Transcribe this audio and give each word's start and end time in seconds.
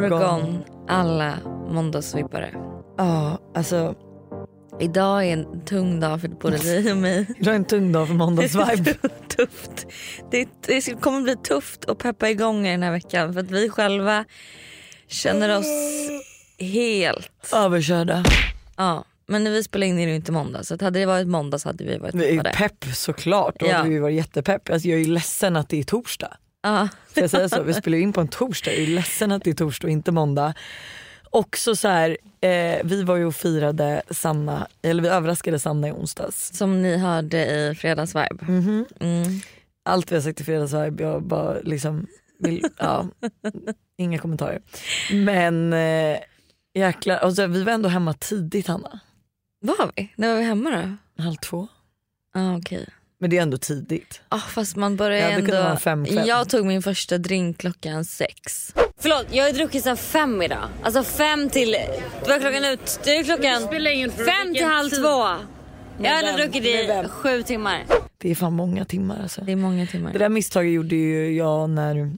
Morgon, 0.00 0.62
alla 0.88 1.34
måndagsvippare. 1.70 2.54
Ja, 2.98 3.38
alltså 3.54 3.94
Idag 4.80 5.26
är 5.26 5.32
en 5.32 5.64
tung 5.64 6.00
dag 6.00 6.20
för 6.20 6.28
både 6.28 6.58
dig 6.62 6.92
och 6.92 6.98
mig. 6.98 7.26
det 7.40 7.50
är 7.50 7.54
en 7.54 7.64
tung 7.64 7.92
dag 7.92 8.06
för 8.06 8.14
måndagsvibe. 8.14 8.94
tufft. 9.36 9.86
Det, 10.30 10.48
det 10.66 11.00
kommer 11.00 11.20
bli 11.22 11.36
tufft 11.36 11.84
att 11.88 11.98
peppa 11.98 12.30
igång 12.30 12.66
i 12.66 12.70
den 12.70 12.82
här 12.82 12.90
veckan 12.92 13.32
för 13.32 13.40
att 13.40 13.50
vi 13.50 13.68
själva 13.70 14.24
känner 15.08 15.58
oss 15.58 15.66
helt... 16.58 17.30
Överkörda. 17.54 18.24
Ja, 18.76 19.04
men 19.26 19.44
när 19.44 19.50
vi 19.50 19.62
spelar 19.64 19.86
in 19.86 19.98
är 19.98 20.06
det 20.06 20.14
inte 20.14 20.32
måndag 20.32 20.64
så 20.64 20.84
hade 20.84 20.98
det 20.98 21.06
varit 21.06 21.26
måndag 21.28 21.58
så 21.58 21.68
hade 21.68 21.84
vi 21.84 21.98
varit 21.98 22.14
Vi 22.14 22.28
är 22.28 22.36
peppade. 22.36 22.54
pepp 22.56 22.84
såklart 22.94 23.62
och 23.62 23.68
Ja. 23.68 23.82
vi 23.82 23.98
var 23.98 24.08
jättepepp. 24.08 24.70
Alltså, 24.70 24.88
jag 24.88 25.00
är 25.00 25.04
ju 25.04 25.10
ledsen 25.12 25.56
att 25.56 25.68
det 25.68 25.78
är 25.78 25.82
torsdag. 25.84 26.36
Ja. 26.62 26.88
Får 27.14 27.22
jag 27.22 27.30
säga 27.30 27.48
så? 27.48 27.62
Vi 27.62 27.74
spelar 27.74 27.98
in 27.98 28.12
på 28.12 28.20
en 28.20 28.28
torsdag. 28.28 28.72
Jag 28.72 28.82
är 28.82 28.86
ledsen 28.86 29.32
att 29.32 29.44
det 29.44 29.50
är 29.50 29.54
torsdag 29.54 29.86
och 29.86 29.90
inte 29.90 30.12
måndag. 30.12 30.54
Också 31.30 31.76
så 31.76 31.88
här, 31.88 32.16
eh, 32.40 32.80
vi 32.84 33.02
var 33.02 33.16
ju 33.16 33.24
och 33.24 33.34
firade 33.34 34.02
Sanna, 34.10 34.66
eller 34.82 35.02
vi 35.02 35.08
överraskade 35.08 35.58
Sanna 35.58 35.88
i 35.88 35.92
onsdags. 35.92 36.56
Som 36.56 36.82
ni 36.82 36.96
hörde 36.96 37.46
i 37.46 37.74
fredagsvibe. 37.74 38.44
Mhm. 38.48 38.86
Mm. 39.00 39.40
Allt 39.84 40.12
vi 40.12 40.16
har 40.16 40.22
sagt 40.22 40.40
i 40.40 40.44
fredagsvibe, 40.44 41.02
jag 41.02 41.22
bara 41.22 41.58
liksom 41.60 42.06
vill, 42.38 42.64
ja, 42.78 43.06
inga 43.98 44.18
kommentarer. 44.18 44.62
Men 45.12 45.72
eh, 45.72 46.18
jäklar, 46.74 47.16
alltså, 47.16 47.46
vi 47.46 47.62
var 47.62 47.72
ändå 47.72 47.88
hemma 47.88 48.12
tidigt 48.14 48.66
Hanna. 48.66 49.00
Var 49.60 49.90
vi? 49.96 50.12
När 50.16 50.28
var 50.28 50.36
vi 50.38 50.44
hemma 50.44 50.70
då? 51.16 51.22
Halv 51.22 51.36
två. 51.36 51.68
Ah, 52.34 52.56
okej. 52.56 52.86
Men 53.20 53.30
det 53.30 53.38
är 53.38 53.42
ändå 53.42 53.58
tidigt. 53.58 54.20
Ah, 54.28 54.38
fast 54.38 54.76
man 54.76 54.96
börjar 54.96 55.30
Ja, 55.30 55.40
det 55.40 55.56
ändå... 55.56 55.76
fem 55.76 56.04
kväll. 56.04 56.28
jag 56.28 56.48
tog 56.48 56.66
min 56.66 56.82
första 56.82 57.18
drink 57.18 57.58
klockan 57.58 58.04
sex. 58.04 58.74
Förlåt, 59.00 59.26
jag 59.30 59.44
har 59.44 59.52
druckit 59.52 59.84
sen 59.84 59.96
fem 59.96 60.42
idag. 60.42 60.68
Alltså 60.82 61.02
fem 61.02 61.50
till... 61.50 61.70
Det 61.70 62.28
var 62.28 62.40
klockan 62.40 62.64
ut... 62.64 63.00
Det 63.04 63.16
är 63.16 63.24
klockan 63.24 63.62
fem 64.10 64.54
till 64.54 64.64
halv 64.64 64.90
två. 64.90 65.44
Jag 66.02 66.10
hade 66.10 66.26
vem? 66.26 66.36
druckit 66.36 66.62
Med 66.62 67.04
i 67.04 67.08
sju 67.08 67.42
timmar. 67.42 67.84
Det 68.18 68.30
är 68.30 68.34
fan 68.34 68.52
många 68.52 68.84
timmar 68.84 69.22
alltså. 69.22 69.40
Det 69.40 69.52
är 69.52 69.56
många 69.56 69.86
timmar. 69.86 70.12
Det 70.12 70.18
där 70.18 70.28
misstaget 70.28 70.72
gjorde 70.72 70.96
ju 70.96 71.36
jag 71.36 71.70
när 71.70 72.12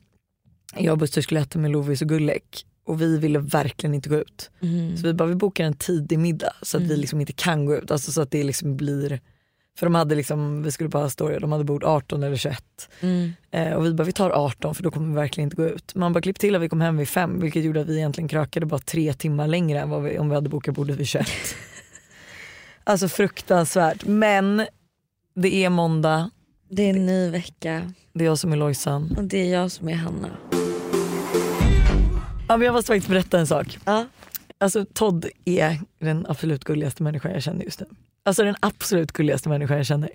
jag 0.77 0.93
och 0.93 0.99
Buster 0.99 1.23
skulle 1.23 1.41
äta 1.41 1.59
med 1.59 1.71
Lovis 1.71 2.03
och 2.03 2.09
Gullek 2.09 2.67
och 2.87 3.03
vi 3.03 3.19
ville 3.19 3.39
verkligen 3.39 3.95
inte 3.95 4.09
gå 4.09 4.17
ut. 4.17 4.51
Mm. 4.63 4.97
Så 4.97 5.07
vi 5.07 5.15
bara 5.15 5.29
vi 5.29 5.35
bokar 5.35 5.65
en 5.65 5.75
tidig 5.75 6.19
middag 6.19 6.53
så 6.63 6.77
att 6.77 6.83
vi 6.83 6.97
liksom 6.97 7.21
inte 7.21 7.33
kan 7.33 7.67
gå 7.67 7.77
ut. 7.77 7.91
Alltså 7.91 8.13
så 8.13 8.23
att 8.23 8.31
det 8.31 8.43
liksom 8.43 8.77
blir 8.77 9.21
för 9.79 9.87
de 9.87 9.95
hade 9.95 10.15
liksom, 10.15 10.63
vi 10.63 10.73
skulle 10.73 10.89
bara 10.89 11.11
stå 11.11 11.39
de 11.39 11.53
hade 11.53 11.65
bord 11.65 11.85
18 11.85 12.23
eller 12.23 12.37
21. 12.37 12.65
Mm. 13.01 13.33
Eh, 13.51 13.73
och 13.73 13.85
vi 13.85 13.95
bara 13.95 14.05
vi 14.05 14.13
tar 14.13 14.31
18 14.31 14.75
för 14.75 14.83
då 14.83 14.91
kommer 14.91 15.09
vi 15.09 15.15
verkligen 15.15 15.47
inte 15.47 15.57
gå 15.57 15.65
ut. 15.65 15.95
Man 15.95 16.13
bara 16.13 16.21
klipp 16.21 16.39
till 16.39 16.55
att 16.55 16.63
vi 16.63 16.69
kom 16.69 16.81
hem 16.81 16.97
vid 16.97 17.09
fem 17.09 17.41
vilket 17.41 17.65
gjorde 17.65 17.81
att 17.81 17.87
vi 17.87 17.97
egentligen 17.97 18.29
krökade 18.29 18.67
bara 18.67 18.81
tre 18.81 19.13
timmar 19.13 19.47
längre 19.47 19.81
än 19.81 20.05
vi, 20.05 20.19
om 20.19 20.29
vi 20.29 20.35
hade 20.35 20.49
bokat 20.49 20.75
bordet 20.75 20.97
vid 20.97 21.07
21. 21.07 21.27
alltså 22.85 23.09
fruktansvärt. 23.09 24.05
Men 24.07 24.67
det 25.35 25.65
är 25.65 25.71
måndag, 25.71 26.31
Det 26.71 26.83
är 26.83 26.91
en 26.91 27.07
ny 27.07 27.31
vecka 27.31 27.93
det 28.13 28.25
är 28.25 28.27
jag 28.27 28.39
som 28.39 28.53
är 28.53 28.57
Lojsan. 28.57 29.15
och 29.17 29.25
det 29.25 29.39
är 29.39 29.53
jag 29.53 29.71
som 29.71 29.89
är 29.89 29.95
Hanna. 29.95 30.29
Ja, 32.49 32.57
men 32.57 32.67
jag 32.67 32.73
måste 32.73 32.87
faktiskt 32.87 33.09
berätta 33.09 33.39
en 33.39 33.47
sak. 33.47 33.79
Ja. 33.85 34.07
Alltså 34.59 34.85
Todd 34.85 35.27
är 35.45 35.79
den 35.99 36.27
absolut 36.29 36.65
gulligaste 36.65 37.03
människan 37.03 37.33
jag 37.33 37.43
känner 37.43 37.65
just 37.65 37.81
nu. 37.81 37.87
Alltså 38.31 38.45
den 38.45 38.57
absolut 38.61 39.13
gulligaste 39.13 39.49
människan 39.49 39.77
jag 39.77 39.87
känner. 39.87 40.11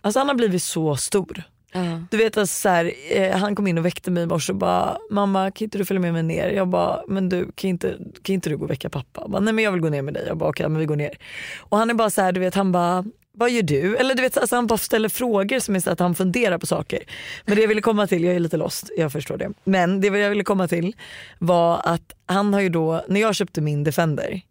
Alltså 0.00 0.20
han 0.20 0.28
har 0.28 0.34
blivit 0.34 0.62
så 0.62 0.96
stor. 0.96 1.42
Ja. 1.72 2.00
Du 2.10 2.16
vet 2.16 2.36
alltså 2.36 2.60
så 2.60 2.68
här, 2.68 2.92
eh, 3.10 3.36
han 3.36 3.54
kom 3.54 3.66
in 3.66 3.78
och 3.78 3.84
väckte 3.84 4.10
mig 4.10 4.22
i 4.22 4.26
morse 4.26 4.52
och 4.52 4.58
bara 4.58 4.98
mamma 5.10 5.50
kan 5.50 5.64
inte 5.64 5.78
du 5.78 5.84
följa 5.84 6.00
med 6.00 6.12
mig 6.12 6.22
ner? 6.22 6.48
Jag 6.48 6.68
bara 6.68 7.00
men 7.08 7.28
du 7.28 7.52
kan 7.54 7.70
inte, 7.70 7.96
kan 8.22 8.34
inte 8.34 8.50
du 8.50 8.56
gå 8.56 8.64
och 8.64 8.70
väcka 8.70 8.90
pappa? 8.90 9.20
Jag 9.20 9.30
bara, 9.30 9.40
Nej 9.40 9.54
men 9.54 9.64
jag 9.64 9.72
vill 9.72 9.80
gå 9.80 9.88
ner 9.88 10.02
med 10.02 10.14
dig. 10.14 10.24
Jag 10.26 10.36
bara 10.36 10.50
okej 10.50 10.68
men 10.68 10.78
vi 10.78 10.86
går 10.86 10.96
ner. 10.96 11.18
Och 11.58 11.78
han 11.78 11.90
är 11.90 11.94
bara 11.94 12.10
så 12.10 12.22
här, 12.22 12.32
du 12.32 12.40
vet 12.40 12.54
han 12.54 12.72
bara 12.72 13.04
vad 13.32 13.50
gör 13.50 13.62
du? 13.62 13.96
Eller 13.96 14.14
du 14.14 14.22
vet 14.22 14.38
alltså 14.38 14.56
han 14.56 14.66
bara 14.66 14.78
ställer 14.78 15.08
frågor 15.08 15.58
som 15.58 15.76
är 15.76 15.80
så 15.80 15.90
att 15.90 16.00
han 16.00 16.14
funderar 16.14 16.58
på 16.58 16.66
saker. 16.66 17.02
Men 17.44 17.56
det 17.56 17.60
jag 17.60 17.68
ville 17.68 17.80
komma 17.80 18.06
till, 18.06 18.24
jag 18.24 18.34
är 18.34 18.40
lite 18.40 18.56
lost, 18.56 18.90
jag 18.96 19.12
förstår 19.12 19.36
det. 19.36 19.52
Men 19.64 20.00
det 20.00 20.06
jag 20.06 20.30
ville 20.30 20.44
komma 20.44 20.68
till 20.68 20.96
var 21.38 21.80
att 21.84 22.12
han 22.26 22.54
har 22.54 22.60
ju 22.60 22.68
då, 22.68 23.04
när 23.08 23.20
jag 23.20 23.34
köpte 23.34 23.60
min 23.60 23.84
Defender 23.84 24.42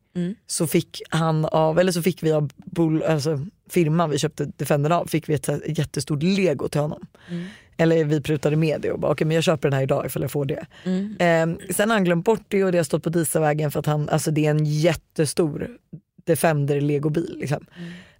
så 0.47 0.67
fick 0.67 1.01
han 1.09 1.45
av, 1.45 1.79
eller 1.79 1.91
så 1.91 2.01
fick 2.01 2.23
vi 2.23 2.31
av 2.31 2.51
bol, 2.55 3.03
alltså, 3.03 3.45
firman 3.69 4.09
vi 4.09 4.17
köpte 4.19 4.45
Defendern 4.57 4.91
av, 4.91 5.05
fick 5.07 5.29
vi 5.29 5.33
ett, 5.33 5.49
jättestort 5.77 6.23
lego 6.23 6.67
till 6.67 6.81
honom. 6.81 7.07
Eller 7.77 8.03
vi 8.03 8.21
prutade 8.21 8.55
med 8.55 8.81
det 8.81 8.91
och 8.91 8.99
bara 8.99 9.11
okej 9.11 9.27
men 9.27 9.35
jag 9.35 9.43
köper 9.43 9.69
den 9.69 9.77
här 9.77 9.83
idag 9.83 10.05
ifall 10.05 10.21
jag 10.21 10.31
får 10.31 10.45
det. 10.45 10.65
Ehm, 11.19 11.57
sen 11.69 11.89
har 11.89 11.97
han 11.97 12.03
glömt 12.05 12.25
bort 12.25 12.45
det 12.47 12.63
och 12.63 12.71
det 12.71 12.77
har 12.77 12.83
stått 12.83 13.03
på 13.03 13.09
Disavägen 13.09 13.71
för 13.71 13.79
att 13.79 13.85
han, 13.85 14.09
alltså 14.09 14.31
det 14.31 14.45
är 14.45 14.49
en 14.51 14.65
jättestor 14.65 15.77
Defender 16.23 16.81
legobil. 16.81 17.37
Liksom. 17.39 17.65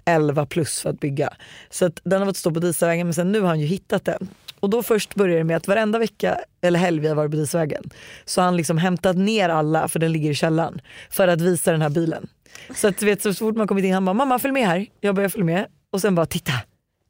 11 0.05 0.45
plus 0.45 0.79
för 0.79 0.89
att 0.89 0.99
bygga. 0.99 1.33
Så 1.69 1.85
att 1.85 2.01
den 2.03 2.21
har 2.21 2.25
fått 2.25 2.37
stå 2.37 2.51
på 2.51 2.59
Disavägen 2.59 3.07
men 3.07 3.13
sen 3.13 3.31
nu 3.31 3.41
har 3.41 3.47
han 3.47 3.59
ju 3.59 3.65
hittat 3.65 4.05
den. 4.05 4.27
Och 4.65 4.69
då 4.71 4.83
först 4.83 5.15
börjar 5.15 5.37
det 5.37 5.43
med 5.43 5.57
att 5.57 5.67
varenda 5.67 5.99
vecka 5.99 6.37
eller 6.61 6.79
helg 6.79 6.99
vi 6.99 7.07
har 7.07 7.15
varit 7.15 7.31
på 7.31 7.37
Disavägen 7.37 7.83
så 8.25 8.41
har 8.41 8.45
han 8.45 8.57
liksom 8.57 8.77
hämtat 8.77 9.17
ner 9.17 9.49
alla 9.49 9.87
för 9.87 9.99
den 9.99 10.11
ligger 10.11 10.31
i 10.31 10.35
källaren 10.35 10.81
för 11.09 11.27
att 11.27 11.41
visa 11.41 11.71
den 11.71 11.81
här 11.81 11.89
bilen. 11.89 12.27
Så 12.75 12.87
att 12.87 13.01
vet 13.01 13.21
så 13.21 13.33
fort 13.33 13.55
man 13.55 13.67
kommit 13.67 13.85
in 13.85 13.93
han 13.93 14.05
bara 14.05 14.13
mamma 14.13 14.39
följ 14.39 14.51
med 14.53 14.67
här. 14.67 14.85
Jag 15.01 15.15
börjar 15.15 15.29
följa 15.29 15.45
med 15.45 15.65
och 15.91 16.01
sen 16.01 16.15
bara 16.15 16.25
titta, 16.25 16.53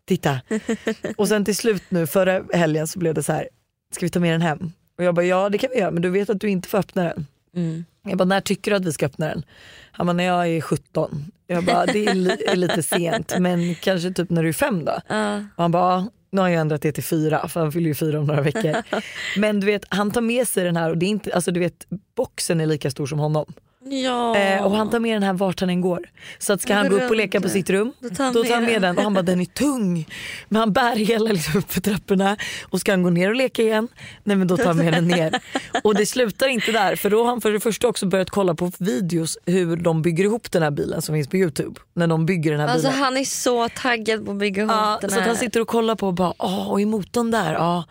titta. 0.08 0.40
och 1.18 1.28
sen 1.28 1.46
till 1.46 1.56
slut 1.56 1.84
nu 1.90 2.08
förra 2.08 2.44
helgen 2.54 2.88
så 2.88 3.00
blev 3.00 3.14
det 3.14 3.24
så 3.24 3.34
här 3.34 3.48
ska 3.96 4.06
vi 4.06 4.10
ta 4.10 4.20
med 4.20 4.34
den 4.34 4.42
hem? 4.42 4.72
Och 4.98 5.04
jag 5.04 5.16
bara 5.16 5.26
ja 5.26 5.50
det 5.50 5.58
kan 5.58 5.70
vi 5.74 5.80
göra 5.80 5.92
men 5.92 6.02
du 6.02 6.10
vet 6.10 6.30
att 6.30 6.40
du 6.40 6.50
inte 6.50 6.70
får 6.70 6.78
öppna 6.78 7.04
den. 7.04 7.26
Mm. 7.56 7.86
Jag 8.08 8.18
bara, 8.18 8.26
när 8.26 8.42
tycker 8.42 8.72
du 8.72 8.78
att 8.78 8.86
vi 8.86 8.94
ska 8.94 9.06
öppna 9.06 9.28
den? 9.28 9.44
Han 9.92 10.08
bara, 10.08 10.14
när 10.14 10.24
jag 10.24 10.48
är 10.48 10.62
17. 10.62 11.26
Jag 11.48 11.66
bara, 11.66 11.86
det 11.86 12.06
är, 12.06 12.14
li- 12.14 12.44
är 12.48 12.56
lite 12.56 12.84
sent 12.84 13.34
men 13.40 13.76
kanske 13.76 14.12
typ 14.12 14.30
när 14.30 14.44
du 14.44 14.50
är 14.50 14.54
fem 14.54 14.86
då? 14.86 15.00
Ja. 15.10 15.36
Och 15.38 15.64
han 15.64 15.72
bara, 15.72 15.96
"Ja, 15.96 16.08
nu 16.36 16.42
har 16.42 16.50
jag 16.50 16.62
ändrat 16.62 16.82
det 16.82 16.92
till 16.92 17.04
fyra 17.04 17.48
för 17.48 17.60
han 17.60 17.72
fyller 17.72 17.88
ju 17.88 17.96
fyra 17.96 18.20
om 18.20 18.26
några 18.26 18.42
veckor. 18.42 18.76
Men 19.38 19.60
du 19.60 19.66
vet, 19.66 19.86
han 19.90 20.12
tar 20.12 20.22
med 20.22 20.48
sig 20.48 20.64
den 20.64 20.76
här 20.76 20.90
och 20.90 20.98
det 20.98 21.06
är 21.06 21.10
inte, 21.10 21.34
alltså 21.34 21.52
du 21.52 21.60
vet 21.60 21.88
boxen 22.16 22.62
är 22.62 22.66
lika 22.66 22.92
stor 22.92 23.06
som 23.06 23.20
honom. 23.20 23.54
Ja. 23.90 24.38
Eh, 24.38 24.64
och 24.66 24.72
han 24.76 24.90
tar 24.90 25.00
med 25.00 25.16
den 25.16 25.24
här 25.24 25.34
vart 25.34 25.60
han 25.60 25.70
än 25.70 25.82
går. 25.82 26.00
Så 26.40 26.54
att 26.54 26.62
ska 26.62 26.74
Han 26.74 26.90
gå 26.90 26.96
upp 26.96 27.10
och 27.10 27.16
leka 27.16 27.42
på 27.42 27.50
sitt 27.50 27.70
rum, 27.70 27.94
Då 28.00 28.10
då 28.10 28.16
tar 28.16 28.24
han 28.24 28.34
tar 28.34 28.54
han 28.54 28.64
med 28.64 28.74
den. 28.74 28.82
den 28.82 28.98
och 28.98 29.04
han 29.04 29.14
bara 29.14 29.22
den 29.22 29.42
är 29.42 29.46
tung. 29.46 30.08
Men 30.50 30.60
han 30.60 30.74
bär 30.74 30.96
hela 30.96 31.32
liksom 31.32 31.60
upp 31.60 31.72
för 31.74 31.82
trapporna 31.82 32.38
och 32.70 32.80
ska 32.80 32.92
han 32.92 33.04
gå 33.04 33.10
ner 33.10 33.30
och 33.30 33.36
leka 33.36 33.62
igen, 33.62 33.88
nej 34.24 34.36
men 34.38 34.48
då 34.48 34.58
tar 34.58 34.66
han 34.66 34.78
med 34.78 34.94
den 34.94 35.08
ner. 35.08 35.40
Och 35.84 35.96
det 35.96 36.06
slutar 36.06 36.48
inte 36.48 36.72
där 36.72 36.96
för 36.96 37.10
då 37.10 37.20
har 37.24 37.26
han 37.30 37.42
för 37.42 37.52
det 37.52 37.60
första 37.60 37.88
också 37.88 38.06
börjat 38.06 38.30
kolla 38.30 38.56
på 38.56 38.72
videos 38.80 39.38
hur 39.46 39.76
de 39.78 40.02
bygger 40.02 40.24
ihop 40.24 40.52
den 40.52 40.64
här 40.64 40.72
bilen 40.72 41.02
som 41.02 41.16
finns 41.16 41.28
på 41.28 41.38
youtube. 41.38 41.80
När 41.94 42.08
de 42.08 42.26
bygger 42.26 42.52
den 42.52 42.60
här 42.60 42.68
Alltså 42.68 42.88
bilen. 42.88 43.04
han 43.04 43.18
är 43.18 43.24
så 43.24 43.70
taggad 43.70 44.26
på 44.26 44.32
att 44.32 44.38
bygga 44.38 44.62
ihop 44.62 44.72
Ja, 44.72 44.98
den 45.02 45.10
så 45.10 45.20
här. 45.20 45.28
han 45.28 45.36
sitter 45.38 45.60
och 45.60 45.68
kollar 45.68 45.96
på 45.96 46.08
och 46.08 46.14
bara, 46.14 46.34
åh 46.38 46.72
och 46.72 46.82
är 46.82 46.86
motorn 46.86 47.32
där? 47.32 47.54
Ja. 47.54 47.84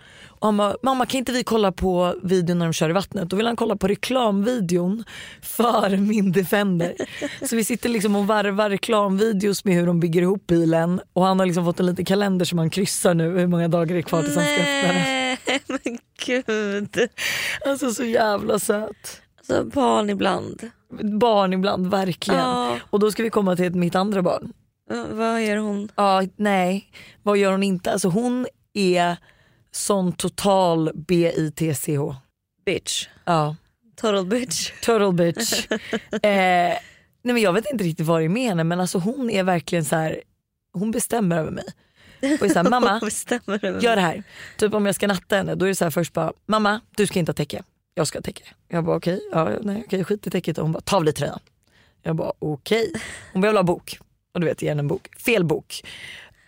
Han 0.44 0.56
bara, 0.56 0.76
mamma 0.82 1.06
kan 1.06 1.18
inte 1.18 1.32
vi 1.32 1.44
kolla 1.44 1.72
på 1.72 2.14
videon 2.22 2.58
när 2.58 2.66
de 2.66 2.72
kör 2.72 2.90
i 2.90 2.92
vattnet? 2.92 3.28
Då 3.30 3.36
vill 3.36 3.46
han 3.46 3.56
kolla 3.56 3.76
på 3.76 3.88
reklamvideon 3.88 5.04
för 5.42 5.96
min 5.96 6.32
Defender. 6.32 6.94
Så 7.48 7.56
vi 7.56 7.64
sitter 7.64 7.88
liksom 7.88 8.16
och 8.16 8.26
varvar 8.26 8.70
reklamvideos 8.70 9.64
med 9.64 9.74
hur 9.74 9.86
de 9.86 10.00
bygger 10.00 10.22
ihop 10.22 10.46
bilen 10.46 11.00
och 11.12 11.24
han 11.24 11.38
har 11.38 11.46
liksom 11.46 11.64
fått 11.64 11.80
en 11.80 11.86
liten 11.86 12.04
kalender 12.04 12.44
som 12.44 12.58
han 12.58 12.70
kryssar 12.70 13.14
nu 13.14 13.38
hur 13.38 13.46
många 13.46 13.68
dagar 13.68 13.94
det 13.94 14.00
är 14.00 14.02
kvar 14.02 14.22
tills 14.22 14.36
han 14.36 14.44
ska 14.44 14.54
öppna 14.54 14.92
den. 14.92 15.34
Men 15.84 15.98
gud. 16.26 17.08
Alltså 17.66 17.90
så 17.90 18.04
jävla 18.04 18.58
söt. 18.58 19.22
Alltså 19.38 19.64
barn 19.64 20.10
ibland. 20.10 20.70
Barn 21.20 21.52
ibland, 21.52 21.86
verkligen. 21.86 22.40
Ja. 22.40 22.76
Och 22.90 23.00
då 23.00 23.10
ska 23.10 23.22
vi 23.22 23.30
komma 23.30 23.56
till 23.56 23.74
mitt 23.74 23.94
andra 23.94 24.22
barn. 24.22 24.52
Vad 25.10 25.42
gör 25.42 25.56
hon? 25.56 25.88
Ja, 25.96 26.22
nej, 26.36 26.90
vad 27.22 27.36
gör 27.36 27.52
hon 27.52 27.62
inte? 27.62 27.92
Alltså 27.92 28.08
hon 28.08 28.46
är 28.74 29.16
sån 29.74 30.12
total 30.12 30.90
B-I-T-C-H. 30.94 32.16
Bitch. 32.66 33.08
Ja, 33.24 33.56
Total 33.96 34.26
bitch. 34.26 34.72
total 34.82 35.12
bitch. 35.14 35.66
eh, 36.12 36.18
nej 36.22 36.80
men 37.22 37.38
jag 37.38 37.52
vet 37.52 37.70
inte 37.72 37.84
riktigt 37.84 38.06
vad 38.06 38.20
det 38.20 38.24
henne 38.48 38.64
men 38.64 38.80
alltså 38.80 38.98
hon 38.98 39.30
är 39.30 39.42
verkligen 39.42 39.84
så 39.84 39.96
här. 39.96 40.22
hon 40.72 40.90
bestämmer 40.90 41.38
över 41.38 41.50
mig. 41.50 41.64
Och 42.40 42.46
är 42.46 42.48
så 42.48 42.62
här, 42.62 42.70
mamma 42.70 43.00
gör 43.80 43.96
det 43.96 44.02
här. 44.02 44.22
Typ 44.56 44.74
om 44.74 44.86
jag 44.86 44.94
ska 44.94 45.06
natta 45.06 45.36
henne 45.36 45.54
då 45.54 45.64
är 45.64 45.68
det 45.68 45.74
så 45.74 45.84
här 45.84 45.90
först 45.90 46.12
bara, 46.12 46.32
mamma 46.46 46.80
du 46.96 47.06
ska 47.06 47.18
inte 47.18 47.30
ha 47.30 47.34
täcke, 47.34 47.62
jag 47.94 48.06
ska 48.06 48.18
ha 48.18 48.22
täcke. 48.22 48.44
Jag 48.68 48.84
bara 48.84 48.96
okej, 48.96 49.20
ja, 49.32 49.50
nej, 49.62 49.82
okej 49.86 50.04
skit 50.04 50.26
i 50.26 50.30
täcket 50.30 50.58
och 50.58 50.64
hon 50.64 50.72
bara 50.72 50.80
ta 50.80 50.96
av 50.96 51.04
dig 51.04 51.14
tröjan. 51.14 51.40
Jag 52.02 52.16
bara 52.16 52.32
okej. 52.38 52.92
Hon 53.32 53.42
bara 53.42 53.46
jag 53.46 53.52
vill 53.52 53.56
ha 53.58 53.62
bok. 53.62 53.98
Och 54.34 54.40
du 54.40 54.46
vet, 54.46 54.62
ge 54.62 54.68
henne 54.68 54.80
en 54.80 54.88
bok. 54.88 55.08
Fel 55.18 55.44
bok. 55.44 55.82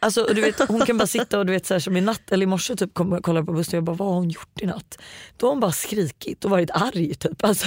Alltså, 0.01 0.23
och 0.23 0.35
du 0.35 0.41
vet, 0.41 0.69
hon 0.69 0.81
kan 0.81 0.99
bara 0.99 1.07
sitta 1.07 1.39
och 1.39 1.47
du 1.47 1.53
vet 1.53 1.67
så 1.67 1.75
här, 1.75 1.79
som 1.79 1.97
i 1.97 2.01
natt 2.01 2.33
eller 2.33 2.43
i 2.43 2.47
morse 2.47 2.77
typ 2.77 2.95
kom, 2.95 3.23
kollade 3.23 3.47
på 3.47 3.53
bussen 3.53 3.73
och 3.73 3.77
jag 3.77 3.85
bara 3.85 3.97
vad 3.97 4.09
har 4.09 4.15
hon 4.15 4.31
gjort 4.31 4.61
i 4.61 4.67
natt? 4.67 4.99
Då 5.37 5.47
har 5.47 5.51
hon 5.51 5.61
bara 5.61 5.73
skrikit 5.73 6.45
och 6.45 6.51
varit 6.51 6.71
arg 6.71 7.15
typ. 7.15 7.45
Alltså, 7.45 7.67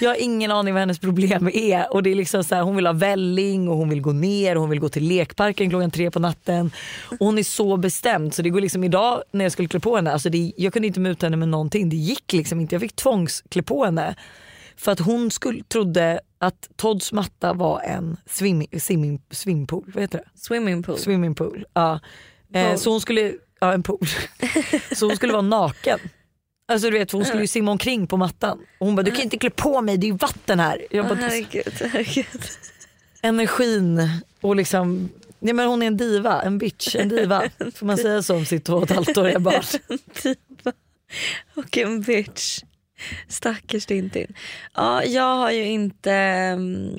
jag 0.00 0.10
har 0.10 0.16
ingen 0.16 0.50
aning 0.50 0.74
vad 0.74 0.80
hennes 0.80 0.98
problem 0.98 1.50
är 1.54 1.92
och 1.92 2.02
det 2.02 2.10
är 2.10 2.14
liksom 2.14 2.44
så 2.44 2.54
här, 2.54 2.62
hon 2.62 2.76
vill 2.76 2.86
ha 2.86 2.92
välling 2.92 3.68
och 3.68 3.76
hon 3.76 3.88
vill 3.88 4.00
gå 4.00 4.12
ner 4.12 4.54
och 4.54 4.60
hon 4.60 4.70
vill 4.70 4.80
gå 4.80 4.88
till 4.88 5.08
lekparken 5.08 5.70
klockan 5.70 5.90
tre 5.90 6.10
på 6.10 6.18
natten. 6.18 6.70
Och 7.18 7.26
hon 7.26 7.38
är 7.38 7.42
så 7.42 7.76
bestämd 7.76 8.34
så 8.34 8.42
det 8.42 8.50
går 8.50 8.60
liksom 8.60 8.84
idag 8.84 9.22
när 9.32 9.44
jag 9.44 9.52
skulle 9.52 9.68
klä 9.68 9.80
på 9.80 9.96
henne, 9.96 10.12
alltså 10.12 10.30
det, 10.30 10.52
jag 10.56 10.72
kunde 10.72 10.88
inte 10.88 11.00
muta 11.00 11.26
henne 11.26 11.36
med 11.36 11.48
någonting. 11.48 11.88
Det 11.88 11.96
gick 11.96 12.32
liksom 12.32 12.60
inte, 12.60 12.74
jag 12.74 12.82
fick 12.82 12.96
tvångsklä 12.96 13.62
på 13.62 13.84
henne. 13.84 14.14
För 14.76 14.92
att 14.92 15.00
hon 15.00 15.30
skulle, 15.30 15.62
trodde 15.62 16.20
att 16.38 16.68
Todds 16.76 17.12
matta 17.12 17.52
var 17.52 17.80
en 17.80 18.16
swim, 18.26 18.66
swimming, 18.78 19.22
swimpool. 19.30 19.92
Vad 19.94 20.02
heter 20.02 20.18
det? 20.18 20.40
Swimmingpool. 20.40 20.98
Swimmingpool. 20.98 21.64
Ja. 21.72 22.00
Eh, 22.54 22.76
så 22.76 22.90
hon 22.90 23.00
skulle, 23.00 23.32
ja 23.60 23.72
en 23.72 23.82
pool. 23.82 24.06
så 24.92 25.06
hon 25.06 25.16
skulle 25.16 25.32
vara 25.32 25.42
naken. 25.42 25.98
Alltså 26.68 26.90
du 26.90 26.98
vet 26.98 27.12
hon 27.12 27.24
skulle 27.24 27.40
ju 27.40 27.46
simma 27.46 27.70
omkring 27.70 28.06
på 28.06 28.16
mattan. 28.16 28.58
Och 28.78 28.86
hon 28.86 28.96
bara 28.96 29.02
du 29.02 29.10
kan 29.10 29.22
inte 29.22 29.38
klä 29.38 29.50
på 29.50 29.80
mig 29.80 29.96
det 29.96 30.06
är 30.06 30.08
ju 30.08 30.16
vatten 30.16 30.60
här. 30.60 30.86
Jag 30.90 31.08
bara, 31.08 31.14
herregud, 31.14 31.72
herregud. 31.80 32.42
energin 33.22 34.10
och 34.40 34.56
liksom 34.56 35.08
Nej 35.38 35.54
men 35.54 35.68
hon 35.68 35.82
är 35.82 35.86
en 35.86 35.96
diva, 35.96 36.42
en 36.42 36.58
bitch, 36.58 36.96
en 36.96 37.08
diva. 37.08 37.42
Får 37.74 37.86
man 37.86 37.96
säga 37.96 38.22
så 38.22 38.36
om 38.36 38.44
sitt 38.44 38.64
två 38.64 38.74
och 38.74 38.82
ett 38.82 38.96
halvt 38.96 39.18
åriga 39.18 39.38
barn? 39.38 39.62
Diva 40.22 40.72
och 41.54 41.78
en 41.78 42.02
bitch. 42.02 42.62
Stackars 43.28 43.86
Tintin. 43.86 44.34
Ja, 44.74 45.04
jag 45.04 45.36
har 45.36 45.50
ju 45.50 45.64
inte 45.64 46.12
mm, 46.12 46.96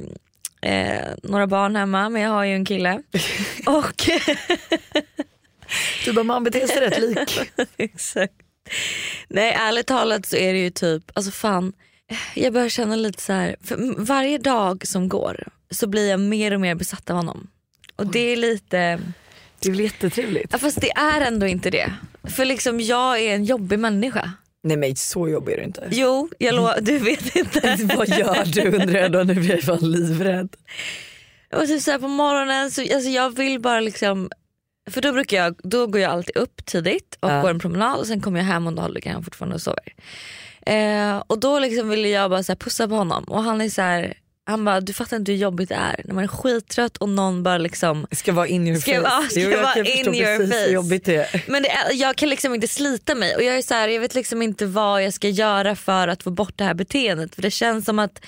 eh, 0.62 1.08
några 1.24 1.48
barn 1.48 1.76
hemma 1.76 2.10
men 2.10 2.22
jag 2.22 2.30
har 2.30 2.44
ju 2.44 2.54
en 2.54 2.66
kille. 2.66 3.02
och 3.66 4.10
Du 6.06 6.14
bara 6.14 6.24
man 6.24 6.44
beter 6.44 6.68
sig 6.68 6.80
rätt 6.80 7.02
lik. 7.02 7.52
Exakt. 7.78 8.34
Nej 9.28 9.52
ärligt 9.54 9.88
talat 9.88 10.26
så 10.26 10.36
är 10.36 10.54
det 10.54 10.60
ju 10.60 10.70
typ, 10.70 11.12
alltså 11.14 11.32
fan. 11.32 11.74
Jag 12.36 12.54
börjar 12.54 12.70
känna 12.70 12.96
lite 12.96 13.22
så 13.22 13.34
här, 13.34 13.56
för 13.64 14.04
varje 14.06 14.38
dag 14.38 14.88
som 14.88 15.10
går 15.10 15.48
så 15.72 15.88
blir 15.88 16.10
jag 16.10 16.20
mer 16.20 16.54
och 16.54 16.62
mer 16.62 16.76
besatt 16.76 17.10
av 17.10 17.16
honom. 17.16 17.48
Och 17.96 18.08
det 18.08 18.20
är 18.20 18.38
lite, 18.38 19.00
Det 19.60 19.70
är 19.70 19.72
väl 19.72 19.80
jättetrevligt? 19.80 20.50
ja, 20.52 20.58
fast 20.58 20.82
det 20.82 20.92
är 20.92 21.22
ändå 21.22 21.48
inte 21.48 21.70
det. 21.70 21.94
För 22.24 22.46
liksom 22.46 22.80
jag 22.80 23.20
är 23.20 23.36
en 23.36 23.46
jobbig 23.46 23.80
människa. 23.80 24.32
Nej 24.68 24.78
men 24.78 24.96
så 24.96 25.30
jobbig 25.30 25.54
är 25.54 25.58
du 25.58 25.64
inte. 25.64 25.88
Jo, 25.92 26.30
jag 26.38 26.56
lovar, 26.56 26.78
du 26.82 26.98
vet 26.98 27.36
inte. 27.36 27.78
Vad 27.98 28.08
gör 28.08 28.46
du 28.46 28.78
undrar 28.82 29.00
jag 29.00 29.12
då, 29.12 29.24
nu 29.24 29.34
blir 29.34 29.52
jag 29.52 29.62
fan 29.64 29.92
livrädd. 29.92 30.50
Och 31.54 31.68
typ 31.68 31.82
så 31.82 31.92
här 31.92 32.00
på 32.00 32.08
morgonen 32.08 32.72
så 32.72 32.82
alltså 32.82 33.10
jag 33.10 33.36
vill 33.38 33.60
bara 33.62 33.80
liksom 33.80 34.30
för 34.90 35.02
då 35.02 35.12
brukar 35.14 35.38
jag, 35.38 35.56
då 35.64 35.88
går 35.88 36.02
jag 36.02 36.12
alltid 36.12 36.38
upp 36.38 36.66
tidigt 36.66 37.18
och 37.20 37.30
Ja. 37.30 37.42
går 37.42 37.50
en 37.50 37.60
promenad 37.60 38.00
och 38.00 38.08
sen 38.08 38.22
kommer 38.22 38.40
jag 38.40 38.46
hem 38.46 38.68
och 38.68 38.74
då 38.74 38.88
ligger 38.88 39.12
han 39.14 39.24
fortfarande 39.24 39.56
och 39.56 39.62
sover. 39.62 39.94
Eh, 40.66 41.18
och 41.28 41.40
då 41.40 41.60
liksom 41.60 41.90
vill 41.90 42.06
jag 42.06 42.30
bara 42.30 42.44
så 42.44 42.52
här 42.52 42.58
pussa 42.58 42.88
på 42.88 42.96
honom 42.96 43.24
och 43.24 43.44
han 43.44 43.62
är 43.62 43.70
så 43.70 43.82
här, 43.82 44.14
han 44.48 44.66
bara 44.66 44.82
du 44.82 44.94
fattar 44.94 45.18
inte 45.18 45.32
hur 45.32 45.40
jobbigt 45.40 45.70
det 45.70 45.76
är 45.76 46.02
när 46.06 46.14
man 46.14 46.24
är 46.24 46.28
skittrött 46.28 46.98
och 46.98 47.10
någon 47.10 47.44
bara 47.44 47.58
liksom 47.58 48.08
Ska 48.12 48.34
vara 48.34 48.48
in 48.48 48.68
your 48.68 48.80
Ska 48.80 48.92
face. 48.96 49.02
vara- 49.02 49.24
ska 49.30 49.40
Jo, 49.40 49.50
jag 49.50 49.62
vara 49.64 49.74
kan 49.74 49.86
in 49.86 50.16
your 50.16 50.38
precis 50.38 50.52
face. 50.56 50.66
hur 50.66 50.74
jobbigt 50.74 51.06
det 51.06 51.16
är. 51.16 51.44
men 51.48 51.64
det 51.64 51.70
är, 51.70 51.94
jag 51.94 52.16
kan 52.16 52.30
liksom 52.30 52.54
inte 52.56 52.68
slita 52.68 53.16
mig 53.16 53.36
och 53.36 53.44
jag 53.44 53.58
är 53.58 53.62
så 53.62 53.74
här, 53.74 53.88
jag 53.88 54.02
vet 54.02 54.16
liksom 54.16 54.42
inte 54.42 54.66
vad 54.66 55.04
jag 55.04 55.14
ska 55.14 55.30
göra 55.30 55.76
för 55.76 56.08
att 56.08 56.24
få 56.24 56.30
bort 56.32 56.54
det 56.56 56.64
här 56.64 56.74
beteendet 56.74 57.36
för 57.36 57.42
det 57.42 57.52
känns 57.52 57.86
som 57.86 58.00
att 58.00 58.20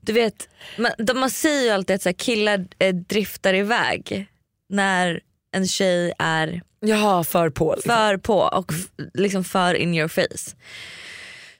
du 0.00 0.12
vet, 0.12 0.48
man, 0.78 0.92
de, 0.98 1.20
man 1.20 1.30
säger 1.30 1.62
ju 1.62 1.70
alltid 1.70 1.96
att 1.96 2.02
så 2.02 2.08
här, 2.08 2.14
killar 2.14 2.66
eh, 2.78 2.94
driftar 2.94 3.54
iväg 3.54 4.26
när 4.70 5.20
en 5.52 5.68
tjej 5.68 6.12
är 6.18 6.62
Jaha, 6.80 7.24
för 7.24 7.50
på. 7.50 7.74
Liksom. 7.74 7.94
för 7.94 8.16
på 8.16 8.38
och 8.40 8.72
liksom 9.14 9.44
för 9.44 9.74
in 9.74 9.94
your 9.94 10.08
face. 10.08 10.54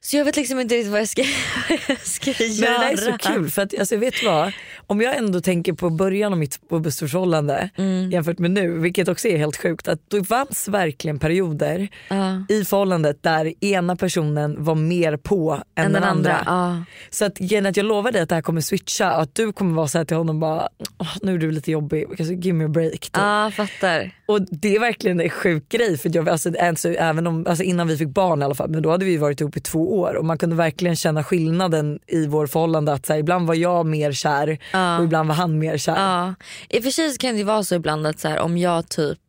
Så 0.00 0.16
jag 0.16 0.24
vet 0.24 0.36
liksom 0.36 0.60
inte 0.60 0.74
riktigt 0.74 0.92
vad 0.92 1.00
jag 1.00 1.08
ska, 1.08 1.22
vad 1.68 1.78
jag 1.88 1.98
ska 2.06 2.30
Men 2.30 2.34
det 2.38 2.44
göra. 2.54 2.78
där 2.78 2.92
är 2.92 2.96
så 2.96 3.18
kul 3.18 3.50
för 3.50 3.62
att 3.62 3.78
alltså, 3.78 3.96
vet 3.96 4.14
du 4.20 4.26
vad? 4.26 4.52
Om 4.86 5.00
jag 5.00 5.16
ändå 5.16 5.40
tänker 5.40 5.72
på 5.72 5.90
början 5.90 6.32
av 6.32 6.38
mitt 6.38 6.60
förhållande 6.98 7.70
Mm. 7.76 8.10
jämfört 8.10 8.38
med 8.38 8.50
nu, 8.50 8.78
vilket 8.78 9.08
också 9.08 9.28
är 9.28 9.36
helt 9.38 9.56
sjukt, 9.56 9.88
att 9.88 9.98
det 10.10 10.24
fanns 10.24 10.68
verkligen 10.68 11.18
perioder 11.18 11.88
Ja. 12.08 12.44
i 12.48 12.64
förhållandet 12.64 13.22
där 13.22 13.64
ena 13.64 13.96
personen 13.96 14.64
var 14.64 14.74
mer 14.74 15.16
på 15.16 15.52
än, 15.74 15.86
Än 15.86 15.92
den 15.92 16.04
andra. 16.04 16.42
Ja. 16.46 16.82
Så 17.10 17.24
att, 17.24 17.32
att 17.66 17.76
jag 17.76 17.86
lovar 17.86 18.12
dig 18.12 18.22
att 18.22 18.28
det 18.28 18.34
här 18.34 18.42
kommer 18.42 18.60
switcha 18.60 19.16
och 19.16 19.22
att 19.22 19.34
du 19.34 19.52
kommer 19.52 19.74
vara 19.74 19.88
så 19.88 19.98
här 19.98 20.04
till 20.04 20.16
honom 20.16 20.40
bara, 20.40 20.68
"Åh, 20.98 21.16
nu 21.22 21.34
är 21.34 21.38
du 21.38 21.50
lite 21.50 21.70
jobbig, 21.70 22.04
alltså, 22.10 22.32
give 22.32 22.52
me 22.52 22.64
a 22.64 22.68
break. 22.68 22.92
Typ. 23.00 23.10
ja, 23.12 23.50
fattar. 23.56 24.10
Och 24.26 24.42
det 24.50 24.76
är 24.76 24.80
verkligen 24.80 25.20
en 25.20 25.30
sjuk 25.30 25.68
grej 25.68 25.98
för 25.98 26.10
jag, 26.16 26.28
alltså, 26.28 26.52
alltså, 26.60 26.88
även 26.88 27.26
om, 27.26 27.46
alltså, 27.46 27.64
innan 27.64 27.88
vi 27.88 27.96
fick 27.96 28.08
barn 28.08 28.42
i 28.42 28.44
alla 28.44 28.54
fall, 28.54 28.70
men 28.70 28.82
då 28.82 28.90
hade 28.90 29.04
vi 29.04 29.16
varit 29.16 29.40
ihop 29.40 29.56
i 29.56 29.60
två 29.60 29.97
år 29.97 29.97
och 30.16 30.24
man 30.24 30.38
kunde 30.38 30.56
verkligen 30.56 30.96
känna 30.96 31.24
skillnaden 31.24 31.98
i 32.06 32.26
vår 32.26 32.46
förhållande 32.46 32.92
att 32.92 33.06
så 33.06 33.12
här, 33.12 33.20
ibland 33.20 33.46
var 33.46 33.54
jag 33.54 33.86
mer 33.86 34.12
kär 34.12 34.58
Ja. 34.72 34.98
och 34.98 35.04
ibland 35.04 35.28
var 35.28 35.34
han 35.36 35.58
mer 35.58 35.78
kär. 35.78 35.96
Ja. 35.96 36.34
I 36.68 36.78
och 36.78 36.82
för 36.84 36.90
sig 36.90 37.16
kan 37.16 37.36
det 37.36 37.44
vara 37.44 37.62
så 37.62 37.74
ibland 37.74 38.06
att 38.06 38.18
så 38.20 38.28
här, 38.28 38.38
om 38.38 38.58
jag 38.58 38.88
typ 38.88 39.20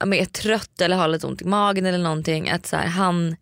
men 0.00 0.12
är 0.12 0.24
trött 0.24 0.80
eller 0.80 0.96
har 0.96 1.08
lite 1.08 1.26
ont 1.26 1.42
i 1.42 1.44
magen 1.44 1.86
eller 1.86 1.98
någonting 1.98 2.50
att 2.50 2.66
så 2.66 2.76
här, 2.76 2.86
han 2.86 3.36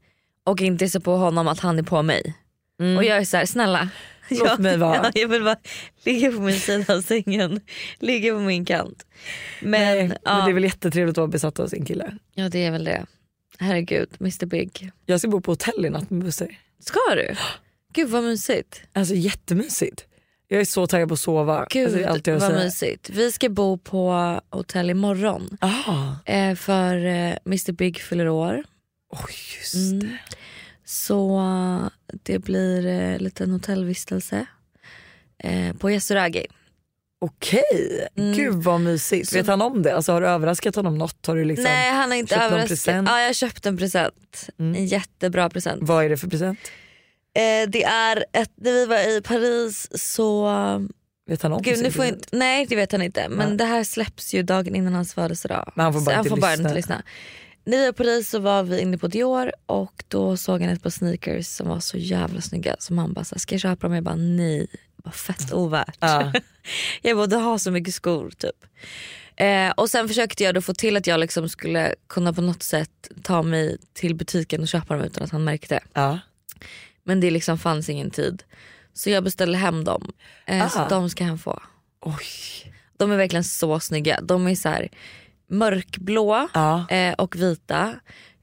och 0.45 0.61
inte 0.61 0.85
är 0.85 0.89
så 0.89 1.01
på 1.01 1.17
honom 1.17 1.49
att 1.49 1.61
han 1.61 1.79
är 1.79 1.83
på 1.83 2.03
mig. 2.03 2.35
Och 2.79 3.05
jag 3.05 3.17
är 3.19 3.25
så 3.25 3.37
här, 3.37 3.47
snälla. 3.47 3.89
Låt 4.31 4.49
jag, 4.49 4.61
mig 4.61 4.77
vara. 4.79 4.97
Ja, 4.97 5.11
jag 5.15 5.29
vill 5.29 5.45
bara 5.45 5.57
ligga 6.05 6.33
på 6.33 6.41
min 6.41 6.61
sida 6.61 6.95
av 6.95 7.01
sängen, 7.01 7.61
ligga 7.99 8.33
på 8.33 8.41
min 8.41 8.65
kant. 8.65 9.07
Men, 9.61 9.81
Nej, 10.09 10.19
ja, 10.25 10.37
men 10.37 10.45
det 10.45 10.51
är 10.51 10.55
väl 10.55 10.65
jättetrevligt 10.65 11.13
att 11.13 11.19
vara 11.19 11.29
besatt 11.29 11.61
av 11.61 11.67
sin 11.67 11.85
kille. 11.85 12.13
ja 12.35 12.49
det 12.49 12.65
är 12.65 12.71
väl 12.71 12.85
det. 12.85 13.07
Herregud, 13.59 14.09
Mr 14.21 14.47
Big. 14.47 14.91
Jag 15.07 15.21
ska 15.21 15.29
bo 15.29 15.41
på 15.41 15.53
hotell 15.53 15.85
i 15.87 15.91
natt 15.91 16.11
med 16.11 16.25
Buster. 16.25 16.59
Ska 16.81 16.99
du? 17.15 17.35
Gud 17.93 18.09
vad 18.09 18.25
mysigt. 18.25 18.83
Alltså 18.93 19.15
jättemysigt. 19.15 20.05
Jag 20.49 20.61
är 20.61 20.65
så 20.65 20.87
taggad 20.87 21.09
på 21.09 21.15
att 21.15 21.21
sova. 21.21 21.67
Gud 21.71 21.85
alltså, 21.85 21.99
det 21.99 22.05
är 22.05 22.09
allt 22.09 22.27
jag 22.27 22.35
vad 22.35 22.43
säger. 22.51 22.65
mysigt. 22.65 23.11
Vi 23.11 23.33
ska 23.33 23.49
bo 23.49 23.79
på 23.79 24.41
hotell 24.51 24.91
imorgon. 24.91 25.57
Ah, 25.61 26.13
Eh, 26.25 26.55
för 26.55 26.97
eh, 27.07 27.37
Mr 27.47 27.73
Big 27.73 27.99
fyller 28.01 28.29
år. 28.29 28.65
oj 29.11 29.35
just 29.59 29.75
Mm. 29.75 29.99
det. 30.01 30.19
Så 30.85 31.39
eh, 31.39 31.89
det 32.23 32.39
blir 32.39 32.87
eh, 32.87 33.19
lite 33.19 33.45
en 33.45 33.51
hotellvistelse 33.51 34.47
eh, 35.39 35.73
på 35.77 35.91
Yasuragi. 35.91 36.47
Okej, 37.19 38.09
Mm. 38.17 38.33
gud 38.37 38.55
vad 38.55 38.81
mysigt. 38.81 39.29
Så- 39.29 39.37
Vet 39.37 39.47
han 39.47 39.63
om 39.63 39.83
det? 39.83 39.97
Alltså, 39.97 40.13
har 40.13 40.21
du 40.21 40.27
överraskat 40.27 40.77
honom 40.77 40.99
något? 40.99 41.27
Har 41.27 41.37
du 41.37 41.45
liksom, 41.45 41.65
Nej 41.65 41.91
han 41.93 42.11
har 42.11 42.19
inte 42.19 42.35
köpt 42.35 42.45
överraskat. 42.53 43.05
Ja 43.07 43.21
jag 43.21 43.35
köpte 43.35 43.69
en 43.69 43.77
present. 43.77 44.49
Mm. 44.59 44.75
En 44.75 44.87
jättebra 44.87 45.51
present. 45.51 45.83
Vad 45.83 46.05
är 46.05 46.09
det 46.09 46.17
för 46.17 46.29
present? 46.29 46.59
Eh, 47.35 47.69
det 47.71 47.85
är 47.85 48.25
ett, 48.33 48.51
när 48.55 48.73
vi 48.73 48.87
var 48.87 49.17
i 49.17 49.21
Paris 49.23 49.89
så, 50.15 50.49
Vet 51.29 51.43
han 51.43 51.53
om 51.53 51.63
gud 51.63 51.83
nu 51.83 51.91
får 51.91 52.05
inte, 52.05 52.29
nej 52.33 52.67
det 52.69 52.77
vet 52.77 52.93
han 52.93 53.03
inte 53.03 53.29
men 53.29 53.49
Nej. 53.49 53.57
det 53.59 53.65
här 53.65 53.85
släpps 53.85 54.35
ju 54.35 54.43
dagen 54.43 54.75
innan 54.77 54.95
hans 54.95 55.15
födelsedag. 55.15 55.73
Men 55.75 55.85
han 55.85 55.93
får 55.93 56.01
Så 56.01 56.05
bara 56.05 56.15
han 56.17 56.21
inte 56.27 56.31
får 56.31 56.37
bara 56.37 56.51
lyssna. 56.51 56.65
inte 56.69 56.75
lyssna. 56.77 57.03
När 57.65 57.77
vi 57.77 57.83
var 57.83 57.89
i 57.91 57.93
Paris 57.93 58.31
så 58.31 58.39
var 58.39 58.63
vi 58.63 58.81
inne 58.81 58.99
på 58.99 59.09
Dior 59.09 59.53
och 59.67 60.05
då 60.09 60.37
såg 60.37 60.61
han 60.63 60.71
ett 60.71 60.83
par 60.83 60.91
sneakers 60.91 61.47
som 61.47 61.69
var 61.69 61.81
så 61.81 61.97
jävla 61.99 62.41
snygga 62.41 62.77
som 62.79 62.99
han 62.99 63.13
bara 63.13 63.25
så 63.25 63.39
ska 63.39 63.55
jag 63.55 63.61
köpa 63.63 63.87
dem? 63.87 63.95
Jag 63.95 64.05
bara 64.05 64.15
nej, 64.15 64.67
vad 65.07 65.15
fett 65.15 65.53
ovärt. 65.53 65.97
Ja. 66.01 66.33
Jag 67.03 67.17
bara 67.17 67.27
du 67.27 67.37
har 67.37 67.59
så 67.59 67.71
mycket 67.71 67.95
skor 67.95 68.31
typ. 68.31 68.65
Eh, 69.37 69.71
och 69.71 69.91
sen 69.91 70.09
försökte 70.09 70.45
jag 70.45 70.55
då 70.55 70.61
få 70.63 70.75
till 70.75 70.97
att 70.97 71.07
jag 71.07 71.21
liksom 71.21 71.49
skulle 71.49 71.95
kunna 72.09 72.33
på 72.33 72.41
något 72.41 72.63
sätt 72.63 73.09
ta 73.23 73.43
mig 73.43 73.79
till 73.93 74.15
butiken 74.15 74.61
och 74.63 74.69
köpa 74.69 74.95
dem 74.95 75.03
utan 75.05 75.25
att 75.25 75.31
han 75.31 75.45
märkte. 75.45 75.81
Ja. 75.93 76.19
Men 77.05 77.21
det 77.21 77.31
liksom 77.31 77.59
fanns 77.59 77.89
ingen 77.89 78.11
tid. 78.11 78.43
Så 78.93 79.11
jag 79.11 79.25
beställde 79.25 79.59
hem 79.59 79.85
dem. 79.85 80.13
Eh, 80.47 80.69
så 80.69 80.87
de 80.89 81.11
ska 81.11 81.25
han 81.25 81.39
få. 81.39 81.63
Oj. 82.01 82.73
De 82.99 83.13
är 83.13 83.17
verkligen 83.17 83.45
så 83.45 83.81
snygga. 83.81 84.21
De 84.21 84.47
är 84.47 84.55
så 84.55 84.69
här 84.69 84.89
mörkblå 85.51 86.49
Ja. 86.55 86.87
eh, 86.91 87.15
och 87.15 87.37
vita. 87.37 87.95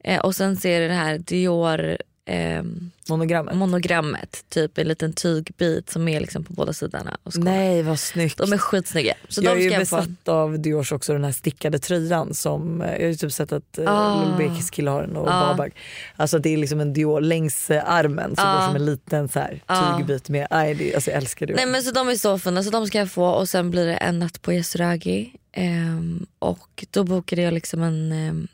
Eh, 0.04 0.20
och 0.20 0.36
sen 0.36 0.58
ser 0.58 0.88
det 0.88 0.94
här 0.94 1.18
Dior 1.18 1.98
ehm, 2.26 2.92
Monogrammet. 3.10 3.56
monogrammet. 3.56 4.46
Typ 4.50 4.78
en 4.78 4.88
liten 4.88 5.14
tygbit 5.14 5.90
som 5.90 6.08
är 6.08 6.20
liksom 6.20 6.44
på 6.44 6.54
båda 6.54 6.74
sidorna. 6.74 7.18
Och. 7.24 7.38
Nej 7.38 7.84
vad 7.84 8.00
snyggt. 8.00 8.38
De 8.38 8.54
är 8.54 8.58
skitsnygga. 8.58 9.14
Så 9.30 9.42
jag 9.44 9.52
är 9.52 9.56
de 9.58 9.64
ju 9.64 9.70
ska 9.70 9.80
jag 9.80 9.88
få. 9.88 9.96
besatt 9.96 10.28
av 10.28 10.60
Diors 10.60 10.92
också 10.92 11.14
den 11.14 11.24
här 11.24 11.32
stickade 11.32 11.80
tröjan 11.80 12.34
som 12.34 12.82
eh, 12.82 12.92
jag 12.92 13.00
har 13.02 13.08
ju 13.08 13.16
typ 13.16 13.32
sett 13.34 13.52
att 13.52 13.80
uh, 13.80 13.86
Ah. 13.88 14.36
Bekis 14.38 14.70
kille 14.70 14.90
har 14.92 15.02
den 15.02 15.16
och 15.18 15.28
Ah. 15.32 15.48
Babak. 15.48 15.74
Alltså 16.16 16.40
det 16.40 16.50
är 16.50 16.58
liksom 16.58 16.80
en 16.80 16.94
Dior 16.94 17.22
längs 17.22 17.70
eh, 17.72 17.90
armen 17.90 18.36
som 18.36 18.46
Ah. 18.48 18.60
går 18.60 18.68
som 18.68 18.76
en 18.76 18.86
liten 18.86 19.30
så 19.30 19.40
här, 19.40 19.62
Ah. 19.66 19.98
tygbit 19.98 20.30
med. 20.30 20.48
Nej, 20.52 20.74
det, 20.76 20.96
alltså 20.96 21.12
jag 21.12 21.18
älskar 21.18 21.46
Dior. 21.46 21.56
Nej 21.58 21.66
men 21.66 21.84
så 21.84 21.92
de 21.92 22.10
är 22.10 22.16
så 22.16 22.40
fina 22.40 22.64
så 22.64 22.70
de 22.70 22.88
ska 22.88 22.98
jag 22.98 23.12
få 23.12 23.26
och 23.28 23.50
sen 23.50 23.72
blir 23.72 23.86
det 23.86 23.96
en 23.96 24.20
natt 24.20 24.42
på 24.42 24.54
Yasuragi. 24.54 25.34
Ehm, 25.52 26.26
och 26.40 26.86
då 26.92 27.04
bokade 27.04 27.42
jag 27.42 27.54
liksom 27.54 27.84
en, 27.84 28.12
ehm, 28.12 28.48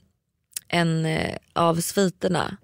en 0.67 1.05
eh, 1.05 1.35
av 1.53 1.75
sviterna. 1.81 2.57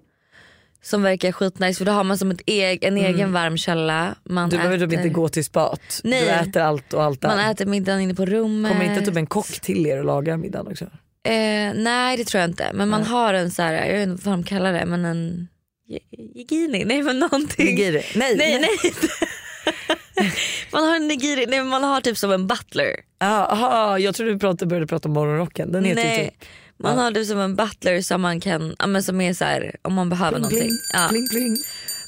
Som 0.86 1.02
verkar 1.02 1.32
skitnice 1.32 1.78
för 1.78 1.84
då 1.84 1.92
har 1.92 2.04
man 2.04 2.18
som 2.18 2.30
ett 2.30 2.40
eg, 2.46 2.84
en 2.84 2.96
egen 2.96 3.32
varm 3.32 3.56
källa. 3.56 4.14
Man 4.24 4.38
Mm. 4.38 4.50
Du 4.50 4.56
behöver 4.56 4.78
typ 4.78 4.90
äter- 4.90 4.96
inte 4.96 5.08
gå 5.08 5.28
till 5.28 5.44
spat. 5.44 6.00
Nej. 6.04 6.22
Du 6.22 6.28
äter 6.30 6.62
allt 6.62 6.92
och 6.92 7.02
allt 7.02 7.22
Man 7.22 7.36
där. 7.36 7.50
äter 7.50 7.66
middagen 7.66 8.00
inne 8.00 8.14
på 8.14 8.26
rummet. 8.26 8.72
Kommer 8.72 8.84
inte 8.84 9.06
typ 9.06 9.16
en 9.16 9.26
kock 9.26 9.46
till 9.60 9.86
er 9.86 9.98
och 9.98 10.04
lagar 10.04 10.36
middagen 10.36 10.66
också? 10.72 10.84
Eh, 10.84 11.72
nej 11.74 12.16
det 12.16 12.24
tror 12.24 12.40
jag 12.40 12.50
inte. 12.50 12.70
Men 12.74 12.88
man 12.88 13.02
har 13.02 13.34
en 13.34 13.50
så 13.50 13.62
här, 13.62 13.72
jag 13.86 13.92
vet 13.98 14.08
inte 14.08 14.24
vad 14.28 14.34
de 14.34 14.44
kallar 14.44 14.72
det, 14.72 14.86
men 14.86 15.04
en 15.04 15.48
Nigiri? 16.34 16.84
Nej 16.84 17.02
men 17.02 17.18
någonting. 17.18 17.66
Nigiri? 17.66 18.02
Nej, 18.14 18.36
Nej 18.36 18.58
nej. 18.60 18.92
man 20.72 20.84
har 20.84 20.96
en 20.96 21.08
nigiri, 21.08 21.46
nej 21.48 21.62
man 21.64 21.84
har 21.84 22.00
typ 22.00 22.18
som 22.18 22.32
en 22.32 22.46
butler. 22.46 22.96
Aha, 23.20 23.98
jag 23.98 24.14
trodde 24.14 24.32
du 24.32 24.38
pratade, 24.38 24.66
började 24.68 24.86
prata 24.86 25.08
om 25.08 25.14
morgonrocken. 25.14 25.72
Den 25.72 25.84
heter 25.84 26.04
Nej. 26.04 26.24
typ 26.40 26.48
Man 26.78 26.98
har 26.98 27.12
typ 27.12 27.26
som 27.26 27.38
en 27.38 27.56
butler 27.56 28.00
som 28.00 28.20
man 28.20 28.40
kan, 28.40 28.76
ja, 28.78 28.86
men 28.86 29.02
som 29.02 29.20
är 29.20 29.32
så 29.34 29.44
här, 29.44 29.76
om 29.82 29.94
man 29.94 30.08
behöver 30.08 30.38
någonting. 30.38 30.60
pling, 30.60 30.78
Ja. 30.92 31.06
pling, 31.10 31.28
pling. 31.28 31.56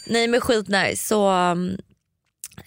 Nej 0.07 0.29
men 0.29 0.41
skitnice 0.41 0.97
så 1.09 1.31
um, 1.33 1.77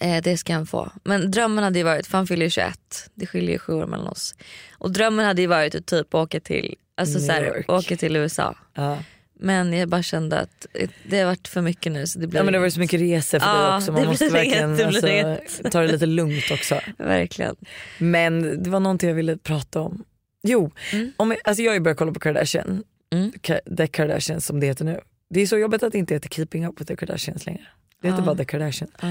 eh, 0.00 0.22
det 0.22 0.36
ska 0.38 0.52
han 0.54 0.66
få. 0.66 0.92
Men 1.04 1.30
drömmen 1.30 1.64
hade 1.64 1.78
ju 1.78 1.84
varit, 1.84 2.06
för 2.06 2.18
han 2.18 2.26
fyller 2.26 2.46
ju 2.46 2.50
21, 2.50 2.78
det 3.14 3.26
skiljer 3.26 3.52
ju 3.52 3.58
sju 3.58 3.72
år 3.72 3.86
mellan 3.86 4.06
oss. 4.06 4.34
Och 4.78 4.90
drömmen 4.92 5.26
hade 5.26 5.42
ju 5.42 5.46
varit 5.48 5.74
att 5.74 5.86
typ 5.86 6.14
åka 6.14 6.40
till, 6.40 6.74
alltså 6.96 7.18
New 7.18 7.26
så 7.26 7.32
här, 7.32 7.64
åka 7.68 7.96
till 7.96 8.16
USA. 8.16 8.56
Ja. 8.74 8.98
Men 9.44 9.72
jag 9.72 9.88
bara 9.88 10.02
kände 10.02 10.38
att 10.40 10.66
det 11.08 11.18
har 11.18 11.26
varit 11.26 11.48
för 11.48 11.60
mycket 11.62 11.92
nu 11.92 12.06
så 12.06 12.18
det 12.18 12.26
blir 12.26 12.40
ja 12.40 12.44
men 12.44 12.52
det 12.52 12.58
var 12.58 12.66
ju 12.66 12.70
så 12.70 12.80
mycket 12.80 13.00
resor 13.00 13.38
för 13.38 13.46
dig 13.46 13.56
Ja, 13.56 13.76
också. 13.76 13.92
det 13.92 13.98
Man 13.98 14.06
måste 14.06 14.28
verkligen 14.28 14.76
det, 14.76 15.00
det 15.00 15.40
alltså, 15.42 15.70
ta 15.70 15.80
det 15.80 15.92
lite 15.92 16.06
lugnt 16.06 16.50
också. 16.50 16.80
verkligen. 16.98 17.56
Men 17.98 18.62
det 18.62 18.70
var 18.70 18.80
någonting 18.80 19.08
jag 19.08 19.16
ville 19.16 19.36
prata 19.36 19.80
om. 19.80 20.04
Jo, 20.42 20.70
Mm. 20.92 21.12
om 21.16 21.30
jag, 21.30 21.40
alltså 21.44 21.62
jag 21.62 21.70
har 21.70 21.74
ju 21.74 21.80
börjat 21.80 21.98
kolla 21.98 22.12
på 22.12 22.20
Kardashian. 22.20 22.84
Mm. 23.12 23.32
The 23.76 23.86
Kardashians 23.86 24.46
som 24.46 24.60
det 24.60 24.66
heter 24.66 24.84
nu. 24.84 25.00
Det 25.30 25.40
är 25.40 25.46
så 25.46 25.58
jobbigt 25.58 25.82
att 25.82 25.92
det 25.92 25.98
inte 25.98 26.14
heter 26.14 26.28
Keeping 26.28 26.66
Up 26.66 26.80
with 26.80 26.88
the 26.88 26.96
Kardashians 26.96 27.46
längre. 27.46 27.66
Det 28.02 28.08
heter 28.08 28.20
Ja. 28.22 28.26
bara 28.26 28.36
The 28.36 28.44
Kardashian. 28.44 28.90
Ja. 29.02 29.08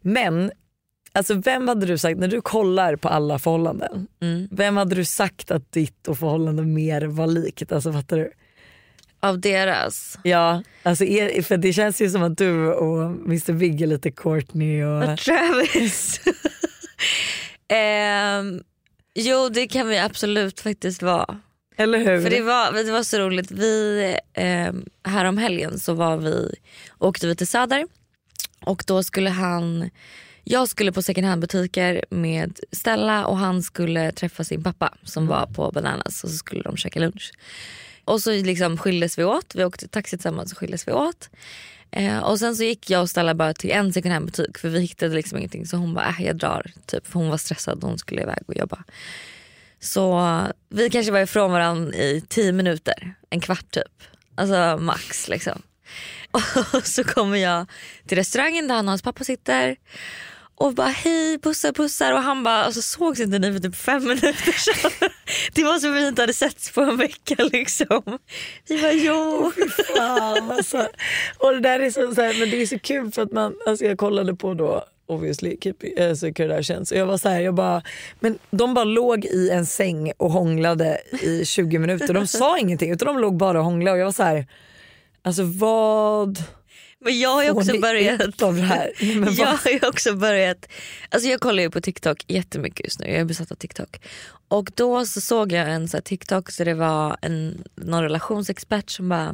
Men 0.00 0.52
alltså 1.12 1.34
vem 1.34 1.68
hade 1.68 1.86
du 1.86 1.98
sagt, 1.98 2.18
när 2.18 2.28
du 2.28 2.40
kollar 2.40 2.96
på 2.96 3.08
alla 3.08 3.38
förhållanden, 3.38 4.06
Mm. 4.22 4.48
vem 4.50 4.76
hade 4.76 4.94
du 4.94 5.04
sagt 5.04 5.50
att 5.50 5.72
ditt 5.72 6.08
och 6.08 6.18
förhållande 6.18 6.62
mer 6.62 7.02
var 7.02 7.26
likt? 7.26 7.72
Alltså 7.72 7.92
fattar 7.92 8.16
du? 8.16 8.30
Av 9.20 9.40
deras. 9.40 10.18
Ja, 10.22 10.62
alltså 10.82 11.04
er, 11.04 11.42
för 11.42 11.56
det 11.56 11.72
känns 11.72 12.00
ju 12.02 12.10
som 12.10 12.22
att 12.22 12.38
du 12.38 12.72
och 12.72 13.04
Mr 13.04 13.52
Big 13.52 13.82
är 13.82 13.86
lite 13.86 14.10
Courtney 14.10 14.82
och... 14.84 15.18
Travis. 15.18 16.20
Ehm, 17.68 18.62
jo 19.14 19.48
det 19.48 19.66
kan 19.66 19.88
vi 19.88 19.98
absolut 19.98 20.60
faktiskt 20.60 21.02
vara. 21.02 21.40
Eller 21.76 21.98
hur? 21.98 22.22
För 22.22 22.30
det 22.30 22.40
var, 22.40 22.72
det 22.72 22.92
var 22.92 23.02
så 23.02 23.18
roligt, 23.18 23.50
vi, 23.50 24.16
eh, 24.32 24.72
här 25.04 25.24
om 25.24 25.38
helgen 25.38 25.78
så 25.78 25.94
var 25.94 26.16
vi, 26.16 26.54
åkte 26.98 27.26
vi 27.26 27.36
till 27.36 27.46
Söder 27.46 27.86
och 28.60 28.84
då 28.86 29.02
skulle 29.02 29.30
han, 29.30 29.90
jag 30.44 30.68
skulle 30.68 30.92
på 30.92 31.02
second 31.02 31.26
hand 31.26 31.40
butiker 31.40 32.04
med 32.10 32.60
Stella 32.72 33.26
och 33.26 33.38
han 33.38 33.62
skulle 33.62 34.12
träffa 34.12 34.44
sin 34.44 34.62
pappa 34.62 34.94
som 35.02 35.26
var 35.26 35.46
på 35.46 35.70
Bananas 35.70 36.24
och 36.24 36.30
så 36.30 36.36
skulle 36.36 36.62
de 36.62 36.76
käka 36.76 37.00
lunch. 37.00 37.32
Och 38.04 38.22
så 38.22 38.30
liksom 38.30 38.78
skildes 38.78 39.18
vi 39.18 39.24
åt, 39.24 39.54
vi 39.54 39.64
åkte 39.64 39.88
taxi 39.88 40.16
tillsammans 40.16 40.52
och 40.52 40.58
skildes 40.58 40.88
vi 40.88 40.92
åt. 40.92 41.30
Eh, 41.90 42.18
och 42.18 42.38
sen 42.38 42.56
så 42.56 42.64
gick 42.64 42.90
jag 42.90 43.02
och 43.02 43.10
Stella 43.10 43.34
bara 43.34 43.54
till 43.54 43.70
en 43.70 43.92
second 43.92 44.12
hand 44.12 44.26
butik 44.26 44.58
för 44.58 44.68
vi 44.68 44.80
hittade 44.80 45.14
liksom 45.14 45.38
ingenting 45.38 45.66
så 45.66 45.76
hon 45.76 45.94
bara 45.94 46.08
äh, 46.08 46.26
jag 46.26 46.36
drar. 46.36 46.70
Typ, 46.86 47.06
för 47.06 47.18
hon 47.18 47.28
var 47.28 47.36
stressad 47.36 47.82
och 47.82 47.88
hon 47.88 47.98
skulle 47.98 48.22
iväg 48.22 48.42
och 48.46 48.56
jobba. 48.56 48.84
Så 49.80 50.22
vi 50.68 50.90
kanske 50.90 51.12
var 51.12 51.20
ifrån 51.20 51.52
varandra 51.52 51.94
i 51.94 52.24
tio 52.28 52.52
minuter, 52.52 53.14
en 53.30 53.40
kvart 53.40 53.70
typ. 53.70 54.02
Alltså 54.34 54.78
max 54.80 55.28
liksom. 55.28 55.62
Och 56.74 56.86
så 56.86 57.04
kommer 57.04 57.36
jag 57.36 57.66
till 58.06 58.18
restaurangen 58.18 58.68
där 58.68 58.74
han 58.74 58.86
och 58.86 58.90
hans 58.90 59.02
pappa 59.02 59.24
sitter 59.24 59.76
och 60.56 60.74
bara 60.74 60.88
hej 60.88 61.38
pussar 61.38 61.72
pussar 61.72 62.12
och 62.12 62.22
han 62.22 62.42
bara 62.42 62.64
alltså, 62.64 62.82
sågs 62.82 63.20
inte 63.20 63.38
ni 63.38 63.52
för 63.52 63.60
typ 63.60 63.76
fem 63.76 64.04
minuter 64.04 64.52
sedan. 64.52 64.90
Det 65.52 65.64
var 65.64 65.78
som 65.78 65.90
att 65.90 65.96
vi 65.96 66.08
inte 66.08 66.22
hade 66.22 66.32
setts 66.32 66.70
på 66.70 66.80
en 66.80 66.96
vecka 66.96 67.34
liksom. 67.52 68.18
Vi 68.68 68.82
bara 68.82 68.92
jo. 68.92 69.52
Fan, 69.96 70.50
alltså. 70.50 70.88
Och 71.38 71.52
det 71.52 71.60
där 71.60 71.80
är 71.80 71.90
så, 71.90 72.14
så 72.14 72.20
här, 72.20 72.40
men 72.40 72.50
det 72.50 72.62
är 72.62 72.66
så 72.66 72.78
kul 72.78 73.12
för 73.12 73.22
att 73.22 73.32
man, 73.32 73.54
alltså 73.66 73.84
jag 73.84 73.98
kollade 73.98 74.34
på 74.34 74.54
då 74.54 74.84
obviously 75.06 75.56
Keep, 75.60 75.74
alltså 76.00 76.26
eh, 76.26 76.32
Kardashians 76.32 76.92
och 76.92 76.98
jag 76.98 77.06
var 77.06 77.18
så 77.18 77.28
här, 77.28 77.40
jag 77.40 77.54
bara, 77.54 77.82
men 78.20 78.38
de 78.50 78.74
bara 78.74 78.84
låg 78.84 79.24
i 79.24 79.50
en 79.50 79.66
säng 79.66 80.12
och 80.16 80.30
hånglade 80.30 81.00
i 81.22 81.44
20 81.44 81.78
minuter. 81.78 82.14
De 82.14 82.26
sa 82.26 82.58
ingenting 82.58 82.90
utan 82.90 83.06
de 83.06 83.18
låg 83.18 83.36
bara 83.36 83.58
och 83.58 83.64
hånglade 83.64 83.92
och 83.94 84.00
jag 84.00 84.04
var 84.04 84.12
så 84.12 84.22
här, 84.22 84.46
alltså 85.22 85.42
vad 85.42 86.42
men 87.04 87.18
jag 87.20 87.30
har 87.30 87.42
ju 87.44 87.50
också 87.50 87.78
börjat 87.80 88.42
av 88.42 88.54
det 88.56 88.62
här? 88.62 88.92
Men 89.20 89.34
jag 89.34 89.46
har 89.46 89.70
ju 89.70 89.80
också 89.88 90.14
börjat, 90.16 90.66
alltså 91.08 91.28
jag 91.28 91.40
kollar 91.40 91.62
ju 91.62 91.70
på 91.70 91.80
TikTok 91.80 92.24
jättemycket 92.28 92.84
just 92.86 93.00
nu, 93.00 93.06
jag 93.06 93.16
är 93.20 93.24
besatt 93.24 93.50
av 93.50 93.54
TikTok. 93.56 94.00
Och 94.48 94.70
då 94.74 95.06
så 95.06 95.20
såg 95.20 95.52
jag 95.52 95.70
en 95.72 95.88
så 95.88 96.00
TikTok 96.00 96.50
så 96.50 96.64
det 96.64 96.74
var 96.74 97.16
en, 97.22 97.64
någon 97.74 98.02
relationsexpert 98.02 98.90
som 98.90 99.08
bara 99.08 99.28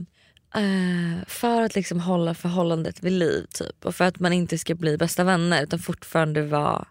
eh, 0.54 1.26
för 1.26 1.62
att 1.62 1.74
liksom 1.74 2.00
hålla 2.00 2.34
förhållandet 2.34 3.02
vid 3.02 3.12
liv 3.12 3.46
typ 3.54 3.84
och 3.84 3.94
för 3.94 4.04
att 4.04 4.20
man 4.20 4.32
inte 4.32 4.58
ska 4.58 4.74
bli 4.74 4.96
bästa 4.98 5.24
vänner 5.24 5.62
utan 5.62 5.78
fortfarande 5.78 6.42
vara 6.42 6.86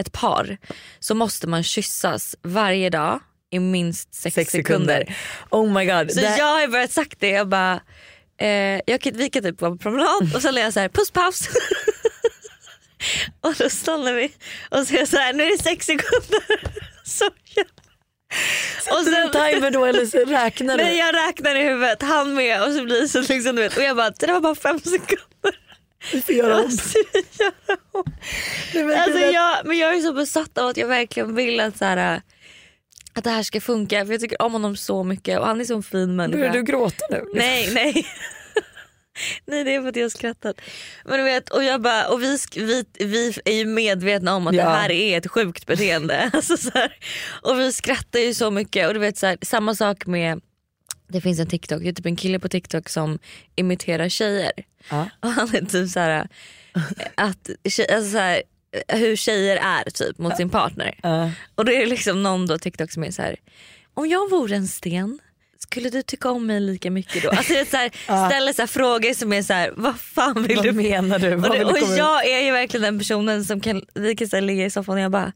ett 0.00 0.12
par 0.12 0.58
så 1.00 1.14
måste 1.14 1.46
man 1.46 1.62
kyssas 1.62 2.36
varje 2.42 2.90
dag 2.90 3.20
i 3.50 3.58
minst 3.58 4.14
sex, 4.14 4.34
Sex 4.34 4.50
sekunder. 4.52 4.98
sekunder. 4.98 5.16
Oh 5.50 5.72
my 5.72 5.84
god. 5.86 6.10
Så 6.12 6.20
Det- 6.20 6.36
jag 6.38 6.44
har 6.60 6.68
börjat 6.68 6.92
sagt 6.92 7.20
det, 7.20 7.28
jag 7.30 7.48
bara 7.48 7.80
eh, 8.40 8.80
jag 8.86 9.12
vi 9.14 9.30
kan 9.30 9.42
typ 9.42 9.60
vara 9.60 9.70
på 9.70 9.78
promenad 9.78 10.34
och 10.34 10.42
sen 10.42 10.56
är 10.58 10.62
jag 10.62 10.72
så 10.72 10.80
här 10.80 10.88
puss 10.88 11.10
paus. 11.10 11.48
och 13.40 13.54
då 13.54 13.70
stannar 13.70 14.14
vi 14.14 14.32
och 14.70 14.86
jag 14.90 15.08
så 15.08 15.16
här 15.16 15.32
nu 15.32 15.42
är 15.42 15.56
det 15.56 15.62
sex 15.62 15.86
sekunder. 15.86 16.60
så 17.04 17.26
och 18.90 19.04
Sätter 19.04 19.10
du 19.10 19.16
en 19.16 19.52
timer 19.54 19.70
då 19.70 19.84
eller 19.84 20.06
så 20.06 20.18
räknar 20.18 20.78
du? 20.78 20.84
Nej 20.84 20.98
jag 20.98 21.14
räknar 21.14 21.54
i 21.54 21.62
huvudet, 21.62 22.02
han 22.02 22.34
med 22.34 22.62
och 22.62 22.72
så 22.72 22.84
blir 22.84 23.00
det 23.00 23.08
så 23.08 23.20
liksom 23.20 23.56
du 23.56 23.62
vet 23.62 23.76
och 23.76 23.82
jag 23.82 23.96
bara 23.96 24.10
det 24.10 24.32
var 24.32 24.40
bara 24.40 24.54
fem 24.54 24.78
sekunder. 24.80 25.58
Vi 26.12 26.22
får 26.22 26.34
göra 26.34 26.56
om. 26.56 26.62
Alltså, 26.64 26.98
Alltså, 28.96 29.18
jag, 29.18 29.66
men 29.66 29.78
jag 29.78 29.94
är 29.94 30.00
så 30.00 30.12
besatt 30.12 30.58
av 30.58 30.68
att 30.68 30.76
jag 30.76 30.88
verkligen 30.88 31.34
vill 31.34 31.60
att, 31.60 31.78
så 31.78 31.84
här, 31.84 32.22
att 33.20 33.24
det 33.24 33.30
här 33.30 33.42
ska 33.42 33.60
funka 33.60 34.06
för 34.06 34.12
jag 34.12 34.20
tycker 34.20 34.42
om 34.42 34.52
honom 34.52 34.76
så 34.76 35.04
mycket 35.04 35.38
och 35.38 35.46
han 35.46 35.60
är 35.60 35.64
så 35.64 35.74
en 35.74 35.82
fin 35.82 36.16
människa. 36.16 36.38
Börjar 36.38 36.52
du 36.52 36.62
gråta 36.62 37.04
nu? 37.10 37.24
Nej, 37.34 37.74
nej. 37.74 38.06
nej 39.46 39.64
det 39.64 39.74
är 39.74 39.80
för 39.80 39.88
att 39.88 39.96
jag 39.96 40.04
har 40.04 40.10
skrattat. 40.10 40.60
Men 41.04 41.18
du 41.18 41.24
vet, 41.24 41.50
och 41.50 41.64
jag 41.64 41.80
bara, 41.82 42.08
och 42.08 42.22
vi, 42.22 42.38
vi, 42.56 42.84
vi 42.98 43.34
är 43.44 43.52
ju 43.52 43.66
medvetna 43.66 44.34
om 44.34 44.46
att 44.46 44.54
Ja. 44.54 44.64
det 44.64 44.70
här 44.70 44.90
är 44.90 45.18
ett 45.18 45.30
sjukt 45.30 45.66
beteende. 45.66 46.30
alltså, 46.32 46.56
så 46.56 46.70
här, 46.74 46.96
och 47.42 47.58
vi 47.58 47.72
skrattar 47.72 48.20
ju 48.20 48.34
så 48.34 48.50
mycket 48.50 48.88
och 48.88 48.94
du 48.94 49.00
vet 49.00 49.18
så 49.18 49.26
här, 49.26 49.38
samma 49.42 49.74
sak 49.74 50.06
med 50.06 50.40
det 51.08 51.20
finns 51.20 51.40
en 51.40 51.46
TikTok, 51.46 51.82
det 51.82 51.88
är 51.88 51.92
typ 51.92 52.06
en 52.06 52.16
kille 52.16 52.38
på 52.38 52.48
TikTok 52.48 52.88
som 52.88 53.18
imiterar 53.56 54.08
tjejer. 54.08 54.52
Ja. 54.90 55.08
Och 55.20 55.28
han 55.28 55.54
är 55.56 55.60
typ 55.66 55.90
så 55.90 56.00
här, 56.00 56.28
att, 57.14 57.50
tjej, 57.68 57.90
alltså 57.90 58.10
så 58.10 58.18
här, 58.18 58.42
hur 58.88 59.16
tjejer 59.16 59.56
är 59.56 59.90
typ 59.90 60.18
mot 60.18 60.36
sin 60.36 60.50
partner. 60.50 60.98
Ja. 61.02 61.30
Och 61.54 61.64
det 61.64 61.82
är 61.82 61.86
liksom 61.86 62.22
någon 62.22 62.46
då 62.46 62.58
TikTok 62.58 62.92
som 62.92 63.04
är 63.04 63.10
så 63.10 63.22
här. 63.22 63.36
om 63.94 64.08
jag 64.08 64.30
vore 64.30 64.56
en 64.56 64.68
sten 64.68 65.18
skulle 65.58 65.90
du 65.90 66.02
tycka 66.02 66.30
om 66.30 66.46
mig 66.46 66.60
lika 66.60 66.90
mycket 66.90 67.22
då? 67.22 67.30
Alltså 67.30 67.52
det 67.52 67.60
är 67.60 67.64
så 67.64 67.76
här, 67.76 67.90
ställer 68.28 68.52
så 68.52 68.66
frågor 68.66 69.14
som 69.14 69.32
är 69.32 69.42
så 69.42 69.52
här, 69.52 69.72
vad 69.76 70.00
fan 70.00 70.42
vill 70.42 70.56
Vad 70.56 70.64
du? 70.64 70.72
menar 70.72 71.18
du? 71.18 71.34
Vad 71.34 71.50
Och, 71.50 71.56
det, 71.56 71.64
och 71.64 71.96
jag 71.96 72.28
är 72.28 72.40
ju 72.40 72.52
verkligen 72.52 72.82
den 72.82 72.98
personen 72.98 73.44
som 73.44 73.60
kan, 73.60 73.82
vi 73.94 74.16
kan 74.16 74.28
så 74.28 74.40
ligga 74.40 74.64
i 74.64 74.70
soffan 74.70 74.94
och 74.94 75.00
jag 75.00 75.10
bara 75.10 75.32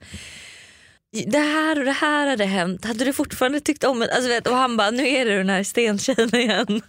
det 1.27 1.39
här 1.39 1.79
och 1.79 1.85
det 1.85 1.93
här 1.93 2.27
hade 2.27 2.45
hänt, 2.45 2.85
hade 2.85 3.05
du 3.05 3.13
fortfarande 3.13 3.61
tyckt 3.61 3.85
om 3.85 3.99
mig? 3.99 4.11
Alltså, 4.11 4.29
vet, 4.29 4.47
och 4.47 4.57
han 4.57 4.77
bara, 4.77 4.91
nu 4.91 5.09
är 5.09 5.25
du 5.25 5.37
den 5.37 5.51
här 5.51 5.63
stentjejen 5.65 6.35
igen. 6.35 6.83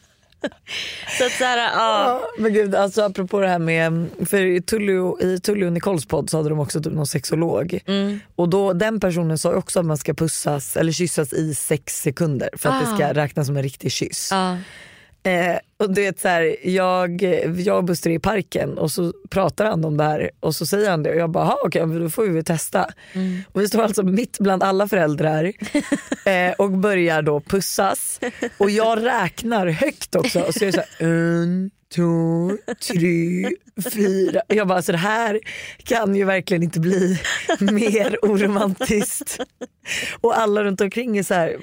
Så 1.18 1.26
att 1.26 1.32
så 1.32 1.44
här, 1.44 1.58
ja. 1.58 1.70
Ja, 1.76 2.22
men 2.40 2.54
gud, 2.54 2.76
alltså 2.76 3.02
apropå 3.02 3.40
det 3.40 3.48
här 3.48 3.60
med, 3.60 4.08
för 4.30 4.38
i 4.42 4.62
Tullio, 4.62 5.22
i 5.22 5.40
Tullio 5.40 5.70
Nicoles 5.70 6.06
podd 6.06 6.30
så 6.30 6.38
hade 6.38 6.50
de 6.50 6.60
också 6.60 6.82
typ 6.84 6.94
någon 6.94 7.08
sexolog. 7.08 7.80
Mm. 7.88 8.20
Och 8.36 8.50
då, 8.50 8.74
den 8.74 9.00
personen 9.00 9.38
sa 9.38 9.54
också 9.54 9.80
att 9.80 9.86
man 9.86 9.98
ska 9.98 10.14
pussas 10.14 10.78
eller 10.78 10.92
kyssas 10.92 11.34
i 11.34 11.56
sex 11.56 12.02
sekunder 12.02 12.50
för 12.58 12.70
att 12.70 12.86
det 12.86 12.92
Ah. 12.92 12.96
ska 12.96 13.14
räknas 13.14 13.48
som 13.48 13.58
en 13.58 13.64
riktig 13.64 13.92
kyss. 13.92 14.30
ja. 14.32 14.58
Eh, 15.26 15.58
och 15.78 15.94
du 15.94 16.02
vet 16.02 16.20
så 16.20 16.28
här, 16.28 16.56
jag, 16.68 17.22
jag 17.58 17.78
och 17.78 17.84
Buster 17.84 18.10
är 18.10 18.14
i 18.14 18.20
parken 18.20 18.78
och 18.78 18.92
så 18.92 19.14
pratar 19.30 19.66
han 19.66 19.86
om 19.86 19.98
det 19.98 20.04
här 20.04 20.32
och 20.40 20.56
så 20.56 20.66
säger 20.66 20.90
han 20.90 21.04
det 21.04 21.10
och 21.10 21.16
jag 21.16 21.30
bara, 21.30 21.44
"Ha, 21.44 21.58
okej 21.66 21.86
men 21.86 22.00
då 22.04 22.10
får 22.10 22.24
vi 22.24 22.30
väl 22.30 22.44
testa. 22.46 22.90
Och 23.52 23.62
vi 23.62 23.68
står 23.68 23.84
alltså 23.84 24.04
mitt 24.04 24.40
bland 24.40 24.64
alla 24.64 24.88
föräldrar 24.88 25.44
eh, 26.26 26.52
och 26.58 26.72
börjar 26.72 27.22
då 27.22 27.40
pussas 27.40 28.20
och 28.58 28.70
jag 28.70 29.06
räknar 29.06 29.68
högt 29.68 30.16
också 30.16 30.42
och 30.42 30.54
så 30.54 30.66
är 30.66 30.66
det 30.66 30.72
så 30.74 30.82
här, 31.00 31.08
en, 31.10 31.72
två, 31.96 32.52
tre, 32.88 33.50
fyra. 33.92 34.42
Och 34.50 34.56
Jag 34.56 34.68
bara, 34.68 34.82
så 34.82 34.92
det 34.92 34.98
här 34.98 35.40
kan 35.84 36.16
ju 36.16 36.24
verkligen 36.24 36.64
inte 36.64 36.80
bli 36.80 37.20
mer 37.60 38.18
oromantiskt. 38.22 39.40
Och 40.22 40.40
alla 40.40 40.64
runt 40.64 40.82
omkring 40.82 41.18
är 41.18 41.24
så 41.24 41.34
här, 41.34 41.58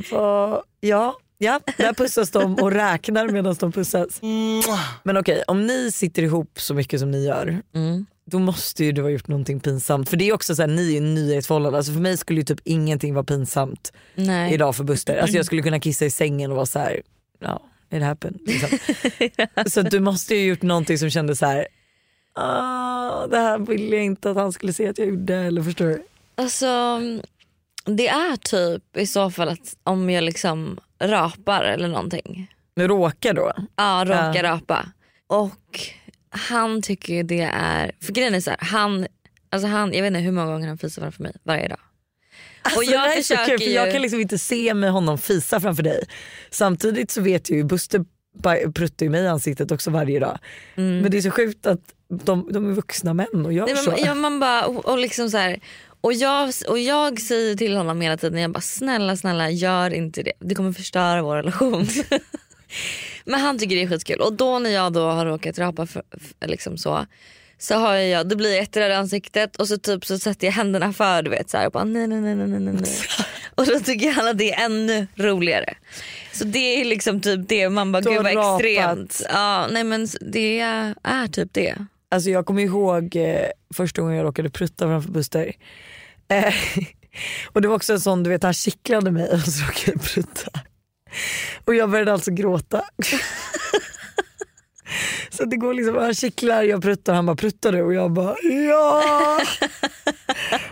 ja 0.81 1.17
Ja, 1.43 1.61
där 1.77 1.93
pussas 1.93 2.31
de 2.31 2.55
och 2.55 2.73
räknar 2.73 3.29
medan 3.29 3.57
de 3.61 3.73
pussas. 3.73 4.21
Men 5.03 5.17
okej, 5.17 5.43
om 5.47 5.67
ni 5.67 5.93
sitter 5.93 6.23
ihop 6.23 6.61
så 6.61 6.75
mycket 6.75 7.01
som 7.01 7.11
ni 7.11 7.25
gör, 7.27 7.63
Mm. 7.75 8.07
då 8.25 8.39
måste 8.39 8.85
ju 8.85 8.93
du 8.93 9.03
ha 9.03 9.09
gjort 9.09 9.29
någonting 9.29 9.61
pinsamt. 9.61 10.09
För 10.09 10.17
det 10.17 10.29
är 10.29 10.33
också 10.35 10.55
så 10.55 10.63
här, 10.63 10.69
ni 10.69 10.89
är 10.89 10.93
ju 10.95 11.01
nya 11.01 11.35
i 11.35 11.39
ett 11.39 11.47
förhållande. 11.47 11.79
Alltså 11.79 11.93
för 11.93 12.01
mig 12.01 12.17
skulle 12.17 12.41
ju 12.41 12.45
typ 12.45 12.61
ingenting 12.65 13.15
vara 13.15 13.25
pinsamt 13.25 13.93
Nej. 14.15 14.55
idag 14.55 14.77
för 14.77 14.85
Buster. 14.85 15.17
Alltså 15.17 15.37
jag 15.37 15.47
skulle 15.47 15.63
kunna 15.63 15.81
kissa 15.81 16.05
i 16.05 16.11
sängen 16.11 16.51
och 16.51 16.57
vara 16.57 16.67
så 16.67 16.79
här, 16.79 17.03
ja, 17.41 17.63
it 17.91 18.03
happened. 18.03 18.39
Liksom. 18.47 18.79
så 19.71 19.83
du 19.83 20.01
måste 20.01 20.35
ju 20.35 20.41
ha 20.41 20.49
gjort 20.49 20.63
någonting 20.63 20.99
som 20.99 21.11
kändes 21.11 21.39
så 21.39 21.47
här, 21.47 21.67
ah, 22.35 23.27
det 23.27 23.37
här 23.39 23.59
ville 23.59 23.97
jag 23.97 24.05
inte 24.05 24.31
att 24.31 24.37
han 24.37 24.53
skulle 24.53 24.73
se 24.73 24.89
att 24.89 24.99
jag 24.99 25.09
gjorde. 25.09 25.35
Eller 25.37 25.63
förstår 25.63 25.85
du? 25.87 26.03
Alltså 26.35 27.01
det 27.85 28.09
är 28.09 28.37
typ 28.37 28.97
i 28.97 29.07
så 29.07 29.31
fall 29.31 29.49
att 29.49 29.77
om 29.85 30.11
jag 30.11 30.25
liksom 30.25 30.81
rapar 31.03 31.65
eller 31.65 31.89
någonting. 31.89 32.55
Nu 32.75 32.89
råkar 32.89 33.35
då. 33.35 33.53
Ja, 33.77 34.05
råkar 34.07 34.45
Ja. 34.45 34.51
rapa. 34.53 34.87
Och 35.27 35.81
han 36.31 36.83
tycker 36.83 37.15
ju 37.15 37.23
det 37.23 37.51
är, 37.55 37.93
för 38.03 38.13
grejen 38.13 38.35
är 38.35 38.41
så 38.41 38.51
här, 38.51 38.59
han, 38.63 39.07
alltså 39.51 39.69
han, 39.69 39.93
jag 39.93 40.03
vet 40.03 40.09
inte 40.09 40.21
hur 40.21 40.33
många 40.33 40.53
gånger 40.53 40.69
han 40.69 40.79
fisar 40.79 41.03
framför 41.03 41.23
mig 41.23 41.33
varje 41.45 41.69
dag. 41.69 41.79
Alltså, 42.63 42.79
och 42.79 42.85
jag 42.85 42.93
det 42.93 42.99
här 42.99 43.19
är 43.19 43.23
så 43.23 43.37
kul, 43.37 43.59
för 43.59 43.65
ju, 43.67 43.71
Jag 43.73 43.93
kan 43.93 44.03
liksom 44.03 44.21
inte 44.21 44.39
se 44.39 44.75
med 44.75 44.93
honom 44.93 45.19
fisa 45.19 45.61
framför 45.61 45.83
dig. 45.83 46.05
Samtidigt 46.51 47.11
så 47.11 47.21
vet 47.21 47.51
jag 47.51 47.57
ju, 47.57 47.65
Buster 47.65 48.05
pruttar 48.75 49.07
ju 49.07 49.11
mig 49.11 49.23
i 49.23 49.29
ansiktet 49.29 49.71
också 49.73 49.91
varje 49.91 50.19
dag. 50.21 50.39
Men 50.75 51.11
det 51.11 51.17
är 51.19 51.23
så 51.23 51.31
sjukt 51.31 51.67
att 51.67 51.81
de, 52.09 52.49
de 52.53 52.71
är 52.71 52.75
vuxna 52.75 53.15
män 53.15 53.47
och 53.47 53.53
gör 53.53 53.63
Mm. 53.69 53.75
Nej, 53.75 53.85
så. 53.85 54.07
ja, 54.07 54.15
man 54.15 54.41
bara, 54.41 54.65
och, 54.67 54.85
och 54.89 54.99
liksom 54.99 55.31
så 55.31 55.37
här, 55.37 55.61
och 56.03 56.13
jag, 56.13 56.53
och 56.69 56.79
jag 56.79 57.21
säger 57.21 57.57
till 57.57 57.77
honom 57.77 58.01
hela 58.01 58.17
tiden, 58.17 58.41
jag 58.41 58.53
bara 58.53 58.61
snälla 58.61 59.17
snälla 59.17 59.51
gör 59.51 59.95
inte 59.95 60.23
det, 60.23 60.33
det 60.39 60.55
kommer 60.55 60.73
förstöra 60.73 61.23
vår 61.23 61.37
relation. 61.37 61.87
Men 63.25 63.41
han 63.41 63.59
tycker 63.59 63.77
det 63.77 63.83
är 63.83 63.89
skitkul 63.89 64.21
och 64.21 64.33
då 64.33 64.59
när 64.59 64.71
jag 64.71 64.93
då 64.93 65.11
har 65.11 65.27
råkat 65.27 65.59
rapa 65.59 65.87
för, 65.87 66.03
för, 66.11 66.49
liksom 66.49 66.79
så 66.79 67.07
så 67.59 67.75
har 67.75 67.95
jag, 67.95 68.29
det 68.29 68.37
blir 68.37 68.55
jätteröd 68.55 68.91
i 68.91 68.95
ansiktet 68.95 69.57
och 69.57 69.69
så 69.69 69.79
typ 69.79 70.05
så 70.07 70.19
sätter 70.19 70.47
jag 70.47 70.53
händerna 70.53 70.93
för 70.93 71.23
du 71.23 71.31
vet 71.31 71.51
så 71.51 71.57
här, 71.57 71.67
och 71.67 71.73
bara 71.73 71.85
nej 71.85 72.07
nej 72.07 72.21
nej 72.21 72.35
nej 72.35 72.47
nej 72.49 72.75
nej. 72.75 72.93
Och 73.55 73.67
då 73.67 73.81
tycker 73.81 74.13
han 74.13 74.29
att 74.29 74.39
det 74.39 74.53
är 74.53 74.65
ännu 74.65 75.07
roligare. 75.17 75.75
Så 76.33 76.45
det 76.45 76.81
är 76.81 76.85
liksom 76.85 77.21
typ 77.21 77.49
det, 77.49 77.69
man 77.69 77.93
bara 77.93 78.03
gud 78.03 78.23
vad 78.23 78.35
rapat. 78.35 78.61
extremt. 78.61 79.23
Ja, 79.33 79.67
nej 79.71 79.85
men 79.85 80.09
det 80.21 80.61
är, 80.61 80.95
är 81.03 81.27
typ 81.27 81.49
det. 81.53 81.77
Alltså 82.09 82.31
jag 82.31 82.47
kommer 82.47 82.63
ihåg 82.63 83.17
eh, 83.17 83.47
första 83.75 84.03
gången 84.03 84.17
jag 84.17 84.25
råkade 84.25 84.51
prutta 84.51 84.87
framför 84.87 85.11
Buster. 85.11 85.53
Eh, 86.29 86.55
och 87.53 87.63
det 87.63 87.69
var 87.69 87.77
också 87.77 87.93
en 87.93 88.01
sån, 88.01 88.23
du 88.23 88.31
vet 88.31 88.43
han 88.43 88.55
kittlade 88.55 89.11
mig 89.11 89.31
och 89.31 89.41
så 89.41 89.65
råkade 89.65 89.93
jag 89.93 90.03
prutta. 90.03 90.51
Och 91.65 91.75
jag 91.75 91.91
började 91.91 92.13
alltså 92.13 92.31
gråta. 92.31 92.85
så 95.31 95.45
det 95.45 95.57
går 95.57 95.75
liksom, 95.75 95.97
han 95.97 96.15
kittlar, 96.15 96.63
jag 96.63 96.83
pruttar, 96.83 97.15
han 97.15 97.27
bara 97.27 97.37
pruttar 97.37 97.73
du? 97.73 97.83
Och 97.83 97.95
jag 97.95 98.13
bara 98.13 98.37
ja. 98.43 99.41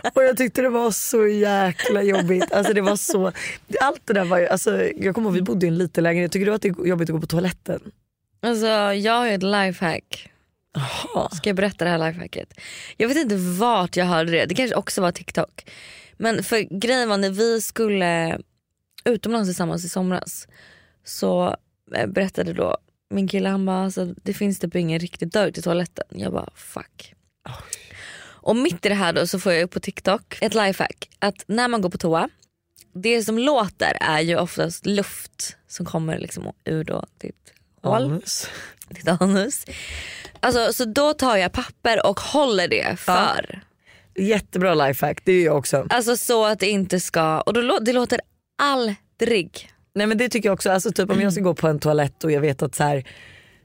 och 0.13 0.23
jag 0.23 0.37
tyckte 0.37 0.61
det 0.61 0.69
var 0.69 0.91
så 0.91 1.27
jäkla 1.27 2.03
jobbigt. 2.03 2.51
Alltså 2.51 2.73
det 2.73 2.81
var 2.81 2.95
så, 2.95 3.31
allt 3.81 4.01
det 4.05 4.13
där 4.13 4.25
var 4.25 4.37
ju, 4.37 4.47
alltså, 4.47 4.83
jag 4.83 5.15
kommer 5.15 5.29
ihåg 5.29 5.35
vi 5.35 5.41
bodde 5.41 5.65
i 5.65 5.69
en 5.69 5.77
liten 5.77 6.03
lägenhet, 6.03 6.31
tycker 6.31 6.45
du 6.45 6.53
att 6.53 6.61
det 6.61 6.67
är 6.67 6.85
jobbigt 6.85 7.09
att 7.09 7.15
gå 7.15 7.21
på 7.21 7.27
toaletten? 7.27 7.81
Alltså 8.41 8.67
jag 8.93 9.13
har 9.13 9.27
ju 9.27 9.33
ett 9.33 9.43
lifehack. 9.43 10.30
Aha. 10.75 11.29
Ska 11.33 11.49
jag 11.49 11.55
berätta 11.55 11.85
det 11.85 11.91
här 11.91 12.07
lifehacket? 12.07 12.53
Jag 12.97 13.07
vet 13.07 13.17
inte 13.17 13.35
vart 13.35 13.95
jag 13.95 14.05
hörde 14.05 14.31
det, 14.31 14.45
det 14.45 14.55
kanske 14.55 14.75
också 14.75 15.01
var 15.01 15.11
TikTok. 15.11 15.71
Men 16.17 16.43
för 16.43 16.79
grejen 16.79 17.09
var 17.09 17.17
när 17.17 17.29
vi 17.29 17.61
skulle 17.61 18.39
utomlands 19.05 19.49
tillsammans 19.49 19.85
i 19.85 19.89
somras 19.89 20.47
så 21.03 21.55
eh, 21.95 22.07
berättade 22.07 22.53
då 22.53 22.77
min 23.09 23.27
kille 23.27 23.49
han 23.49 23.65
bara 23.65 23.83
alltså, 23.83 24.13
det 24.23 24.33
finns 24.33 24.59
typ 24.59 24.75
ingen 24.75 24.99
riktig 24.99 25.31
dörr 25.31 25.51
till 25.51 25.63
toaletten. 25.63 26.05
Jag 26.09 26.33
bara 26.33 26.49
fuck. 26.55 27.13
Och 28.43 28.55
mitt 28.55 28.85
i 28.85 28.89
det 28.89 28.95
här 28.95 29.13
då 29.13 29.27
så 29.27 29.39
får 29.39 29.51
jag 29.53 29.63
upp 29.63 29.71
på 29.71 29.79
TikTok 29.79 30.37
ett 30.41 30.53
lifehack 30.53 31.09
att 31.19 31.43
när 31.47 31.67
man 31.67 31.81
går 31.81 31.89
på 31.89 31.97
toa 31.97 32.29
det 32.93 33.23
som 33.23 33.39
låter 33.39 33.97
är 34.01 34.21
ju 34.21 34.37
oftast 34.37 34.85
luft 34.85 35.57
som 35.67 35.85
kommer 35.85 36.19
liksom 36.19 36.53
ur 36.63 36.83
då 36.83 37.05
ditt 37.17 37.53
Anus. 37.83 38.47
ditt 38.89 39.07
anus. 39.07 39.65
Alltså, 40.39 40.73
så 40.73 40.85
då 40.85 41.13
tar 41.13 41.37
jag 41.37 41.51
papper 41.51 42.05
och 42.05 42.19
håller 42.19 42.67
det 42.67 42.99
för. 42.99 43.61
Jättebra 44.15 44.73
lifehack, 44.73 45.21
det 45.23 45.31
är 45.31 45.45
jag 45.45 45.57
också. 45.57 45.87
Alltså 45.89 46.17
så 46.17 46.45
att 46.45 46.59
det 46.59 46.69
inte 46.69 46.99
ska, 46.99 47.41
och 47.41 47.53
då, 47.53 47.79
det 47.81 47.93
låter 47.93 48.19
aldrig. 48.61 49.69
Nej 49.95 50.07
men 50.07 50.17
det 50.17 50.29
tycker 50.29 50.49
jag 50.49 50.53
också, 50.53 50.71
alltså 50.71 50.91
typ 50.91 51.09
om 51.11 51.21
jag 51.21 51.33
ska 51.33 51.41
gå 51.41 51.53
på 51.53 51.67
en 51.67 51.79
toalett 51.79 52.23
och 52.23 52.31
jag 52.31 52.41
vet 52.41 52.61
att 52.61 52.75
så 52.75 52.83
här, 52.83 53.03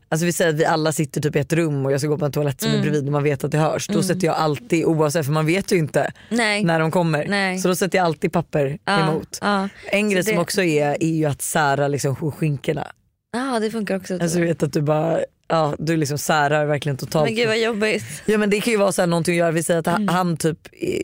Alltså 0.09 0.26
vi 0.26 0.33
säger 0.33 0.50
att 0.50 0.57
vi 0.57 0.64
alla 0.64 0.92
sitter 0.92 1.20
typ 1.20 1.37
i 1.37 1.38
ett 1.38 1.52
rum 1.52 1.87
och 1.87 1.92
jag 1.92 2.00
ska 2.00 2.09
gå 2.09 2.18
på 2.18 2.24
en 2.24 2.33
toalett 2.33 2.61
som 2.61 2.70
är 2.72 2.81
bredvid 2.81 3.07
och 3.07 3.12
man 3.12 3.22
vet 3.22 3.44
att 3.44 3.50
det 3.50 3.59
hörs. 3.59 3.87
Då 3.88 4.02
sätter 4.02 4.26
jag 4.26 4.37
alltid, 4.37 4.85
oavsett 4.85 5.26
för 5.26 5.33
man 5.33 5.46
vet 5.46 5.72
ju 5.72 5.76
inte 5.76 6.12
Nej. 6.29 6.64
när 6.64 6.81
de 6.81 6.90
kommer. 6.90 7.26
Nej. 7.29 7.59
Så 7.59 7.68
då 7.68 7.74
sätter 7.76 7.98
jag 7.98 8.05
alltid 8.05 8.33
papper 8.33 8.79
Ja, 8.85 9.00
emot. 9.11 9.38
Ja, 9.42 9.68
En 9.85 10.11
grej 10.11 10.22
Så 10.22 10.26
som 10.26 10.37
det- 10.37 10.42
också 10.42 10.62
är, 10.62 11.02
är 11.02 11.07
ju 11.14 11.24
att 11.24 11.42
sära 11.42 11.88
liksom 11.88 12.33
skinkorna. 12.33 12.87
Ah, 13.37 13.59
det 13.61 13.70
funkar 13.70 13.96
också. 13.96 14.14
Alltså 14.14 14.38
du 14.38 14.44
vet 14.44 14.62
att 14.62 14.72
du 14.72 14.81
bara, 14.83 15.20
ja 15.49 15.75
du 15.79 15.96
liksom 15.96 16.18
särar 16.18 16.66
verkligen 16.66 16.96
totalt. 16.96 17.25
men 17.25 17.35
gud 17.35 17.46
vad 17.49 17.59
jobbigt. 17.59 18.05
Ja 18.27 18.38
men 18.38 18.51
det 18.51 18.61
kan 18.61 18.70
ju 18.72 18.79
vara 18.79 18.92
så 18.92 19.03
här 19.03 19.07
någonting 19.07 19.35
att 19.35 19.38
göra, 19.38 19.51
vi 19.51 19.62
säger 19.62 19.81
att 19.81 19.87
han, 19.87 20.09
han 20.09 20.37
typ 20.37 20.59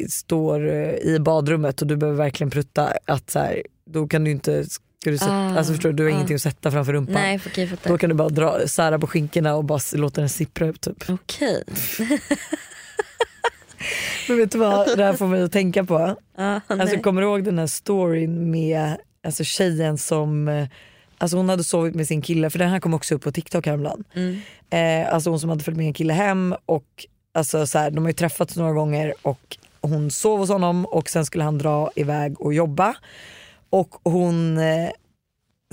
står 0.09 0.69
eh, 0.69 0.95
i 0.95 1.19
badrummet 1.21 1.81
och 1.81 1.87
du 1.87 1.97
behöver 1.97 2.19
verkligen 2.19 2.51
prutta. 2.51 2.93
Att 3.05 3.31
så 3.31 3.39
här, 3.39 3.63
då 3.91 4.09
kan 4.09 4.25
du 4.25 4.31
inte, 4.31 4.65
ska 4.65 4.81
du, 5.11 5.19
sätta, 5.19 5.33
Ah, 5.33 5.57
alltså 5.59 5.73
förstår 5.73 5.89
du, 5.91 5.97
du 5.97 6.03
har 6.03 6.11
ah. 6.11 6.15
ingenting 6.15 6.35
att 6.37 6.43
sätta 6.43 6.71
framför 6.71 6.93
rumpan. 6.93 7.15
Nej 7.15 7.39
för 7.39 7.51
okej, 7.51 7.71
Då 7.83 7.99
kan 7.99 8.09
du 8.09 8.15
bara 8.15 8.29
dra, 8.29 8.67
sära 8.67 8.99
på 8.99 9.07
skinkorna 9.07 9.55
och 9.55 9.65
bara 9.65 9.81
låta 9.95 10.21
den 10.21 10.31
sippra 10.31 10.67
ut 10.67 10.81
typ. 10.81 11.11
Okej. 11.11 11.65
Men 14.29 14.37
vet 14.37 14.51
du 14.51 14.59
vad 14.59 14.97
det 14.97 15.05
här 15.05 15.13
får 15.13 15.27
mig 15.27 15.43
att 15.43 15.53
tänka 15.53 15.85
på? 15.85 16.17
Ah, 16.37 16.61
Alltså, 16.67 16.87
nej. 16.95 17.03
kommer 17.03 17.21
du 17.23 17.29
ihåg 17.29 17.45
den 17.45 17.59
här 17.59 17.67
storyn 17.67 18.51
med 18.51 18.97
alltså, 19.27 19.45
tjejen 19.45 19.99
som 19.99 20.49
eh, 20.49 20.69
Alltså 21.23 21.37
hon 21.37 21.49
hade 21.49 21.65
sovit 21.65 21.95
med 21.95 22.07
sin 22.09 22.23
kille, 22.23 22.51
för 22.51 22.59
den 22.59 22.69
här 22.71 22.81
kom 22.81 22.95
också 22.95 23.15
upp 23.15 23.23
på 23.23 23.33
TikTok 23.33 23.67
häromdagen. 23.67 24.05
Mm. 24.15 24.41
Eh, 24.71 25.15
alltså 25.15 25.31
hon 25.31 25.41
som 25.41 25.51
hade 25.51 25.65
följt 25.65 25.77
med 25.79 25.87
en 25.87 25.93
kille 25.95 26.13
hem 26.13 26.55
och 26.67 27.07
alltså, 27.35 27.67
så 27.67 27.79
här, 27.79 27.91
de 27.91 27.99
har 28.05 28.09
ju 28.09 28.15
träffats 28.15 28.57
några 28.57 28.73
gånger 28.73 29.15
och 29.23 29.57
hon 29.81 30.11
sov 30.11 30.39
hos 30.39 30.49
honom 30.49 30.85
och 30.87 31.11
sen 31.11 31.27
skulle 31.27 31.45
han 31.45 31.59
dra 31.59 31.91
iväg 31.97 32.41
och 32.41 32.55
jobba. 32.55 32.95
Och 33.71 33.95
hon, 34.05 34.59
eh, 34.59 34.91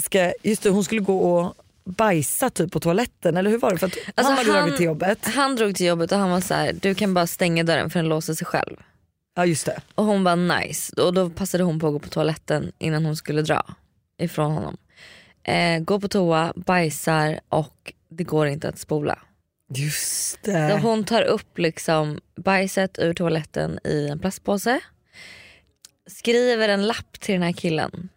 ska, 0.02 0.34
just 0.44 0.64
det, 0.64 0.70
hon 0.70 0.84
skulle 0.84 1.02
gå 1.02 1.20
och 1.38 1.54
bajsa 1.86 2.50
typ 2.50 2.72
på 2.72 2.80
toaletten 2.80 3.38
eller 3.38 3.50
hur 3.50 3.58
var 3.58 3.72
det? 3.72 3.78
För 3.78 3.88
att 3.88 3.94
Alltså, 4.16 4.34
han 4.34 4.38
hade 4.38 4.52
han- 4.52 4.60
dragit 4.62 4.78
till 4.78 4.86
jobbet. 4.86 5.26
Han 5.26 5.56
drog 5.56 5.76
till 5.76 5.86
jobbet 5.86 6.12
och 6.12 6.18
han 6.18 6.30
var 6.30 6.42
så 6.42 6.54
här: 6.54 6.74
du 6.82 6.96
kan 6.96 7.14
bara 7.14 7.28
stänga 7.28 7.64
dörren 7.64 7.90
för 7.90 8.00
den 8.00 8.10
låser 8.10 8.34
sig 8.34 8.48
själv. 8.48 8.76
Ja 9.36 9.46
just 9.46 9.66
det. 9.66 9.82
Och 9.96 10.06
hon 10.06 10.24
var 10.24 10.36
nice 10.36 11.02
och 11.02 11.14
då 11.14 11.30
passade 11.30 11.64
hon 11.64 11.80
på 11.80 11.88
att 11.88 11.94
gå 11.94 12.00
på 12.00 12.10
toaletten 12.10 12.72
innan 12.80 13.06
hon 13.06 13.16
skulle 13.16 13.42
dra 13.42 13.64
ifrån 14.22 14.52
honom. 14.52 14.78
Eh, 15.44 15.80
gå 15.80 16.00
på 16.00 16.08
toa, 16.08 16.54
bajsar 16.56 17.40
och 17.50 17.94
det 18.10 18.24
går 18.24 18.48
inte 18.48 18.70
att 18.70 18.80
spola. 18.80 19.20
Just 19.76 20.46
Så 20.46 20.52
det. 20.52 20.80
hon 20.82 21.04
tar 21.04 21.22
upp 21.22 21.58
liksom 21.58 22.22
bajset 22.36 23.00
ur 23.00 23.14
toaletten 23.14 23.80
i 23.84 24.08
en 24.08 24.20
plastpåse. 24.20 24.80
Skriver 26.08 26.70
en 26.70 26.88
lapp 26.88 27.20
till 27.20 27.34
den 27.34 27.44
här 27.44 27.52
killen. 27.52 28.10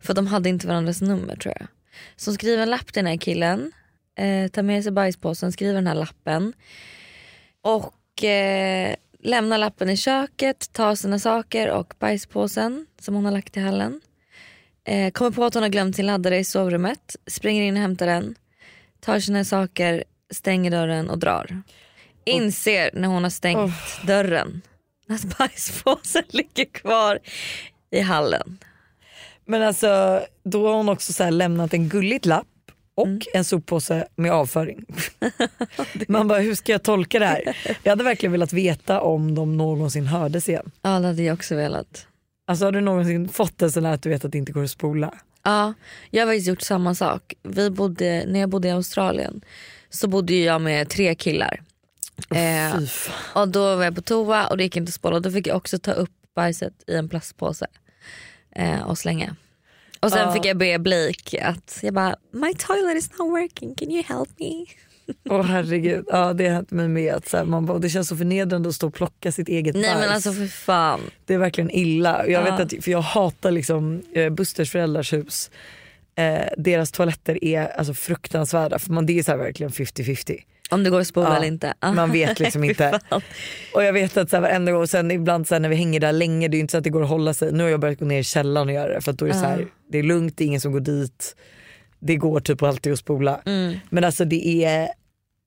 För 0.00 0.14
de 0.14 0.26
hade 0.26 0.48
inte 0.48 0.66
varandras 0.66 1.00
nummer 1.00 1.36
tror 1.36 1.54
jag. 1.58 1.68
Så 2.16 2.30
hon 2.30 2.34
skriver 2.34 2.62
en 2.62 2.70
lapp 2.70 2.86
till 2.86 3.04
den 3.04 3.06
här 3.06 3.16
killen. 3.18 3.72
Eh, 4.18 4.48
tar 4.48 4.62
med 4.62 4.82
sig 4.82 4.92
bajspåsen, 4.92 5.52
skriver 5.52 5.74
den 5.74 5.86
här 5.86 5.94
lappen. 5.94 6.52
Och 7.62 8.24
eh, 8.24 8.94
lämnar 9.20 9.58
lappen 9.58 9.90
i 9.90 9.96
köket, 9.96 10.72
tar 10.72 10.94
sina 10.94 11.18
saker 11.18 11.70
och 11.70 11.94
bajspåsen 11.98 12.86
som 13.00 13.14
hon 13.14 13.24
har 13.24 13.32
lagt 13.32 13.56
i 13.56 13.60
hallen. 13.60 14.00
Eh, 14.84 15.10
kommer 15.10 15.30
på 15.30 15.44
att 15.44 15.54
hon 15.54 15.62
har 15.62 15.70
glömt 15.70 15.96
sin 15.96 16.06
laddare 16.06 16.38
i 16.38 16.44
sovrummet. 16.44 17.16
Springer 17.26 17.62
in 17.62 17.74
och 17.76 17.80
hämtar 17.80 18.06
den. 18.06 18.34
Tar 19.00 19.20
sina 19.20 19.44
saker, 19.44 20.04
stänger 20.30 20.70
dörren 20.70 21.10
och 21.10 21.18
drar. 21.18 21.62
Inser 22.24 22.90
när 22.92 23.08
hon 23.08 23.22
har 23.22 23.30
stängt 23.30 23.72
dörren 24.06 24.62
att 25.08 25.38
bajspåsen 25.38 26.22
ligger 26.28 26.64
kvar 26.64 27.18
i 27.90 28.00
hallen. 28.00 28.58
Men 29.44 29.62
alltså 29.62 30.20
då 30.44 30.68
har 30.68 30.74
hon 30.74 30.88
också 30.88 31.12
så 31.12 31.30
lämnat 31.30 31.74
en 31.74 31.88
gulligt 31.88 32.26
lapp 32.26 32.46
och 32.94 33.06
Mm. 33.06 33.20
en 33.34 33.44
soppåse 33.44 34.06
med 34.16 34.32
avföring. 34.32 34.84
Man 36.08 36.28
bara 36.28 36.38
hur 36.38 36.54
ska 36.54 36.72
jag 36.72 36.82
tolka 36.82 37.18
det 37.18 37.26
här? 37.26 37.56
Jag 37.82 37.92
hade 37.92 38.04
verkligen 38.04 38.32
velat 38.32 38.52
veta 38.52 39.00
om 39.00 39.34
de 39.34 39.56
någonsin 39.56 40.06
hördes 40.06 40.48
igen. 40.48 40.70
Ja 40.82 41.00
det 41.00 41.06
hade 41.06 41.22
jag 41.22 41.34
också 41.34 41.54
velat. 41.56 42.06
Alltså 42.46 42.64
har 42.64 42.72
du 42.72 42.80
någonsin 42.80 43.28
fått 43.28 43.62
en 43.62 43.72
sån 43.72 43.84
här 43.84 43.92
att 43.94 44.02
du 44.02 44.08
vet 44.08 44.24
att 44.24 44.32
det 44.32 44.38
inte 44.38 44.52
går 44.52 44.64
att 44.64 44.70
spola? 44.70 45.14
Ja, 45.42 45.74
jag 46.10 46.22
har 46.26 46.32
faktiskt 46.32 46.48
gjort 46.48 46.62
samma 46.62 46.94
sak. 46.94 47.34
Vi 47.42 47.70
bodde, 47.70 48.24
när 48.26 48.40
jag 48.40 48.48
bodde 48.48 48.68
i 48.68 48.70
Australien 48.70 49.44
så 49.90 50.08
bodde 50.08 50.34
jag 50.34 50.60
med 50.60 50.88
tre 50.88 51.14
killar. 51.14 51.62
Eh, 52.30 52.78
Fy 52.78 52.86
fan. 52.86 53.42
och 53.42 53.48
då 53.48 53.76
var 53.76 53.84
jag 53.84 53.94
på 53.94 54.02
toa 54.02 54.46
och 54.46 54.56
det 54.56 54.62
gick 54.64 54.76
inte 54.76 54.90
att 54.90 54.94
spola. 54.94 55.20
Då 55.20 55.30
fick 55.30 55.46
jag 55.46 55.56
också 55.56 55.78
ta 55.78 55.92
upp 55.92 56.10
bajset 56.34 56.72
i 56.86 56.94
en 56.94 57.08
plastpåse 57.08 57.66
eh, 58.56 58.82
och 58.82 58.98
slänga. 58.98 59.36
Och 60.00 60.10
sen 60.10 60.20
Ja. 60.20 60.32
fick 60.32 60.44
jag 60.44 60.56
be 60.56 60.78
Blake 60.78 61.44
att, 61.44 61.78
jag 61.82 61.94
bara 61.94 62.16
my 62.30 62.54
toilet 62.54 62.96
is 62.96 63.10
not 63.18 63.30
working, 63.30 63.74
can 63.74 63.90
you 63.90 64.02
help 64.02 64.28
me? 64.38 64.66
Åh 65.30 65.42
herregud, 65.42 66.04
ja, 66.08 66.32
det 66.32 66.44
har 66.48 66.54
hänt 66.54 66.70
mig 66.70 66.88
med. 66.88 67.14
Att 67.14 67.28
så 67.28 67.36
här, 67.36 67.44
man 67.44 67.66
bara, 67.66 67.78
det 67.78 67.88
känns 67.90 68.08
så 68.08 68.16
förnedrande 68.16 68.68
att 68.68 68.74
stå 68.74 68.86
och 68.86 68.94
plocka 68.94 69.32
sitt 69.32 69.48
eget 69.48 69.74
Nej 69.74 69.84
bajs. 69.94 69.98
men 70.00 70.10
alltså 70.14 70.32
för 70.32 70.46
fan. 70.46 71.00
Det 71.26 71.34
är 71.34 71.38
verkligen 71.38 71.70
illa. 71.70 72.26
Jag, 72.28 72.46
Ja. 72.46 72.56
vet 72.56 72.60
att, 72.74 72.84
för 72.84 72.90
jag 72.90 73.00
hatar 73.00 73.50
liksom, 73.50 74.02
eh, 74.14 74.30
Busters 74.30 74.70
föräldrars 74.72 75.12
hus. 75.12 75.50
Eh, 76.16 76.38
deras 76.58 76.92
toaletter 76.92 77.44
är 77.44 77.66
alltså, 77.78 77.94
fruktansvärda 77.94 78.78
för 78.78 78.90
man, 78.92 79.06
det 79.06 79.18
är 79.18 79.22
så 79.22 79.36
verkligen 79.36 79.70
50-50. 79.72 80.38
Om 80.70 80.84
det 80.84 80.90
går 80.90 81.00
att 81.00 81.06
spola 81.06 81.28
Ja, 81.28 81.36
eller 81.36 81.46
inte. 81.46 81.74
Ah. 81.78 81.92
Man 81.92 82.12
vet 82.12 82.40
liksom 82.40 82.64
inte. 82.70 83.00
Och 83.74 83.84
jag 83.84 83.92
vet 83.92 84.16
att 84.16 84.30
så 84.30 84.36
här, 84.36 84.40
varenda 84.40 84.72
gång, 84.72 84.86
sen 84.86 85.10
ibland 85.10 85.48
så 85.48 85.54
här, 85.54 85.60
när 85.60 85.68
vi 85.68 85.76
hänger 85.76 86.00
där 86.00 86.12
länge, 86.12 86.48
det 86.48 86.56
är 86.56 86.58
inte 86.58 86.70
så 86.72 86.78
att 86.78 86.84
det 86.84 86.90
går 86.90 87.02
att 87.02 87.08
hålla 87.08 87.34
sig. 87.34 87.52
Nu 87.52 87.62
har 87.62 87.70
jag 87.70 87.80
börjat 87.80 87.98
gå 87.98 88.04
ner 88.04 88.20
i 88.20 88.24
källaren 88.24 88.68
och 88.68 88.74
göra 88.74 88.94
det 88.94 89.00
för 89.00 89.12
då 89.12 89.24
är 89.24 89.28
det 89.28 89.34
så 89.34 89.44
här, 89.44 89.66
det 89.92 89.98
är 89.98 90.02
lugnt, 90.02 90.34
det 90.36 90.44
är 90.44 90.46
ingen 90.46 90.60
som 90.60 90.72
går 90.72 90.80
dit. 90.80 91.36
Det 91.98 92.16
går 92.16 92.40
typ 92.40 92.62
alltid 92.62 92.92
att 92.92 92.98
spola. 92.98 93.40
Mm. 93.46 93.76
Men 93.90 94.04
alltså 94.04 94.24
det 94.24 94.64
är, 94.64 94.88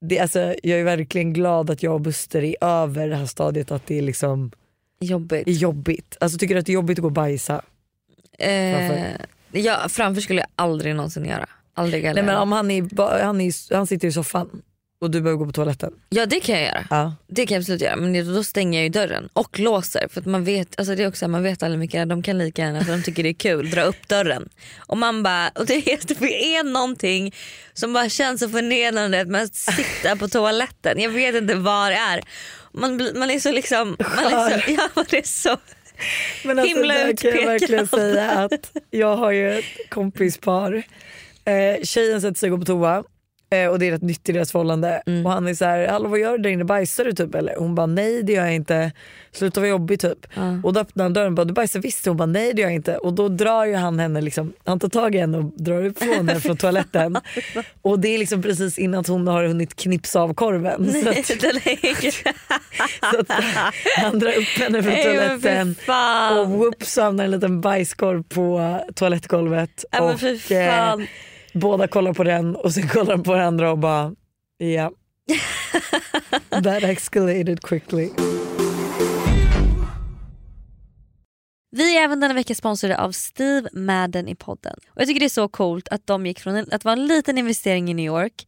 det, 0.02 0.20
alltså, 0.20 0.40
jag 0.64 0.80
är 0.80 0.84
verkligen 0.84 1.34
glad 1.34 1.70
att 1.70 1.84
jag 1.84 1.94
och 1.94 2.02
Buster 2.02 2.44
är 2.44 2.56
över 2.62 3.08
det 3.08 3.16
här 3.16 3.26
stadiet 3.26 3.72
att 3.72 3.88
det 3.88 3.98
är 3.98 4.02
liksom 4.02 4.52
Jobbigt. 5.00 5.48
är 5.48 5.52
jobbigt. 5.52 6.18
Alltså 6.20 6.38
tycker 6.38 6.56
du 6.56 6.60
att 6.60 6.66
det 6.66 6.72
är 6.72 6.74
jobbigt 6.74 7.00
att 7.00 7.02
gå 7.02 7.08
och 7.08 7.12
bajsa? 7.12 7.62
Eh, 8.40 8.78
Framför? 8.78 9.26
ja, 9.52 9.90
framför 9.90 10.22
skulle 10.22 10.40
jag 10.42 10.50
aldrig 10.56 10.96
någonsin 10.96 11.26
göra. 11.26 11.50
Aldrig 11.74 12.04
Nej 12.04 12.24
men 12.24 12.36
om 12.36 12.52
han, 12.52 12.72
är, 12.72 13.24
han, 13.24 13.42
är, 13.42 13.76
han 13.76 13.88
sitter 13.88 14.08
i 14.08 14.12
soffan 14.12 14.62
och 15.00 15.12
du 15.12 15.22
behöver 15.22 15.40
gå 15.40 15.46
på 15.46 15.52
toaletten. 15.52 15.94
Ja 16.10 16.26
det 16.26 16.40
kan 16.40 16.56
jag 16.56 16.64
göra. 16.66 16.88
Ja. 16.90 17.16
Det 17.28 17.46
kan 17.46 17.56
jag 17.56 17.62
absolut 17.62 17.82
göra 17.82 17.96
men 17.96 18.34
då 18.36 18.44
stänger 18.44 18.80
jag 18.80 18.84
ju 18.84 18.90
dörren 18.90 19.30
och 19.34 19.60
låser 19.60 20.08
för 20.08 20.22
att 20.22 20.26
man 20.26 20.44
vet, 20.44 20.80
alltså 20.80 20.96
det 20.96 21.04
är 21.04 21.08
också, 21.08 21.28
man 21.28 21.44
vet 21.44 21.64
aldrig 21.64 21.80
mycket, 21.80 22.10
de 22.10 22.24
kan 22.24 22.38
lika 22.38 22.62
gärna 22.62 22.84
för 22.84 22.92
de 22.92 23.04
tycker 23.04 23.24
det 23.24 23.30
är 23.30 23.34
kul 23.34 23.70
dra 23.70 23.82
upp 23.82 24.08
dörren. 24.08 24.50
Och 24.78 24.98
man 24.98 25.24
bara, 25.24 25.50
och 25.56 25.66
det 25.66 25.74
är, 25.94 26.00
det 26.20 26.64
någonting 26.64 27.36
som 27.74 27.94
bara 27.94 28.10
känns 28.10 28.40
så 28.40 28.50
förnedrande 28.50 29.22
att 29.22 29.28
man 29.28 29.48
sitter 29.48 30.16
på 30.16 30.28
toaletten, 30.28 31.00
jag 31.00 31.10
vet 31.10 31.36
inte 31.36 31.56
vad 31.56 31.92
det 31.92 31.96
är. 31.96 32.22
Man, 32.72 33.12
man 33.16 33.32
är 33.32 33.40
så 33.40 33.52
liksom, 33.52 33.98
man 34.00 34.34
är 34.34 34.50
så, 34.50 34.72
ja, 34.72 34.90
man 34.96 35.06
är 35.12 35.28
så 35.28 35.58
Men 36.44 36.60
alltså, 36.60 36.76
Himla 36.76 36.94
där 36.94 37.16
kan 37.18 37.32
jag 37.32 37.46
verkligen 37.46 37.84
utpekad. 37.84 38.00
säga 38.00 38.32
att 38.32 38.72
jag 38.92 39.18
har 39.18 39.32
ju 39.32 39.60
ett 39.60 39.66
kompispar. 39.90 40.84
Eh, 41.46 41.84
tjejen 41.84 42.22
sätter 42.22 42.40
sig 42.40 42.52
och 42.52 42.60
går 42.60 42.66
på 42.66 42.72
toa 42.72 43.04
eh, 43.50 43.68
och 43.68 43.80
det 43.80 43.88
är 43.88 43.92
rätt 43.92 44.02
nytt 44.02 44.30
i 44.30 44.32
deras 44.32 44.52
förhållande. 44.52 45.02
Mm. 45.06 45.26
Och 45.26 45.32
han 45.32 45.48
är 45.48 45.54
så 45.54 45.66
här, 45.66 45.88
hallå 45.88 46.10
vad 46.10 46.20
gör 46.20 46.38
du 46.38 46.44
där 46.44 46.50
inne, 46.50 46.64
bajsar 46.64 47.06
du 47.06 47.14
typ 47.14 47.36
eller? 47.36 47.56
Hon 47.56 47.76
bara 47.76 47.86
nej 47.86 48.24
det 48.24 48.34
gör 48.34 48.46
jag 48.46 48.56
inte, 48.56 48.92
sluta 49.32 49.60
vara 49.60 49.70
jobbig 49.70 50.00
typ. 50.00 50.28
Och 50.64 50.74
då 50.74 50.80
öppnar 50.80 51.06
han 51.06 51.14
dörren 51.14 51.28
och 51.28 51.34
bara 51.34 51.46
du 51.46 51.54
bajsar 51.54 51.80
visst? 51.80 52.06
Hon 52.06 52.18
bara 52.18 52.26
nej 52.26 52.54
det 52.54 52.62
gör 52.62 52.70
jag 52.70 52.76
inte. 52.76 52.98
Och 52.98 53.14
då 53.14 53.28
drar 53.30 53.66
ju 53.66 53.76
han 53.76 54.00
henne, 54.00 54.22
liksom, 54.22 54.54
han 54.66 54.80
tar 54.80 54.90
tag 54.90 55.16
i 55.16 55.18
henne 55.18 55.38
och 55.38 55.44
drar 55.44 55.84
ifrån 55.84 56.10
henne 56.14 56.40
från 56.40 56.58
toaletten. 56.58 57.18
Och 57.82 58.00
det 58.00 58.08
är 58.08 58.18
liksom 58.18 58.42
precis 58.42 58.78
innan 58.78 59.04
hon 59.08 59.28
har 59.28 59.44
hunnit 59.44 59.76
knipsa 59.76 60.22
av 60.22 60.34
korven. 60.34 60.94
Så 60.94 61.10
att, 61.10 61.26
så 63.12 63.20
att 63.20 63.32
han 63.98 64.20
drar 64.20 64.38
upp 64.38 64.44
henne 64.44 64.84
från 64.84 64.94
Nej, 64.94 65.04
toaletten. 65.04 65.76
Och 66.38 66.50
whoops 66.50 66.94
så 66.94 67.02
hamnar 67.02 67.24
en 67.24 67.32
liten 67.32 67.62
bajskorv 67.62 68.24
på 68.24 68.80
toalettgolvet. 68.96 69.86
Men 69.92 70.04
och 70.04 70.52
eh. 70.52 70.96
Båda 71.60 71.88
kollar 71.88 72.14
på 72.14 72.24
den 72.24 72.56
och 72.56 72.74
sen 72.74 72.88
kollar 72.88 73.12
de 73.18 73.24
på 73.24 73.34
den 73.34 73.42
andra 73.48 73.72
och 73.72 73.78
bara 73.78 74.16
ja. 74.58 74.92
That 76.50 76.84
escalated 76.84 77.62
quickly. 77.62 78.10
Vi 81.72 81.98
är 81.98 82.04
även 82.04 82.20
denna 82.20 82.34
vecka 82.34 82.56
sponsrade 82.56 82.98
av 82.98 83.12
Steve 83.12 83.70
Madden 83.74 84.28
i 84.28 84.36
podden. 84.36 84.76
Och 84.90 85.02
Jag 85.02 85.08
tycker 85.08 85.20
det 85.20 85.26
är 85.26 85.30
så 85.30 85.48
coolt 85.48 85.88
att 85.88 86.08
de 86.08 86.26
gick 86.26 86.40
från 86.40 86.56
en- 86.56 86.68
att 86.72 86.86
vara 86.86 86.94
en 86.94 87.08
liten 87.08 87.38
investering 87.38 87.90
i 87.92 87.94
New 87.94 88.06
York 88.06 88.48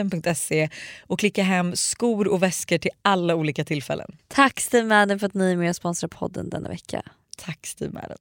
steamadden.se 0.09 0.69
och 1.07 1.19
klicka 1.19 1.43
hem 1.43 1.75
skor 1.75 2.27
och 2.27 2.43
väskor 2.43 2.77
till 2.77 2.91
alla 3.01 3.35
olika 3.35 3.65
tillfällen. 3.65 4.17
Tack 4.27 4.59
Steve 4.59 4.87
Madden 4.87 5.19
för 5.19 5.27
att 5.27 5.33
ni 5.33 5.51
är 5.51 5.57
med 5.57 5.69
och 5.69 5.75
sponsrar 5.75 6.07
podden 6.07 6.49
denna 6.49 6.69
vecka. 6.69 7.01
Tack 7.37 7.67
Steve 7.67 7.91
Madden. 7.93 8.17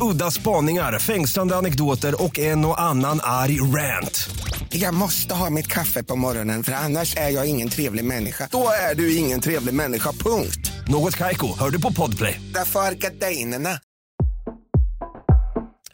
Udda 0.00 0.30
spaningar, 0.30 0.98
fängslande 0.98 1.56
anekdoter 1.56 2.22
och 2.22 2.38
en 2.38 2.64
och 2.64 2.80
annan 2.80 3.20
arg 3.22 3.60
rant. 3.60 4.30
Jag 4.68 4.94
måste 4.94 5.34
ha 5.34 5.50
mitt 5.50 5.66
kaffe 5.66 6.02
på 6.02 6.16
morgonen 6.16 6.62
för 6.62 6.72
annars 6.72 7.16
är 7.16 7.30
jag 7.30 7.46
ingen 7.46 7.68
trevlig 7.68 8.04
människa. 8.04 8.48
Då 8.52 8.68
är 8.90 8.94
du 8.94 9.16
ingen 9.16 9.40
trevlig 9.40 9.74
människa, 9.74 10.12
punkt. 10.12 10.72
Något 10.88 11.16
Kaiko, 11.16 11.58
hör 11.58 11.70
du 11.70 11.80
på 11.80 11.92
Podplay. 11.92 12.40
Därför 12.54 12.80
är. 12.80 13.78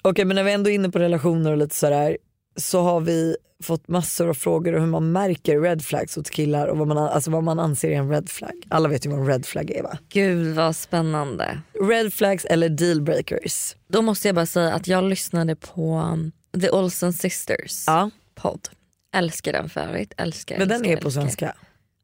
Okej 0.02 0.24
men 0.24 0.34
när 0.34 0.42
vi 0.44 0.52
ändå 0.52 0.70
är 0.70 0.74
inne 0.74 0.90
på 0.90 0.98
relationer 0.98 1.52
och 1.52 1.58
lite 1.58 1.74
sådär. 1.74 2.16
Så 2.56 2.82
har 2.82 3.00
vi 3.00 3.36
fått 3.62 3.88
massor 3.88 4.28
av 4.28 4.34
frågor 4.34 4.74
om 4.74 4.80
hur 4.80 4.88
man 4.90 5.12
märker 5.12 5.60
red 5.60 5.84
flags 5.84 6.16
hos 6.16 6.30
killar 6.30 6.66
och 6.66 6.78
vad 6.78 6.88
man, 6.88 6.98
alltså 6.98 7.30
vad 7.30 7.42
man 7.44 7.58
anser 7.58 7.90
är 7.90 7.96
en 7.96 8.10
red 8.10 8.28
flag. 8.30 8.52
Alla 8.68 8.88
vet 8.88 9.06
ju 9.06 9.10
vad 9.10 9.18
en 9.20 9.26
red 9.26 9.46
flag 9.46 9.70
är 9.70 9.82
va? 9.82 9.98
Gud 10.08 10.54
vad 10.54 10.76
spännande. 10.76 11.60
Red 11.88 12.12
flags 12.12 12.44
eller 12.44 12.68
deal 12.68 13.00
breakers. 13.02 13.76
Då 13.88 14.02
måste 14.02 14.28
jag 14.28 14.34
bara 14.34 14.46
säga 14.46 14.74
att 14.74 14.86
jag 14.86 15.04
lyssnade 15.04 15.56
på 15.56 15.94
um, 16.12 16.32
The 16.60 16.70
Olsen 16.70 17.12
Sisters 17.12 17.84
Ja, 17.86 18.10
podd. 18.34 18.68
Älskar 19.14 19.52
den 19.52 19.68
för 19.68 19.80
övrigt. 19.80 20.12
Älskar, 20.16 20.58
men 20.58 20.68
den 20.68 20.76
älskar, 20.80 20.92
är 20.92 20.96
på 21.00 21.06
älskar. 21.08 21.20
svenska. 21.20 21.54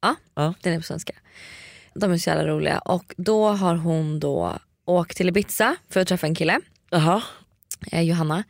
Ja, 0.03 0.15
Ja. 0.35 0.55
den 0.63 0.73
är 0.73 0.79
på 0.79 0.83
svenska. 0.85 1.13
De 1.95 2.13
är 2.13 2.19
så 2.19 2.31
jävla 2.31 2.47
roliga 2.47 2.79
och 2.79 3.15
då 3.17 3.49
har 3.49 3.75
hon 3.75 4.21
då 4.21 4.59
åkt 4.85 5.17
till 5.17 5.29
Ibiza 5.29 5.77
för 5.91 6.01
att 6.01 6.09
träffa 6.09 6.27
en 6.27 6.35
kille, 6.35 6.61
Jaha, 6.91 7.23
eh, 7.93 8.01
Johanna. 8.03 8.45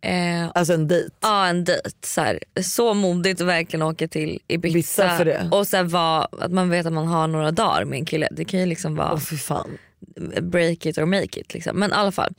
Eh, 0.00 0.48
alltså 0.54 0.72
en 0.74 0.88
dejt. 0.88 1.10
Ja 1.20 1.46
en 1.46 1.64
dejt. 1.64 1.90
Så, 2.04 2.20
här, 2.20 2.38
så 2.62 2.94
modigt 2.94 3.40
att 3.40 3.46
verkligen 3.46 3.82
åka 3.82 4.08
till 4.08 4.40
Ibiza. 4.48 4.68
Ibiza 4.78 5.16
för 5.16 5.24
det. 5.24 5.48
Och 5.52 5.66
så 5.68 5.82
vara- 5.82 6.24
att 6.24 6.52
man 6.52 6.70
vet 6.70 6.86
att 6.86 6.92
man 6.92 7.06
har 7.06 7.26
några 7.28 7.50
dagar 7.50 7.84
med 7.84 7.98
en 7.98 8.04
kille. 8.04 8.28
Det 8.30 8.44
kan 8.44 8.60
ju 8.60 8.66
liksom 8.66 8.94
vara 8.96 9.12
Åh 9.12 9.18
fy 9.18 9.36
fan. 9.36 9.78
break 10.40 10.86
it 10.86 10.98
or 10.98 11.04
make 11.06 11.40
it. 11.40 11.54
Liksom. 11.54 11.76
Men 11.78 11.90
i 11.90 11.94
alla 11.94 12.12
fall. 12.12 12.34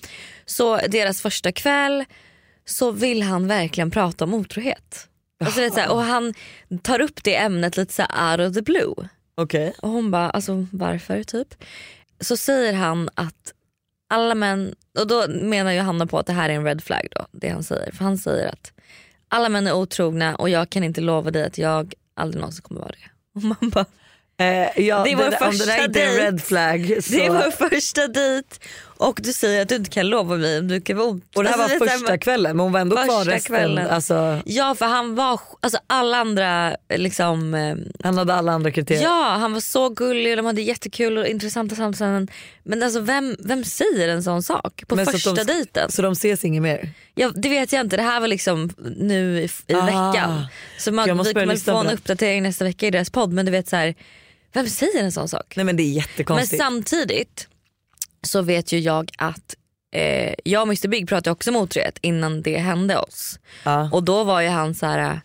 Så 0.45 0.77
deras 0.77 1.21
första 1.21 1.51
kväll 1.51 2.05
så 2.65 2.91
vill 2.91 3.21
han 3.23 3.47
verkligen 3.47 3.91
prata 3.91 4.23
om 4.23 4.33
otrohet. 4.33 5.05
Alltså, 5.45 5.61
är 5.61 5.69
så 5.69 5.79
här, 5.79 5.91
och 5.91 6.01
han 6.03 6.33
tar 6.81 7.01
upp 7.01 7.23
det 7.23 7.35
ämnet 7.35 7.77
lite 7.77 7.93
så 7.93 8.03
här 8.09 8.41
out 8.41 8.49
of 8.49 8.55
the 8.55 8.61
blue. 8.61 8.93
Okej. 9.35 9.73
Och 9.81 9.89
hon 9.89 10.11
bara, 10.11 10.29
alltså 10.29 10.65
varför 10.71 11.23
typ? 11.23 11.47
Så 12.19 12.37
säger 12.37 12.73
han 12.73 13.09
att 13.15 13.53
alla 14.09 14.35
män, 14.35 14.75
och 14.99 15.07
då 15.07 15.25
menar 15.27 15.71
ju 15.71 15.79
Hanna 15.79 16.05
på 16.07 16.19
att 16.19 16.25
det 16.25 16.33
här 16.33 16.49
är 16.49 16.53
en 16.53 16.63
red 16.65 16.83
flag 16.83 17.07
då, 17.15 17.25
det 17.31 17.49
han 17.49 17.63
säger. 17.63 17.91
För 17.91 18.03
han 18.03 18.17
säger 18.17 18.47
att 18.47 18.71
alla 19.29 19.49
män 19.49 19.67
är 19.67 19.73
otrogna 19.73 20.35
och 20.35 20.49
jag 20.49 20.69
kan 20.69 20.83
inte 20.83 21.01
lova 21.01 21.31
dig 21.31 21.43
att 21.43 21.57
jag 21.57 21.93
aldrig 22.15 22.41
någonsin 22.41 22.61
kommer 22.61 22.81
vara 22.81 22.91
det. 22.91 23.09
Och 23.39 23.43
man 23.43 23.69
bara, 23.69 23.85
Eh, 24.41 24.79
ja, 24.85 25.03
Det 25.03 25.15
det- 25.15 25.29
det 25.29 25.37
första 25.37 25.65
där 25.65 25.83
inte 25.85 26.01
är 26.01 26.07
en 26.07 26.15
dejt. 26.15 26.25
red 26.31 26.41
flag 26.41 26.97
så... 27.03 27.11
det 27.15 27.29
vår 27.29 27.69
första 27.69 28.07
dejt 28.07 28.47
och 29.01 29.19
du 29.23 29.33
säger 29.33 29.61
att 29.61 29.69
du 29.69 29.75
inte 29.75 29.89
kan 29.89 30.07
lova 30.09 30.35
mig 30.37 30.59
om 30.59 30.67
du 30.67 30.81
kan 30.81 30.97
vara 30.97 31.07
ot- 31.07 31.35
Och 31.35 31.43
det 31.43 31.49
här 31.49 31.57
Alltså, 31.63 31.79
var 31.79 31.87
så 31.87 31.91
första 31.99 32.17
kvällen 32.17 32.57
men 32.57 32.63
hon 32.63 32.71
var 32.71 32.79
ändå 32.79 32.95
kvar 32.95 33.25
resten. 33.25 33.55
kvällen. 33.55 33.87
Alltså, 33.87 34.41
Ja 34.45 34.75
för 34.75 34.85
han 34.85 35.15
var, 35.15 35.39
alltså 35.59 35.79
alla 35.87 36.17
andra 36.17 36.75
liksom 36.95 37.53
eh, 37.53 37.75
han 38.03 38.17
hade 38.17 38.33
alla 38.33 38.51
andra 38.51 38.71
kriterier. 38.71 39.03
Ja 39.03 39.37
han 39.39 39.53
var 39.53 39.59
så 39.59 39.89
gullig 39.89 40.31
och 40.31 40.37
de 40.37 40.45
hade 40.45 40.61
jättekul 40.61 41.17
och 41.17 41.27
intressanta 41.27 41.75
samtal. 41.75 42.27
Men 42.63 42.83
alltså 42.83 42.99
vem, 42.99 43.35
vem 43.39 43.63
säger 43.63 44.07
en 44.09 44.23
sån 44.23 44.43
sak 44.43 44.83
på 44.87 44.95
Men 44.95 45.05
så 45.05 45.11
första 45.11 45.33
de- 45.33 45.43
dejten? 45.43 45.91
Så 45.91 46.01
de 46.01 46.11
ses 46.11 46.45
inget 46.45 46.61
mer? 46.61 46.89
Ja, 47.15 47.31
det 47.35 47.49
vet 47.49 47.73
jag 47.73 47.81
inte, 47.81 47.97
det 47.97 48.03
här 48.03 48.19
var 48.19 48.27
liksom 48.27 48.69
nu 48.97 49.39
i, 49.41 49.49
i 49.67 49.73
Ah. 49.73 49.85
veckan. 49.85 50.45
Så 50.77 50.91
man, 50.91 51.03
vi 51.05 51.33
kommer 51.33 51.55
få 51.57 51.77
en 51.77 51.87
uppdatering 51.89 52.43
nästa 52.43 52.65
vecka 52.65 52.87
i 52.87 52.91
deras 52.91 53.09
podd 53.09 53.33
men 53.33 53.45
du 53.45 53.51
vet 53.51 53.67
så 53.69 53.75
här, 53.75 53.95
vem 54.53 54.67
säger 54.69 55.03
en 55.03 55.11
sån 55.11 55.27
sak? 55.27 55.53
Nej 55.55 55.65
men 55.65 55.75
det 55.77 55.83
är 55.83 55.85
Men 55.85 55.93
jättekonstigt. 55.93 56.61
samtidigt 56.63 57.47
så 58.21 58.41
vet 58.41 58.71
ju 58.71 58.79
jag 58.79 59.11
att 59.17 59.55
eh, 59.95 60.33
jag 60.43 60.61
och 60.61 60.67
Mr 60.67 60.87
Big 60.87 61.07
pratade 61.09 61.31
också 61.31 61.49
om 61.49 61.55
otrohet 61.55 61.97
innan 62.01 62.41
det 62.41 62.57
hände 62.57 62.97
oss. 62.97 63.39
ja. 63.63 63.89
Och 63.93 64.03
då 64.03 64.23
var 64.23 64.41
ju 64.41 64.47
han 64.47 64.75
så 64.75 64.85
här. 64.85 65.21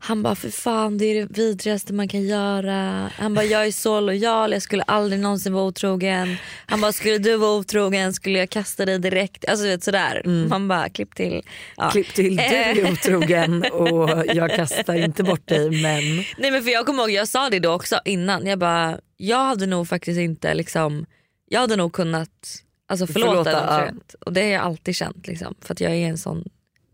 Han 0.00 0.22
bara 0.22 0.34
för 0.34 0.50
fan 0.50 0.98
det 0.98 1.04
är 1.04 1.14
det 1.14 1.38
vidrigaste 1.38 1.92
man 1.92 2.08
kan 2.08 2.22
göra. 2.22 3.10
Han 3.16 3.34
bara 3.34 3.44
jag 3.44 3.66
är 3.66 3.72
så 3.72 4.00
lojal, 4.00 4.52
jag 4.52 4.62
skulle 4.62 4.82
aldrig 4.82 5.20
någonsin 5.20 5.52
vara 5.52 5.64
otrogen. 5.64 6.36
Han 6.66 6.80
bara 6.80 6.92
skulle 6.92 7.18
du 7.18 7.36
vara 7.36 7.50
otrogen 7.58 8.12
skulle 8.12 8.38
jag 8.38 8.50
kasta 8.50 8.84
dig 8.86 8.98
direkt. 8.98 9.44
Alltså 9.48 9.64
du 9.64 9.70
vet 9.70 9.84
sådär. 9.84 10.22
Man 10.48 10.68
bara 10.68 10.88
klipp 10.88 11.14
till. 11.14 11.42
Ja. 11.76 11.82
Mm. 11.82 11.90
Klipp 11.92 12.14
till, 12.14 12.36
du 12.36 12.42
är 12.42 12.92
otrogen 12.92 13.64
och 13.72 14.24
jag 14.34 14.50
kastar 14.56 14.94
inte 14.94 15.22
bort 15.22 15.46
dig 15.48 15.70
men 15.70 16.24
Nej 16.38 16.50
men 16.50 16.62
för 16.62 16.70
jag 16.70 16.86
kommer 16.86 17.02
ihåg 17.02 17.10
jag 17.10 17.28
sa 17.28 17.50
det 17.50 17.58
då 17.58 17.72
också 17.72 18.00
innan. 18.04 18.46
Jag 18.46 18.58
bara 18.58 18.98
jag 19.16 19.44
hade 19.44 19.66
nog 19.66 19.88
faktiskt 19.88 20.18
inte 20.20 20.54
liksom. 20.54 21.06
Jag 21.48 21.60
hade 21.60 21.76
nog 21.76 21.92
kunnat 21.92 22.62
alltså, 22.86 23.06
förlåta, 23.06 23.30
Förlåta, 23.30 23.50
ja. 23.50 23.76
otrohet. 23.84 24.14
Och 24.20 24.32
det 24.32 24.40
har 24.42 24.48
jag 24.48 24.62
alltid 24.62 24.96
känt 24.96 25.26
liksom. 25.26 25.54
För 25.60 25.72
att 25.74 25.80
jag 25.80 25.92
är 25.92 26.08
en 26.08 26.18
sån 26.18 26.44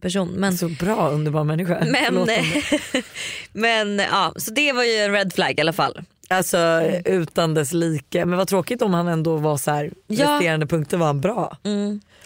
person. 0.00 0.28
Men 0.28 0.58
så 0.58 0.68
bra 0.68 1.10
underbar 1.10 1.44
människa. 1.44 1.84
Men, 1.84 2.28
men 3.52 3.98
ja, 3.98 4.32
så 4.36 4.50
det 4.50 4.72
var 4.72 4.84
ju 4.84 4.96
en 4.96 5.12
red 5.12 5.32
flag 5.32 5.58
i 5.58 5.60
alla 5.60 5.72
fall. 5.72 6.00
Alltså 6.28 6.80
utan 7.04 7.54
dess 7.54 7.72
like. 7.72 8.24
Men 8.24 8.38
vad 8.38 8.48
tråkigt 8.48 8.82
om 8.82 8.94
han 8.94 9.08
ändå 9.08 9.36
var 9.36 9.56
så 9.56 9.70
här, 9.70 9.90
Ja. 10.06 10.34
resterande 10.34 10.66
punkter 10.66 10.96
var 10.96 11.06
han 11.06 11.20
bra. 11.20 11.56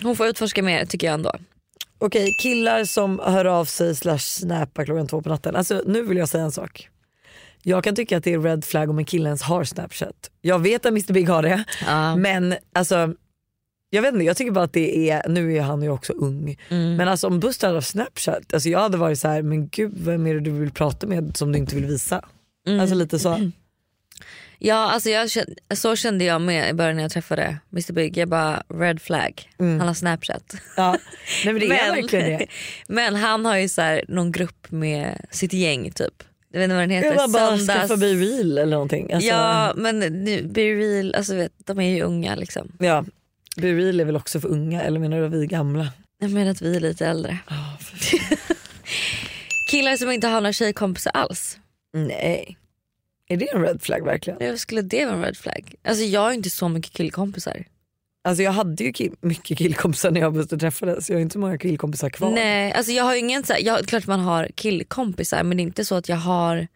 Hon 0.02 0.16
får 0.16 0.26
utforska 0.26 0.62
mer 0.62 0.84
tycker 0.86 1.06
jag 1.06 1.14
ändå. 1.14 1.32
Okej 1.98 2.34
killar 2.38 2.84
som 2.84 3.18
hör 3.24 3.44
av 3.44 3.64
sig 3.64 3.96
slash 3.96 4.18
snappar 4.18 4.84
klockan 4.84 5.06
två 5.06 5.22
på 5.22 5.28
natten. 5.28 5.56
Alltså 5.56 5.82
nu 5.86 6.02
vill 6.02 6.18
jag 6.18 6.28
säga 6.28 6.44
en 6.44 6.52
sak. 6.52 6.88
Jag 7.68 7.84
kan 7.84 7.94
tycka 7.94 8.16
att 8.16 8.24
det 8.24 8.32
är 8.32 8.38
red 8.40 8.64
flag 8.64 8.90
om 8.90 8.98
en 8.98 9.04
kille 9.04 9.26
ens 9.28 9.42
har 9.42 9.64
snapchat. 9.64 10.30
Jag 10.40 10.58
vet 10.58 10.86
att 10.86 10.90
Mr 10.90 11.12
Big 11.12 11.28
har 11.28 11.42
det 11.42 11.64
Ja. 11.86 12.16
men 12.16 12.54
alltså 12.72 13.14
jag 13.90 14.02
vet 14.02 14.12
inte, 14.12 14.24
jag 14.24 14.36
tycker 14.36 14.50
bara 14.52 14.64
att 14.64 14.72
det 14.72 15.10
är, 15.10 15.28
nu 15.28 15.56
är 15.56 15.60
han 15.62 15.82
ju 15.82 15.88
också 15.90 16.12
ung, 16.12 16.56
Mm. 16.68 16.96
men 16.96 17.08
alltså 17.08 17.26
om 17.26 17.40
Buster 17.40 17.66
hade 17.66 17.76
haft 17.78 17.88
snapchat, 17.88 18.54
alltså 18.54 18.68
jag 18.68 18.78
hade 18.80 18.96
varit 18.96 19.18
så 19.18 19.28
här, 19.28 19.42
men 19.42 19.68
gud 19.68 19.92
vem 19.96 20.26
är 20.26 20.34
det 20.34 20.40
du 20.40 20.50
vill 20.50 20.70
prata 20.70 21.06
med 21.06 21.36
som 21.36 21.52
du 21.52 21.58
inte 21.58 21.74
vill 21.74 21.86
visa? 21.86 22.24
Mm. 22.66 22.80
Alltså 22.80 22.94
lite 22.94 23.18
så. 23.18 23.50
Ja 24.58 24.90
alltså 24.90 25.10
jag 25.10 25.30
kände, 25.30 25.54
så 25.74 25.96
kände 25.96 26.24
jag 26.24 26.40
med 26.40 26.70
i 26.70 26.72
början 26.72 26.96
när 26.96 27.02
jag 27.04 27.12
träffade 27.12 27.58
Mr 27.72 27.92
Big. 27.92 28.16
Jag 28.16 28.28
bara 28.28 28.62
red 28.68 29.02
flag, 29.02 29.50
han 29.58 29.80
har 29.80 29.94
snapchat. 29.94 30.54
Ja. 30.76 30.96
Nej 31.44 31.54
men 31.54 32.06
det. 32.10 32.46
men 32.88 33.14
han 33.14 33.44
har 33.44 33.56
ju 33.56 33.68
så 33.68 33.80
här, 33.82 34.04
någon 34.08 34.32
grupp 34.32 34.70
med 34.70 35.26
sitt 35.30 35.52
gäng 35.52 35.90
typ. 35.92 36.22
Jag 36.50 36.58
vet 36.60 36.64
inte 36.64 36.74
vad 36.74 36.82
den 36.82 36.90
heter. 36.90 37.14
Jag 37.14 37.30
bara 37.30 37.56
Söndags- 37.56 37.66
skaffa 37.80 37.96
Be 37.96 38.06
Real 38.06 38.58
eller 38.58 38.66
någonting. 38.66 39.12
Alltså, 39.12 39.28
Ja 39.28 39.72
men 39.76 39.98
nu, 39.98 40.42
Be 40.42 40.60
Real, 40.60 41.14
alltså 41.14 41.34
vet, 41.34 41.52
de 41.56 41.80
är 41.80 41.94
ju 41.96 42.02
unga 42.02 42.34
liksom. 42.34 42.72
ja. 42.78 43.04
Be 43.56 43.72
Real 43.72 44.00
är 44.00 44.04
väl 44.04 44.16
också 44.16 44.40
för 44.40 44.48
unga 44.48 44.82
eller 44.82 45.00
menar 45.00 45.18
du 45.18 45.26
att 45.26 45.32
vi 45.32 45.42
är 45.42 45.46
gamla? 45.46 45.92
Jag 46.20 46.30
menar 46.30 46.50
att 46.50 46.62
vi 46.62 46.76
är 46.76 46.80
lite 46.80 47.06
äldre. 47.06 47.38
Killar 49.70 49.96
som 49.96 50.10
inte 50.10 50.26
har 50.26 50.40
några 50.40 50.52
tjejkompisar 50.52 51.10
alls. 51.14 51.58
Nej. 51.92 52.56
Är 53.28 53.36
det 53.36 53.48
en 53.54 53.62
red 53.62 53.82
flag 53.82 54.04
verkligen? 54.04 54.38
Varför 54.40 54.56
skulle 54.56 54.82
det 54.82 55.04
vara 55.04 55.16
en 55.16 55.22
red 55.24 55.36
flag? 55.36 55.74
Alltså 55.84 56.04
jag 56.04 56.20
har 56.20 56.32
inte 56.32 56.50
så 56.50 56.68
mycket 56.68 56.92
killkompisar. 56.92 57.64
Alltså 58.24 58.42
jag 58.42 58.52
hade 58.52 58.84
ju 58.84 58.92
kill- 58.92 59.16
mycket 59.20 59.58
killkompisar 59.58 60.10
när 60.10 60.20
jag 60.20 60.36
och 60.36 60.60
träffades. 60.60 61.10
Jag 61.10 61.16
har 61.16 61.20
inte 61.20 61.38
många 61.38 61.58
killkompisar 61.58 62.10
kvar. 62.10 62.30
Nej, 62.30 62.72
alltså 62.72 62.92
jag 62.92 63.04
har 63.04 63.12
ju 63.14 63.18
ingen 63.20 63.44
så 63.44 63.52
här, 63.52 63.60
jag, 63.60 63.86
klart 63.86 64.06
man 64.06 64.20
har 64.20 64.48
killkompisar 64.54 65.42
men 65.42 65.56
det 65.56 65.60
är 65.60 65.64
inte 65.64 65.84
så 65.84 65.94
att 65.94 66.08
jag 66.08 66.16
har, 66.16 66.66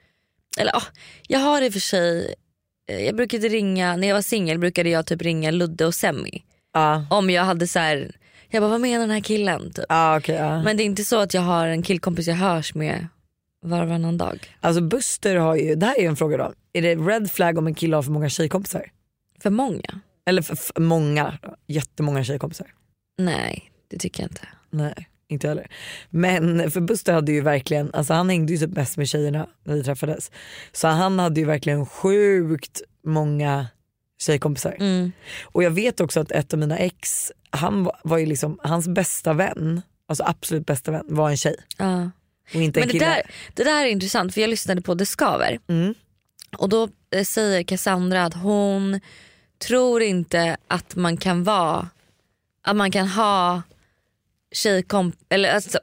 eller 0.59 0.76
ah, 0.76 0.83
jag 1.28 1.38
har 1.40 1.62
i 1.62 1.68
och 1.68 1.72
för 1.72 1.81
sig, 1.81 2.35
eh, 2.90 2.98
jag 3.00 3.16
brukade 3.16 3.48
ringa, 3.48 3.96
när 3.96 4.09
jag 4.09 4.14
var 4.14 4.22
singel 4.22 4.59
brukade 4.59 4.90
jag 4.90 5.07
typ 5.07 5.22
ringa 5.22 5.50
Ludde 5.50 5.87
och 5.87 5.94
Semi. 5.94 6.42
Ja, 6.72 7.07
Om 7.11 7.31
jag 7.31 7.44
hade 7.44 7.66
så 7.66 7.78
här, 7.78 8.16
jag 8.50 8.62
bara 8.62 8.70
vad 8.70 8.81
menar 8.81 9.00
den 9.00 9.11
här 9.11 9.20
killen? 9.20 9.72
Typ. 9.72 9.85
ja 9.88 10.18
okej. 10.18 10.35
ja. 10.37 10.62
Men 10.62 10.76
det 10.76 10.83
är 10.83 10.85
inte 10.85 11.05
så 11.05 11.20
att 11.20 11.35
jag 11.35 11.42
har 11.42 11.66
en 11.66 11.83
killkompis 11.83 12.26
jag 12.26 12.35
hörs 12.35 12.74
med 12.74 13.07
var 13.64 13.83
och 13.83 13.88
varannan 13.88 14.18
dag. 14.18 14.57
Alltså 14.61 14.83
Buster 14.83 15.37
har 15.37 15.57
ju, 15.57 15.74
det 15.74 15.87
här 15.87 15.96
är 15.98 16.00
ju 16.02 16.07
en 16.09 16.16
fråga 16.16 16.37
då. 16.37 16.52
Är 16.72 16.83
det 16.83 16.94
red 16.94 17.31
flag 17.31 17.59
om 17.59 17.66
en 17.66 17.74
kille 17.74 17.96
har 17.96 18.02
för 18.02 18.11
många 18.12 18.28
tjejkompisar? 18.28 18.90
För 19.42 19.50
många? 19.50 20.00
Eller 20.26 20.42
för, 20.42 20.56
för 20.56 20.80
många, 20.80 21.38
jättemånga 21.66 22.24
tjejkompisar? 22.24 22.66
Nej 23.18 23.72
det 23.88 23.98
tycker 23.98 24.22
jag 24.22 24.30
inte. 24.30 24.48
Nej, 24.70 25.08
inte 25.28 25.48
heller. 25.48 25.70
Men 26.11 26.70
för 26.70 26.80
Buster 26.80 27.12
hade 27.12 27.32
ju 27.32 27.40
verkligen, 27.40 27.94
alltså 27.94 28.14
han 28.14 28.28
hängde 28.30 28.52
ju 28.52 28.58
typ 28.66 28.76
mest 28.76 28.96
med 28.96 29.08
tjejerna 29.08 29.46
när 29.64 29.74
vi 29.74 29.82
träffades. 29.85 30.30
Så 30.72 30.88
han 30.88 31.18
hade 31.18 31.40
ju 31.40 31.46
verkligen 31.46 31.87
sjukt 31.87 32.82
många 33.04 33.66
tjejkompisar. 34.22 34.76
Mm. 34.80 35.12
Och 35.44 35.62
jag 35.62 35.70
vet 35.70 36.00
också 36.00 36.20
att 36.20 36.30
ett 36.30 36.52
av 36.52 36.58
mina 36.58 36.78
ex, 36.78 37.32
han 37.50 37.85
var, 37.85 38.00
var 38.04 38.18
ju 38.18 38.26
liksom, 38.26 38.58
hans 38.62 38.88
bästa 38.88 39.32
vän, 39.32 39.82
alltså 40.08 40.24
absolut 40.26 40.66
bästa 40.66 40.90
vän 40.90 41.04
var 41.08 41.30
en 41.30 41.37
tjej 41.37 41.56
Ja. 41.78 42.11
och 42.54 42.62
inte 42.62 42.80
en 42.80 42.87
Men 42.87 42.88
det 42.88 42.92
kille. 42.92 43.04
där, 43.04 43.22
det 43.54 43.64
där 43.64 43.85
är 43.85 43.88
intressant 43.88 44.35
för 44.35 44.40
jag 44.40 44.50
lyssnade 44.50 44.82
på 44.82 44.94
Det 44.94 45.06
Skaver 45.06 45.58
Mm. 45.68 45.94
och 46.58 46.68
då 46.68 46.88
eh, 47.14 47.24
säger 47.24 47.62
Cassandra 47.62 48.24
att 48.24 48.35
hon 48.35 49.00
tror 49.66 50.03
inte 50.03 50.57
att 50.68 50.96
man 50.96 51.16
kan 51.16 51.44
vara, 51.44 51.88
att 52.62 52.77
man 52.77 52.90
kan 52.90 53.09
ha 53.09 53.62
tjejkomp, 54.53 55.14
eller 55.29 55.55
alltså, 55.55 55.79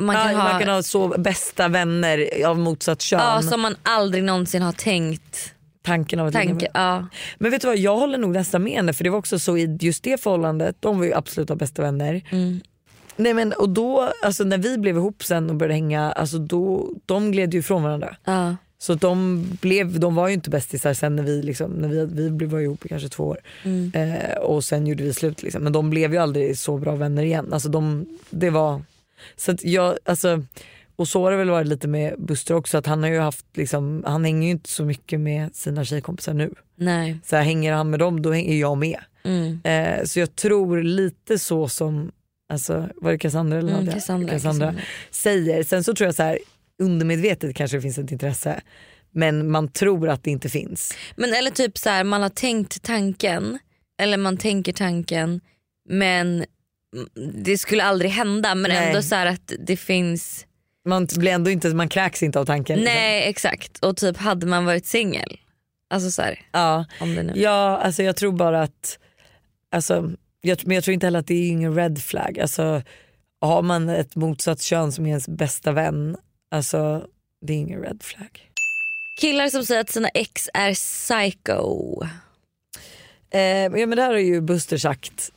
man 0.00 0.16
kan 0.16 0.32
ja, 0.32 0.38
ha, 0.38 0.52
man 0.52 0.60
kan 0.60 0.68
ha 0.68 0.82
så 0.82 1.08
bästa 1.08 1.68
vänner 1.68 2.46
av 2.46 2.58
motsatt 2.58 3.02
kön. 3.02 3.20
ja, 3.20 3.42
som 3.42 3.60
man 3.60 3.76
aldrig 3.82 4.24
någonsin 4.24 4.62
har 4.62 4.72
tänkt. 4.72 5.54
Tanken 5.82 6.20
av 6.20 6.26
att 6.26 6.34
med. 6.34 6.68
ja. 6.74 7.06
Men 7.38 7.50
vet 7.50 7.60
du 7.60 7.66
vad, 7.66 7.76
jag 7.78 7.96
håller 7.96 8.18
nog 8.18 8.32
nästan 8.32 8.62
med 8.62 8.72
henne 8.72 8.92
för 8.92 9.04
det 9.04 9.10
var 9.10 9.18
också 9.18 9.38
så 9.38 9.56
i 9.56 9.78
just 9.80 10.02
det 10.02 10.22
förhållandet, 10.22 10.76
de 10.80 10.98
var 10.98 11.04
ju 11.04 11.14
absoluta 11.14 11.56
bästa 11.56 11.82
vänner. 11.82 12.22
Mm. 12.30 12.60
Nej 13.16 13.34
men 13.34 13.52
och 13.52 13.68
då, 13.68 14.12
alltså 14.22 14.44
när 14.44 14.58
vi 14.58 14.78
blev 14.78 14.96
ihop 14.96 15.24
sen 15.24 15.50
och 15.50 15.56
började 15.56 15.74
hänga, 15.74 16.12
alltså 16.12 16.38
då, 16.38 16.90
de 17.06 17.32
gled 17.32 17.54
ju 17.54 17.60
ifrån 17.60 17.82
varandra. 17.82 18.16
Ja. 18.24 18.56
Så 18.80 18.94
de, 18.94 19.44
blev, 19.60 20.00
de 20.00 20.14
var 20.14 20.28
ju 20.28 20.34
inte 20.34 20.50
bästisar 20.50 20.94
sen 20.94 21.16
när 21.16 21.22
vi, 21.22 21.42
liksom, 21.42 21.70
när 21.70 21.88
vi, 21.88 22.06
vi 22.06 22.30
blev- 22.30 22.50
var 22.50 22.60
ihop 22.60 22.86
i 22.86 22.88
kanske 22.88 23.08
två 23.08 23.24
år. 23.24 23.38
Mm. 23.64 23.92
Eh, 23.94 24.36
och 24.38 24.64
sen 24.64 24.86
gjorde 24.86 25.02
vi 25.02 25.14
slut 25.14 25.42
liksom. 25.42 25.62
Men 25.62 25.72
de 25.72 25.90
blev 25.90 26.12
ju 26.12 26.18
aldrig 26.18 26.58
så 26.58 26.76
bra 26.78 26.96
vänner 26.96 27.22
igen. 27.22 27.52
Alltså 27.52 27.68
de, 27.68 28.06
det 28.30 28.50
var, 28.50 28.82
Så 29.36 29.50
att 29.52 29.64
jag, 29.64 29.98
alltså, 30.04 30.42
och 30.96 31.08
så 31.08 31.22
har 31.22 31.30
det 31.30 31.36
väl 31.36 31.50
varit 31.50 31.66
lite 31.68 31.88
med 31.88 32.14
Buster 32.18 32.54
också 32.54 32.78
att 32.78 32.86
han 32.86 33.02
har 33.02 33.10
ju 33.10 33.18
haft 33.18 33.46
liksom, 33.54 34.02
han 34.06 34.24
hänger 34.24 34.44
ju 34.46 34.50
inte 34.50 34.70
så 34.70 34.84
mycket 34.84 35.20
med 35.20 35.54
sina 35.54 35.84
tjejkompisar 35.84 36.34
nu. 36.34 36.54
Nej. 36.76 37.18
Så 37.24 37.36
här, 37.36 37.42
hänger 37.42 37.72
han 37.72 37.90
med 37.90 37.98
dem 38.00 38.22
då 38.22 38.32
hänger 38.32 38.56
jag 38.60 38.78
med. 38.78 38.98
Mm. 39.24 39.60
Eh, 39.64 40.04
så 40.04 40.20
jag 40.20 40.36
tror 40.36 40.82
lite 40.82 41.38
så 41.38 41.68
som, 41.68 42.10
alltså, 42.52 42.88
var 42.96 43.10
det 43.12 43.18
Cassandra 43.18 43.58
eller 43.58 43.72
Mm? 43.72 43.86
Cassandra, 43.86 44.28
Cassandra 44.30 44.66
Cassandra. 44.66 44.82
säger. 45.10 45.62
Sen 45.62 45.84
så 45.84 45.94
tror 45.94 46.06
jag 46.08 46.14
så 46.14 46.22
här 46.22 46.38
undermedvetet 46.78 47.56
kanske 47.56 47.76
det 47.76 47.80
finns 47.82 47.98
ett 47.98 48.12
intresse 48.12 48.60
men 49.10 49.50
man 49.50 49.68
tror 49.68 50.08
att 50.08 50.24
det 50.24 50.30
inte 50.30 50.48
finns. 50.48 50.94
Men 51.16 51.34
eller 51.34 51.50
typ 51.50 51.78
så 51.78 51.90
här, 51.90 52.04
man 52.04 52.22
har 52.22 52.28
tänkt 52.28 52.82
tanken 52.82 53.58
eller 54.00 54.16
man 54.16 54.36
tänker 54.36 54.72
tanken 54.72 55.40
men 55.88 56.44
det 57.44 57.58
skulle 57.58 57.82
aldrig 57.84 58.10
hända 58.10 58.54
men 58.54 58.70
Nej. 58.70 58.86
ändå 58.88 59.02
så 59.02 59.14
här 59.14 59.26
att 59.26 59.52
det 59.66 59.76
finns 59.76 60.46
Man 60.84 61.06
blir 61.16 61.32
ändå 61.32 61.50
inte, 61.50 61.68
man 61.68 61.88
kräks 61.88 62.22
inte 62.22 62.40
av 62.40 62.44
tanken. 62.44 62.76
liksom. 62.78 62.94
Nej 62.94 63.28
exakt 63.28 63.78
och 63.84 63.96
typ 63.96 64.16
hade 64.16 64.46
man 64.46 64.64
varit 64.64 64.86
singel. 64.86 65.38
Alltså 65.90 66.10
så 66.10 66.22
här, 66.22 66.40
Ja. 66.52 66.84
om 67.00 67.14
det 67.14 67.22
nu. 67.22 67.32
Ja, 67.36 67.78
alltså 67.78 68.02
jag 68.02 68.16
tror 68.16 68.32
bara 68.32 68.62
att, 68.62 68.98
alltså, 69.72 70.10
jag, 70.40 70.58
men 70.66 70.74
jag 70.74 70.84
tror 70.84 70.94
inte 70.94 71.06
heller 71.06 71.18
att 71.18 71.26
det 71.26 71.34
är 71.34 71.48
ingen 71.48 71.74
red 71.74 71.98
flag. 72.02 72.38
Alltså, 72.40 72.82
har 73.40 73.62
man 73.62 73.88
ett 73.88 74.16
motsatt 74.16 74.62
kön 74.62 74.92
som 74.92 75.04
är 75.06 75.08
ens 75.08 75.28
bästa 75.28 75.72
vän, 75.72 76.16
alltså 76.50 77.06
det 77.46 77.52
är 77.52 77.56
ingen 77.56 77.80
red 77.82 78.02
flag. 78.02 78.50
Killar 79.20 79.48
som 79.48 79.64
säger 79.64 79.80
att 79.80 79.90
sina 79.90 80.08
ex 80.08 80.48
är 80.54 80.74
psycho. 80.74 82.02
Eh, 83.30 83.40
ja, 83.40 83.68
men 83.86 83.90
det 83.90 84.02
här 84.02 84.10
har 84.10 84.18
ju 84.18 84.40
Buster 84.40 84.76
sagt. 84.78 85.32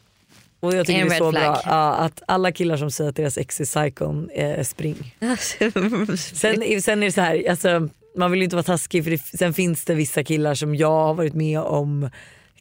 Och 0.60 0.76
jag 0.76 0.88
tycker 0.88 1.02
En 1.02 1.10
det 1.10 1.16
är 1.16 1.20
så 1.20 1.32
flag. 1.32 1.44
bra 1.44 1.62
ja, 1.66 1.94
att 1.94 2.22
alla 2.28 2.52
killar 2.52 2.78
som 2.78 2.92
säger 2.92 3.10
att 3.10 3.16
deras 3.16 3.38
ex 3.38 3.60
är 3.62 3.66
psykon, 3.66 4.30
eh, 4.30 4.64
spring. 4.64 5.16
Sen, 6.18 6.82
sen 6.82 7.04
är 7.04 7.06
det 7.06 7.12
så 7.12 7.22
här, 7.22 7.50
alltså, 7.50 7.90
man 8.18 8.32
vill 8.32 8.40
ju 8.40 8.44
inte 8.44 8.56
vara 8.56 8.64
taskig 8.64 9.04
för 9.04 9.12
det, 9.12 9.18
sen 9.18 9.54
finns 9.54 9.86
det 9.86 9.94
vissa 9.94 10.24
killar 10.24 10.56
som 10.56 10.76
jag 10.76 10.90
har 10.92 11.14
varit 11.14 11.34
med 11.34 11.60
om 11.60 12.10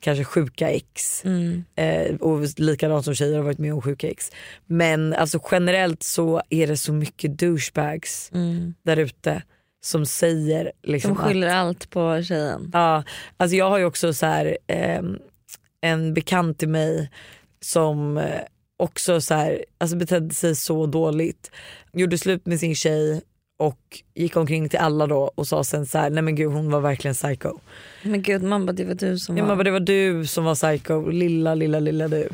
kanske 0.00 0.24
sjuka 0.24 0.70
ex. 0.70 1.24
Mm. 1.24 1.64
Eh, 1.76 2.14
och 2.14 2.40
likadant 2.56 3.04
som 3.04 3.14
tjejer 3.14 3.36
har 3.36 3.44
varit 3.44 3.58
med 3.58 3.74
om 3.74 3.82
sjuka 3.82 4.08
ex. 4.08 4.30
Men 4.66 5.14
alltså 5.14 5.40
generellt 5.50 6.02
så 6.02 6.42
är 6.50 6.66
det 6.66 6.76
så 6.76 6.92
mycket 6.92 7.38
douchebags 7.38 8.30
Mm. 8.34 8.74
där 8.82 8.96
ute 8.96 9.42
som 9.82 10.06
säger 10.06 10.72
liksom 10.82 11.14
De 11.14 11.20
att 11.20 11.26
skyller 11.26 11.48
allt 11.48 11.90
på 11.90 12.22
tjejen. 12.22 12.70
Ja, 12.72 13.04
alltså 13.36 13.56
jag 13.56 13.70
har 13.70 13.78
ju 13.78 13.84
också 13.84 14.12
så 14.12 14.26
här, 14.26 14.58
ehm, 14.66 15.18
en 15.80 16.14
bekant 16.14 16.58
till 16.58 16.68
mig 16.68 17.10
som 17.60 18.18
eh, 18.18 18.40
också 18.76 19.20
så 19.20 19.34
här, 19.34 19.64
alltså 19.78 19.96
betedde 19.96 20.34
sig 20.34 20.56
så 20.56 20.86
dåligt. 20.86 21.50
Gjorde 21.92 22.18
slut 22.18 22.46
med 22.46 22.60
sin 22.60 22.74
tjej 22.74 23.22
och 23.60 23.98
gick 24.14 24.36
omkring 24.36 24.68
till 24.68 24.78
alla 24.78 25.06
då 25.06 25.30
och 25.34 25.46
sa 25.46 25.64
sen 25.64 25.86
så 25.86 25.98
här, 25.98 26.10
nej 26.10 26.22
men 26.22 26.34
gud 26.34 26.52
hon 26.52 26.70
var 26.70 26.80
verkligen 26.80 27.14
psycho. 27.14 27.58
Men 28.02 28.22
gud 28.22 28.42
man 28.42 28.66
bara 28.66 28.72
det 28.72 28.84
var 28.84 28.94
du 28.94 29.18
som 29.18 29.36
Ja, 29.36 29.42
var. 29.44 29.48
men 29.48 29.56
bara, 29.58 29.64
det 29.64 29.70
var 29.70 29.80
du 29.80 30.26
som 30.26 30.44
var 30.44 30.54
psycho, 30.54 31.10
lilla 31.10 31.54
lilla 31.54 31.80
lilla 31.80 32.08
du. 32.08 32.28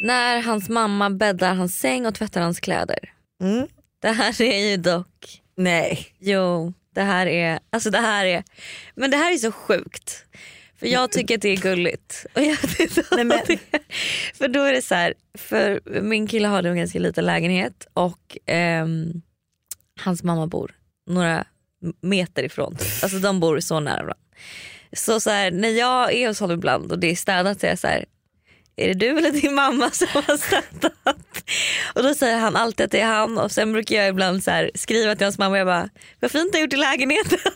När 0.00 0.42
hans 0.42 0.68
mamma 0.68 1.10
bäddar 1.10 1.54
hans 1.54 1.78
säng 1.78 2.06
och 2.06 2.14
tvättar 2.14 2.40
hans 2.40 2.60
kläder. 2.60 2.98
Mm. 3.42 3.66
Det 4.02 4.08
här 4.08 4.42
är 4.42 4.70
ju 4.70 4.76
dock, 4.76 5.42
Nej. 5.56 6.06
jo 6.18 6.72
det 6.94 7.02
här 7.02 7.26
är, 7.26 7.58
alltså 7.70 7.90
det 7.90 7.98
här 7.98 8.24
är, 8.26 8.44
men 8.94 9.10
det 9.10 9.16
här 9.16 9.32
är 9.32 9.36
så 9.36 9.52
sjukt. 9.52 10.24
För 10.80 10.86
jag 10.86 11.12
tycker 11.12 11.34
att 11.34 11.42
det 11.42 11.48
är 11.48 11.56
gulligt. 11.56 12.26
Och 12.34 12.42
jag 12.42 12.58
Nej, 13.12 13.24
men-. 13.24 13.58
För 14.34 14.48
då 14.48 14.62
är 14.62 14.72
det 14.72 14.82
så 14.82 14.94
här, 14.94 15.14
för 15.38 15.80
min 16.02 16.26
kille 16.26 16.48
har 16.48 16.62
en 16.62 16.76
ganska 16.76 16.98
liten 16.98 17.24
lägenhet 17.26 17.86
och 17.94 18.38
ehm, 18.46 19.22
hans 20.00 20.22
mamma 20.22 20.46
bor 20.46 20.74
några 21.06 21.44
meter 22.00 22.42
ifrån. 22.42 22.76
Alltså 23.02 23.18
de 23.18 23.40
bor 23.40 23.60
så 23.60 23.80
nära 23.80 23.94
varandra. 23.94 24.14
Så, 24.92 25.20
så 25.20 25.30
här, 25.30 25.50
när 25.50 25.68
jag 25.68 26.12
är 26.12 26.28
hos 26.28 26.40
honom 26.40 26.56
ibland 26.56 26.92
och 26.92 26.98
det 26.98 27.10
är 27.10 27.16
städat 27.16 27.60
så 27.60 27.66
är 27.66 27.70
jag 27.70 27.78
så 27.78 27.86
här, 27.86 28.04
är 28.76 28.88
det 28.88 28.94
du 28.94 29.18
eller 29.18 29.30
din 29.30 29.54
mamma 29.54 29.90
som 29.90 30.08
har 30.12 30.36
städat? 30.36 31.44
Och 31.94 32.02
då 32.02 32.14
säger 32.14 32.38
han 32.38 32.56
alltid 32.56 32.84
att 32.84 32.90
det 32.90 33.00
är 33.00 33.06
han 33.06 33.38
och 33.38 33.52
sen 33.52 33.72
brukar 33.72 33.96
jag 33.96 34.08
ibland 34.08 34.44
så 34.44 34.50
här 34.50 34.70
skriva 34.74 35.16
till 35.16 35.24
hans 35.24 35.38
mamma 35.38 35.52
och 35.52 35.58
jag 35.58 35.66
bara, 35.66 35.88
vad 36.20 36.30
fint 36.30 36.52
du 36.52 36.58
har 36.58 36.62
gjort 36.62 36.72
i 36.72 36.76
lägenheten. 36.76 37.38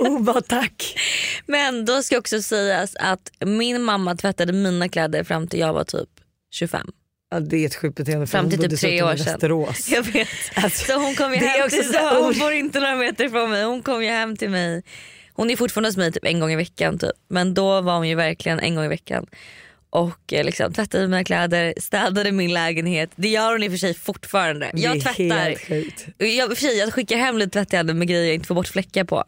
Oh, 0.00 0.22
bara 0.22 0.40
tack. 0.40 0.98
Men 1.46 1.84
då 1.84 2.02
ska 2.02 2.18
också 2.18 2.42
sägas 2.42 2.96
att 2.96 3.32
min 3.40 3.82
mamma 3.82 4.16
tvättade 4.16 4.52
mina 4.52 4.88
kläder 4.88 5.24
fram 5.24 5.48
till 5.48 5.60
jag 5.60 5.72
var 5.72 5.84
typ 5.84 6.08
25. 6.50 6.92
Ja, 7.34 7.40
det 7.40 7.56
är 7.56 7.66
ett 7.66 7.74
sjukt 7.74 7.96
beteende 7.96 8.26
för 8.26 8.30
Fram 8.38 8.50
till 8.50 8.70
typ 8.70 8.80
tre 8.80 9.02
år 9.02 9.16
sedan. 9.16 9.24
Västerås. 9.26 9.88
Jag 9.92 10.02
vet. 10.02 10.28
Alltså, 10.54 10.84
så 10.84 10.98
hon 10.98 11.14
kom 11.14 11.32
ju 11.32 11.38
hem 11.38 11.64
också 11.64 11.76
till 11.76 11.92
så 11.92 11.98
här- 11.98 12.22
hon 12.22 12.38
bor 12.38 12.52
inte 12.52 12.80
några 12.80 12.96
meter 12.96 13.24
ifrån 13.24 13.50
mig. 13.50 13.64
Hon 13.64 13.82
kom 13.82 14.02
ju 14.04 14.10
hem 14.10 14.36
till 14.36 14.50
mig. 14.50 14.82
Hon 15.32 15.50
är 15.50 15.56
fortfarande 15.56 15.88
hos 15.88 15.96
mig 15.96 16.12
typ 16.12 16.24
en 16.24 16.40
gång 16.40 16.52
i 16.52 16.56
veckan 16.56 16.98
typ. 16.98 17.10
Men 17.28 17.54
då 17.54 17.80
var 17.80 17.96
hon 17.96 18.08
ju 18.08 18.14
verkligen 18.14 18.60
en 18.60 18.74
gång 18.74 18.84
i 18.84 18.88
veckan. 18.88 19.26
Och 19.90 20.32
eh, 20.32 20.44
liksom, 20.44 20.72
tvättade 20.72 21.08
mina 21.08 21.24
kläder, 21.24 21.74
städade 21.80 22.32
min 22.32 22.52
lägenhet. 22.52 23.10
Det 23.16 23.28
gör 23.28 23.52
hon 23.52 23.62
i 23.62 23.68
och 23.68 23.72
för 23.72 23.78
sig 23.78 23.94
fortfarande. 23.94 24.70
det 24.72 24.80
Jag 24.80 24.96
är 24.96 25.00
tvättar. 25.00 25.48
Jag, 26.26 26.48
för 26.48 26.56
sig, 26.56 26.78
jag 26.78 26.92
skickar 26.92 27.16
hem 27.16 27.38
lite 27.38 27.64
tvätt 27.64 27.86
med 27.86 28.08
grejer 28.08 28.24
jag 28.24 28.34
inte 28.34 28.46
får 28.46 28.54
bort 28.54 28.68
fläckar 28.68 29.04
på. 29.04 29.24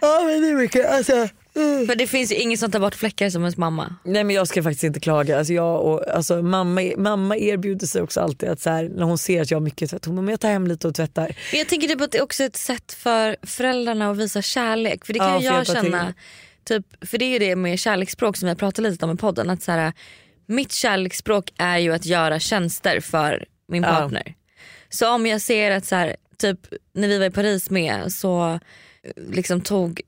Ja 0.00 0.22
men 0.24 0.42
det 0.42 0.48
är 0.48 0.54
mycket, 0.54 0.90
alltså. 0.90 1.28
Mm. 1.56 1.86
För 1.86 1.94
det 1.94 2.06
finns 2.06 2.32
ju 2.32 2.36
ingen 2.36 2.58
som 2.58 2.70
tar 2.70 2.80
bort 2.80 2.94
fläckar 2.94 3.30
som 3.30 3.42
hos 3.42 3.56
mamma. 3.56 3.94
Nej 4.02 4.24
men 4.24 4.36
jag 4.36 4.48
ska 4.48 4.62
faktiskt 4.62 4.84
inte 4.84 5.00
klaga. 5.00 5.38
Alltså 5.38 5.52
jag 5.52 5.82
och, 5.84 6.08
alltså 6.08 6.42
mamma, 6.42 6.80
mamma 6.96 7.36
erbjuder 7.36 7.86
sig 7.86 8.02
också 8.02 8.20
alltid 8.20 8.48
att 8.48 8.60
så 8.60 8.70
här, 8.70 8.88
när 8.88 9.04
hon 9.04 9.18
ser 9.18 9.42
att 9.42 9.50
jag 9.50 9.58
har 9.58 9.62
mycket 9.62 9.90
tvätt, 9.90 10.04
hon 10.04 10.16
bara, 10.16 10.30
jag 10.30 10.40
tar 10.40 10.48
hem 10.48 10.66
lite 10.66 10.88
och 10.88 10.94
tvättar. 10.94 11.36
Men 11.50 11.58
jag 11.58 11.68
tänker 11.68 11.88
typ 11.88 12.00
att 12.00 12.12
det 12.12 12.18
är 12.18 12.22
också 12.22 12.44
ett 12.44 12.56
sätt 12.56 12.92
för 12.92 13.36
föräldrarna 13.42 14.10
att 14.10 14.16
visa 14.16 14.42
kärlek. 14.42 15.06
För 15.06 15.12
det 15.12 15.18
kan 15.18 15.28
Ja, 15.32 15.40
ju 15.40 15.46
jag 15.46 15.66
känna. 15.66 16.14
Typ, 16.64 16.86
för 17.06 17.18
det 17.18 17.24
är 17.24 17.30
ju 17.32 17.38
det 17.38 17.56
med 17.56 17.78
kärleksspråk 17.78 18.36
som 18.36 18.48
jag 18.48 18.58
pratade 18.58 18.90
lite 18.90 19.04
om 19.04 19.10
i 19.10 19.16
podden. 19.16 19.50
Att 19.50 19.62
så 19.62 19.72
här, 19.72 19.92
mitt 20.46 20.72
kärleksspråk 20.72 21.52
är 21.58 21.78
ju 21.78 21.92
att 21.92 22.06
göra 22.06 22.38
tjänster 22.40 23.00
för 23.00 23.44
min 23.68 23.82
Ja. 23.82 23.88
partner. 23.88 24.34
Så 24.88 25.14
om 25.14 25.26
jag 25.26 25.40
ser 25.40 25.70
att 25.70 25.86
så 25.86 25.94
här, 25.94 26.16
typ 26.38 26.60
när 26.94 27.08
vi 27.08 27.18
var 27.18 27.26
i 27.26 27.30
Paris 27.30 27.70
med 27.70 28.12
så 28.12 28.60
liksom 29.30 29.60
tog 29.60 30.00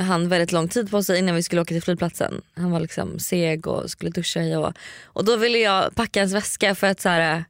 han 0.00 0.28
väldigt 0.28 0.52
lång 0.52 0.68
tid 0.68 0.90
på 0.90 1.02
sig 1.02 1.18
innan 1.18 1.34
vi 1.34 1.42
skulle 1.42 1.60
åka 1.60 1.74
till 1.74 1.82
flygplatsen. 1.82 2.42
Han 2.56 2.70
var 2.70 2.80
liksom 2.80 3.18
seg 3.18 3.66
och 3.66 3.90
skulle 3.90 4.10
duscha 4.10 4.40
i 4.40 4.54
och, 4.56 4.72
och 5.04 5.24
då 5.24 5.36
ville 5.36 5.58
jag 5.58 5.94
packa 5.94 6.20
hans 6.20 6.32
väska 6.32 6.74
för 6.74 6.86
att 6.86 7.00
så 7.00 7.08
här, 7.08 7.44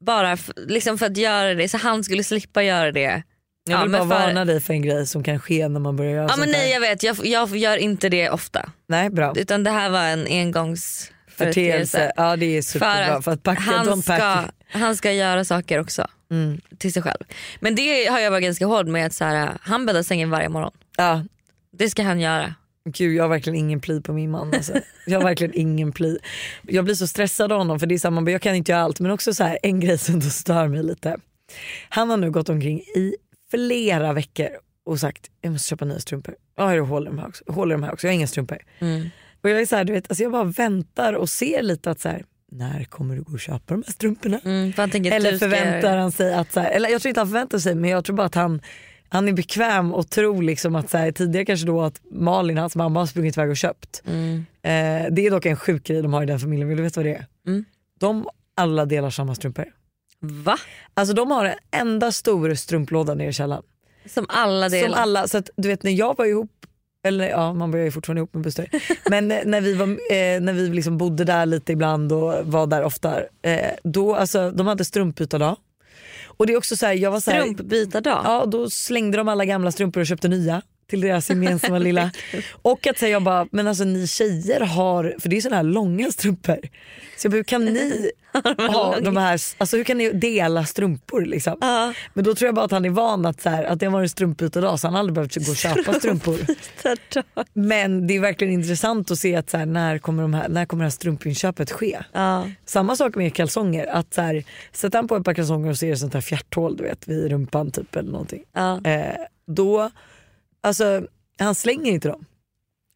bara 0.00 0.32
f- 0.32 0.50
liksom 0.56 0.98
för 0.98 1.06
att 1.06 1.16
göra 1.16 1.54
det 1.54 1.68
så 1.68 1.76
han 1.78 2.04
skulle 2.04 2.24
slippa 2.24 2.62
göra 2.62 2.92
det. 2.92 3.22
Jag 3.70 3.82
vill 3.82 3.90
bara 3.92 4.04
men 4.04 4.08
för- 4.18 4.26
varna 4.26 4.44
dig 4.44 4.60
för 4.60 4.72
en 4.74 4.82
grej 4.82 5.06
som 5.06 5.22
kan 5.22 5.40
ske 5.40 5.68
när 5.68 5.80
man 5.80 5.96
börjar 5.96 6.12
göra 6.12 6.22
Ja 6.22 6.28
sånt 6.28 6.40
men 6.40 6.50
nej 6.50 6.70
jag 6.70 6.80
vet, 6.80 7.02
jag, 7.02 7.16
jag 7.26 7.56
gör 7.56 7.76
inte 7.76 8.08
det 8.08 8.30
ofta. 8.30 8.72
Nej 8.86 9.10
bra. 9.10 9.32
Utan 9.36 9.64
det 9.64 9.70
här 9.70 9.90
var 9.90 10.02
en 10.04 10.26
engångsföreteelse. 10.26 11.18
Förteelse, 11.36 12.12
ja 12.16 12.36
det 12.36 12.46
är 12.46 12.62
För 12.62 12.68
superbra. 12.72 13.16
att, 13.16 13.24
För 13.24 13.32
att 13.32 13.42
packa, 13.42 13.60
han, 13.62 14.02
ska, 14.02 14.44
han 14.70 14.96
ska 14.96 15.12
göra 15.12 15.44
saker 15.44 15.80
också 15.80 16.06
Mm. 16.30 16.60
till 16.78 16.92
sig 16.92 17.02
själv. 17.02 17.24
Men 17.60 17.74
det 17.74 18.06
har 18.06 18.18
jag 18.20 18.30
varit 18.30 18.42
ganska 18.44 18.66
hård 18.66 18.86
med 18.88 19.06
att 19.06 19.12
så 19.12 19.24
här, 19.24 19.50
han 19.60 19.86
bäddar 19.86 20.02
sängen 20.02 20.30
varje 20.30 20.48
morgon. 20.48 20.72
Ja, 20.98 21.24
Det 21.72 21.90
ska 21.90 22.02
han 22.02 22.20
göra. 22.20 22.54
Gud 22.84 23.14
jag 23.16 23.24
har 23.24 23.28
verkligen 23.28 23.56
ingen 23.58 23.80
pli 23.80 24.00
på 24.00 24.12
min 24.12 24.30
man. 24.30 24.54
Alltså. 24.54 24.72
Jag 25.06 25.18
har 25.20 25.24
verkligen 25.24 25.54
ingen 25.54 25.92
pli. 25.92 26.18
Jag 26.62 26.84
blir 26.84 26.94
så 26.94 27.06
stressad 27.06 27.52
av 27.52 27.58
honom 27.58 27.80
för 27.80 27.86
det 27.86 27.94
är 27.94 27.98
samma, 27.98 28.30
jag 28.30 28.42
kan 28.42 28.54
inte 28.54 28.72
göra 28.72 28.82
allt 28.82 29.00
men 29.00 29.10
också 29.10 29.34
så 29.34 29.44
här, 29.44 29.58
en 29.62 29.80
grej 29.80 29.98
som 29.98 30.20
då 30.20 30.26
stör 30.30 30.68
mig 30.68 30.82
lite. 30.82 31.16
Han 31.88 32.10
har 32.10 32.16
nu 32.16 32.30
gått 32.30 32.48
omkring 32.48 32.78
i 32.78 33.14
flera 33.50 34.12
veckor 34.12 34.48
och 34.84 35.00
sagt 35.00 35.30
jag 35.40 35.52
måste 35.52 35.68
köpa 35.68 35.84
nya 35.84 35.98
strumpor. 36.00 36.34
Ja 36.56 36.74
jag 36.74 36.84
håller 36.84 37.10
de 37.10 37.18
här 37.18 37.28
också, 37.28 37.44
håller 37.46 37.74
de 37.74 37.82
här 37.82 37.92
också. 37.92 38.06
jag 38.06 38.12
har 38.12 38.14
inga 38.16 38.26
strumpor. 38.26 38.58
Mm. 38.78 39.08
Och 39.42 39.50
jag 39.50 39.60
är 39.60 39.66
så 39.66 39.76
här, 39.76 39.84
du 39.84 39.92
vet, 39.92 40.10
alltså 40.10 40.22
jag 40.22 40.32
bara 40.32 40.44
väntar 40.44 41.12
och 41.12 41.28
ser 41.30 41.62
lite 41.62 41.90
att 41.90 42.00
så 42.00 42.08
här, 42.08 42.24
när 42.52 42.84
kommer 42.84 43.16
du 43.16 43.22
gå 43.22 43.32
och 43.32 43.40
köpa 43.40 43.74
de 43.74 43.82
här 43.86 43.92
strumporna? 43.92 44.40
Mm, 44.44 44.72
för 44.72 44.82
Eller 44.82 45.30
ska 45.30 45.38
förväntar 45.38 45.90
göra- 45.90 46.00
han 46.00 46.12
sig 46.12 46.34
att, 46.34 46.52
så 46.52 46.60
här, 46.60 46.70
eller 46.70 46.88
jag 46.88 47.02
tror 47.02 47.08
inte 47.08 47.20
han 47.20 47.28
förväntar 47.28 47.58
sig 47.58 47.74
men 47.74 47.90
jag 47.90 48.04
tror 48.04 48.16
bara 48.16 48.26
att 48.26 48.34
han, 48.34 48.60
han 49.08 49.28
är 49.28 49.32
bekväm 49.32 49.94
och 49.94 50.10
tror 50.10 50.42
liksom 50.42 50.74
att 50.76 50.90
så 50.90 50.98
här, 50.98 51.12
tidigare 51.12 51.44
kanske 51.44 51.66
då 51.66 51.82
att 51.82 52.00
Malin, 52.10 52.58
hans 52.58 52.76
mamma 52.76 53.00
har 53.00 53.06
sprungit 53.06 53.36
iväg 53.36 53.50
och 53.50 53.56
köpt. 53.56 54.02
Mm. 54.06 54.36
Eh, 54.62 55.12
det 55.14 55.26
är 55.26 55.30
dock 55.30 55.46
en 55.46 55.56
sjuk 55.56 55.84
grej 55.84 56.02
de 56.02 56.12
har 56.12 56.22
i 56.22 56.26
den 56.26 56.40
familjen, 56.40 56.68
vill 56.68 56.76
du 56.76 56.82
veta 56.82 57.00
vad 57.00 57.06
det 57.06 57.14
är? 57.14 57.26
Mm. 57.46 57.64
De 58.00 58.28
alla 58.54 58.84
delar 58.84 59.10
samma 59.10 59.34
strumpor. 59.34 59.64
Va? 60.20 60.56
Alltså 60.94 61.14
de 61.14 61.30
har 61.30 61.44
en 61.44 61.58
enda 61.70 62.12
stor 62.12 62.54
strumplåda 62.54 63.14
nere 63.14 63.28
i 63.28 63.32
källaren. 63.32 63.62
Som 64.06 64.26
alla 64.28 64.70
Som 64.70 64.78
delar. 64.78 64.98
alla, 64.98 65.28
så 65.28 65.38
att 65.38 65.50
du 65.56 65.68
vet 65.68 65.82
när 65.82 65.92
jag 65.92 66.16
var 66.18 66.26
ihop, 66.26 66.50
eller 67.04 67.28
ja 67.28 67.52
man 67.52 67.70
var 67.70 67.78
ju 67.78 67.90
fortfarande 67.90 68.18
ihop 68.18 68.34
med 68.34 68.42
Buster, 68.42 68.68
men 69.10 69.30
eh, 69.30 69.38
när 69.44 69.60
vi, 69.60 69.74
var, 69.74 69.86
eh, 69.86 70.40
när 70.40 70.52
vi 70.52 70.68
liksom 70.68 70.98
bodde 70.98 71.24
där 71.24 71.46
lite 71.46 71.72
ibland 71.72 72.12
och 72.12 72.34
var 72.44 72.66
där 72.66 72.82
ofta, 72.82 73.20
eh, 73.42 73.70
då, 73.84 74.14
alltså, 74.14 74.50
de 74.50 74.66
hade 74.66 74.84
strumpbytardag. 74.84 75.56
Och 76.38 76.46
det 76.46 76.52
är 76.52 76.56
också 76.56 76.76
så 76.76 76.86
här, 76.86 76.94
jag 76.94 77.10
var 77.10 77.20
så 77.20 77.30
här, 77.30 77.40
Strumpbytardag. 77.40 78.20
Ja, 78.24 78.46
då 78.46 78.70
slängde 78.70 79.16
de 79.18 79.28
alla 79.28 79.44
gamla 79.44 79.72
strumpor 79.72 80.00
och 80.00 80.06
köpte 80.06 80.28
nya. 80.28 80.62
Till 80.88 81.00
deras 81.00 81.30
gemensamma 81.30 81.78
lilla. 81.78 82.10
Och 82.62 82.86
att 82.86 82.98
säga 82.98 83.12
jag 83.12 83.22
bara, 83.22 83.46
men 83.50 83.66
alltså 83.68 83.84
ni 83.84 84.06
tjejer 84.06 84.60
har, 84.60 85.16
för 85.18 85.28
det 85.28 85.36
är 85.36 85.40
såna 85.40 85.56
här 85.56 85.62
långa 85.62 86.10
strumpor. 86.10 86.58
Så 87.16 87.26
jag 87.26 87.32
bara, 87.32 87.36
hur 87.36 87.44
kan 87.44 87.64
ni 87.64 88.10
ha 88.58 89.00
de 89.00 89.16
här, 89.16 89.40
alltså 89.58 89.76
hur 89.76 89.84
kan 89.84 89.98
ni 89.98 90.12
dela 90.12 90.64
strumpor 90.64 91.24
liksom? 91.24 91.58
Ja. 91.60 91.94
Men 92.14 92.24
då 92.24 92.34
tror 92.34 92.46
jag 92.46 92.54
bara 92.54 92.64
att 92.64 92.70
han 92.70 92.84
är 92.84 92.90
van 92.90 93.26
att, 93.26 93.40
så 93.40 93.50
här, 93.50 93.64
att 93.64 93.80
det 93.80 93.86
har 93.86 93.92
varit 93.92 94.10
strumpbytedag 94.10 94.80
så 94.80 94.86
han 94.86 94.94
har 94.94 95.00
aldrig 95.00 95.14
behövt 95.14 95.46
gå 95.46 95.50
och 95.50 95.56
köpa 95.56 95.94
strumpor. 95.94 96.38
Men 97.52 98.06
det 98.06 98.16
är 98.16 98.20
verkligen 98.20 98.54
intressant 98.54 99.10
att 99.10 99.18
se 99.18 99.36
att 99.36 99.50
så 99.50 99.56
här, 99.56 99.66
när, 99.66 99.98
kommer 99.98 100.22
de 100.22 100.34
här, 100.34 100.48
när 100.48 100.66
kommer 100.66 100.84
det 100.84 100.86
här 100.86 100.90
strumpinköpet 100.90 101.70
ske? 101.70 101.98
Ja. 102.12 102.50
Samma 102.64 102.96
sak 102.96 103.14
med 103.14 103.34
kalsonger. 103.34 103.86
Att 103.86 104.14
så 104.14 104.20
här, 104.20 104.44
sätter 104.72 104.98
han 104.98 105.08
på 105.08 105.16
ett 105.16 105.24
par 105.24 105.34
kalsonger 105.34 105.70
och 105.70 105.78
ser 105.78 105.92
ett 105.92 105.98
sånt 105.98 106.14
här 106.14 106.20
fjärthål 106.20 106.76
du 106.76 106.84
vet, 106.84 107.08
vid 107.08 107.30
rumpan 107.30 107.70
typ 107.70 107.96
eller 107.96 108.10
någonting. 108.12 108.42
Ja. 108.52 108.80
Eh, 108.84 109.14
då, 109.46 109.90
alltså 110.68 111.06
han 111.38 111.54
slänger 111.54 111.92
inte 111.92 112.08
dem. 112.08 112.24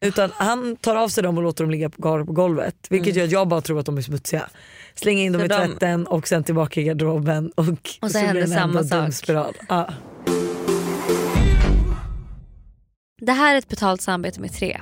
Utan 0.05 0.29
han 0.33 0.75
tar 0.75 0.95
av 0.95 1.07
sig 1.07 1.23
dem 1.23 1.37
och 1.37 1.43
låter 1.43 1.63
dem 1.63 1.71
ligga 1.71 1.89
på, 1.89 2.23
golvet. 2.23 2.75
Vilket 2.89 3.15
gör 3.15 3.25
att 3.25 3.31
jag 3.31 3.47
bara 3.47 3.61
tror 3.61 3.79
att 3.79 3.85
de 3.85 3.97
är 3.97 4.01
smutsiga. 4.01 4.49
Slänger 4.95 5.23
in 5.25 5.31
dem 5.33 5.41
Mm. 5.41 5.49
Så 5.57 5.63
i 5.63 5.67
de- 5.67 5.71
tvätten 5.71 6.07
och 6.07 6.27
sen 6.27 6.43
tillbaka 6.43 6.81
i 6.81 6.83
garderoben. 6.83 7.51
Och, 7.55 7.65
Och 8.01 8.11
så 8.11 8.17
händer 8.17 8.33
det 8.33 8.41
en 8.41 8.47
samma 8.47 8.83
sak. 8.83 9.53
Ja. 9.69 9.89
Det 13.21 13.31
här 13.31 13.53
är 13.53 13.57
ett 13.57 13.67
betalt 13.69 14.01
samarbete 14.01 14.41
med 14.41 14.53
tre. 14.53 14.81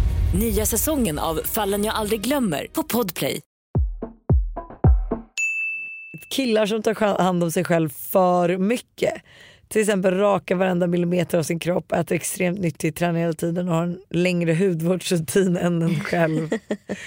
Nya 0.33 0.65
säsongen 0.65 1.19
av 1.19 1.41
Fallen 1.45 1.83
jag 1.83 1.95
aldrig 1.95 2.21
glömmer 2.21 2.67
på 2.73 2.83
Podplay. 2.83 3.41
Killar 6.29 6.65
som 6.65 6.81
tar 6.83 7.21
hand 7.23 7.43
om 7.43 7.51
sig 7.51 7.63
själv 7.63 7.89
för 7.89 8.57
mycket. 8.57 9.13
Till 9.67 9.81
exempel 9.81 10.17
raka 10.17 10.55
varenda 10.55 10.87
millimeter 10.87 11.37
av 11.37 11.43
sin 11.43 11.59
kropp, 11.59 11.91
äter 11.91 12.15
extremt 12.15 12.59
nyttigt, 12.59 12.97
tränar 12.97 13.19
hela 13.19 13.33
tiden 13.33 13.69
och 13.69 13.75
har 13.75 13.83
en 13.83 13.99
längre 14.09 14.53
hudvårdsrutin 14.53 15.57
än 15.57 15.81
en 15.81 15.99
själv. 15.99 16.49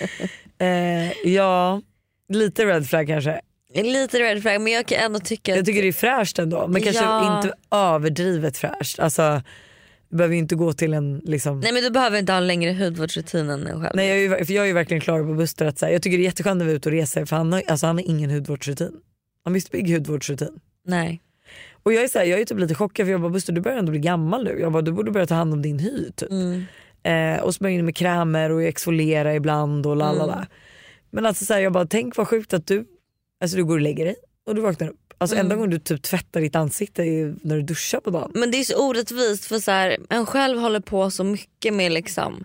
eh, 0.58 1.12
ja, 1.28 1.82
lite 2.28 2.64
red 2.66 2.86
flag 2.86 3.06
kanske. 3.06 3.40
Lite 3.74 4.18
red 4.18 4.42
flag 4.42 4.60
men 4.60 4.72
jag 4.72 4.86
kan 4.86 4.98
ändå 4.98 5.18
tycka 5.18 5.52
att 5.52 5.56
Jag 5.56 5.66
tycker 5.66 5.82
det 5.82 5.88
är 5.88 5.92
fräscht 5.92 6.38
ändå 6.38 6.68
men 6.68 6.82
kanske 6.82 7.02
Ja. 7.04 7.36
inte 7.36 7.54
överdrivet 7.70 8.56
fräscht. 8.58 8.98
Alltså, 8.98 9.42
du 10.14 10.18
behöver 10.18 10.34
ju 10.34 10.40
inte 10.40 10.54
gå 10.54 10.72
till 10.72 10.94
en 10.94 11.18
liksom... 11.24 11.60
Nej 11.60 11.72
men 11.72 11.82
du 11.82 11.90
behöver 11.90 12.18
inte 12.18 12.32
ha 12.32 12.38
en 12.38 12.46
längre 12.46 12.72
hudvårdsrutin 12.72 13.50
än 13.50 13.66
en 13.66 13.80
själv. 13.80 13.92
Nej, 13.94 14.08
jag, 14.08 14.18
är 14.18 14.38
ju, 14.38 14.44
för 14.44 14.54
jag 14.54 14.62
är 14.62 14.66
ju 14.66 14.72
verkligen 14.72 15.00
klar 15.00 15.22
på 15.22 15.34
Buster 15.34 15.66
att 15.66 15.78
så 15.78 15.86
här, 15.86 15.92
jag 15.92 16.02
tycker 16.02 16.18
det 16.18 16.22
är 16.22 16.24
jätteskönt 16.24 16.58
när 16.58 16.64
vi 16.64 16.72
är 16.72 16.76
ute 16.76 16.88
och 16.88 16.92
reser 16.92 17.24
för 17.24 17.36
han 17.36 17.52
har, 17.52 17.62
alltså, 17.66 17.86
han 17.86 17.96
har 17.96 18.04
ingen 18.04 18.30
hudvårdsrutin. 18.30 18.92
Han 19.44 19.54
har 19.54 19.70
bygg 19.70 19.92
hudvårdsrutin. 19.92 20.60
Nej. 20.86 21.20
Och 21.82 21.92
jag 21.92 22.04
är, 22.04 22.08
så 22.08 22.18
här, 22.18 22.26
jag 22.26 22.40
är 22.40 22.44
typ 22.44 22.58
lite 22.58 22.74
chockad 22.74 23.06
för 23.06 23.10
jag 23.10 23.20
bara 23.20 23.30
Buster 23.30 23.52
du 23.52 23.60
börjar 23.60 23.78
ändå 23.78 23.90
bli 23.90 24.00
gammal 24.00 24.44
nu. 24.44 24.60
Jag 24.60 24.72
bara 24.72 24.82
du 24.82 24.92
borde 24.92 25.10
börja 25.10 25.26
ta 25.26 25.34
hand 25.34 25.52
om 25.52 25.62
din 25.62 25.78
hy 25.78 26.10
typ. 26.16 26.30
Mm. 26.30 26.64
Eh, 27.02 27.42
och 27.42 27.54
smörja 27.54 27.74
in 27.74 27.84
med 27.84 27.96
krämer 27.96 28.50
och 28.50 28.62
exfoliera 28.62 29.34
ibland 29.34 29.86
och 29.86 29.96
lalala. 29.96 30.34
Mm. 30.34 30.46
Men 31.10 31.26
alltså 31.26 31.44
så 31.44 31.54
här, 31.54 31.60
jag 31.60 31.72
bara 31.72 31.86
tänk 31.86 32.16
vad 32.16 32.28
sjukt 32.28 32.54
att 32.54 32.66
du, 32.66 32.86
alltså 33.40 33.56
du 33.56 33.64
går 33.64 33.74
och 33.74 33.80
lägger 33.80 34.04
dig 34.04 34.16
och 34.46 34.54
du 34.54 34.60
vaknar 34.60 34.88
upp. 34.88 35.03
Alltså 35.24 35.36
Mm. 35.36 35.44
enda 35.44 35.54
gången 35.56 35.70
du 35.70 35.78
typ 35.78 36.02
tvättar 36.02 36.40
ditt 36.40 36.56
ansikte 36.56 37.02
är 37.02 37.34
när 37.42 37.56
du 37.56 37.62
duschar 37.62 38.00
på 38.00 38.10
dagen. 38.10 38.30
Men 38.34 38.50
det 38.50 38.56
är 38.60 38.64
så 38.64 38.88
orättvist 38.88 39.44
för 39.44 39.58
så 39.58 39.70
här, 39.70 39.96
en 40.10 40.26
själv 40.26 40.58
håller 40.60 40.80
på 40.80 41.10
så 41.10 41.24
mycket 41.24 41.74
med 41.74 41.92
liksom 41.92 42.44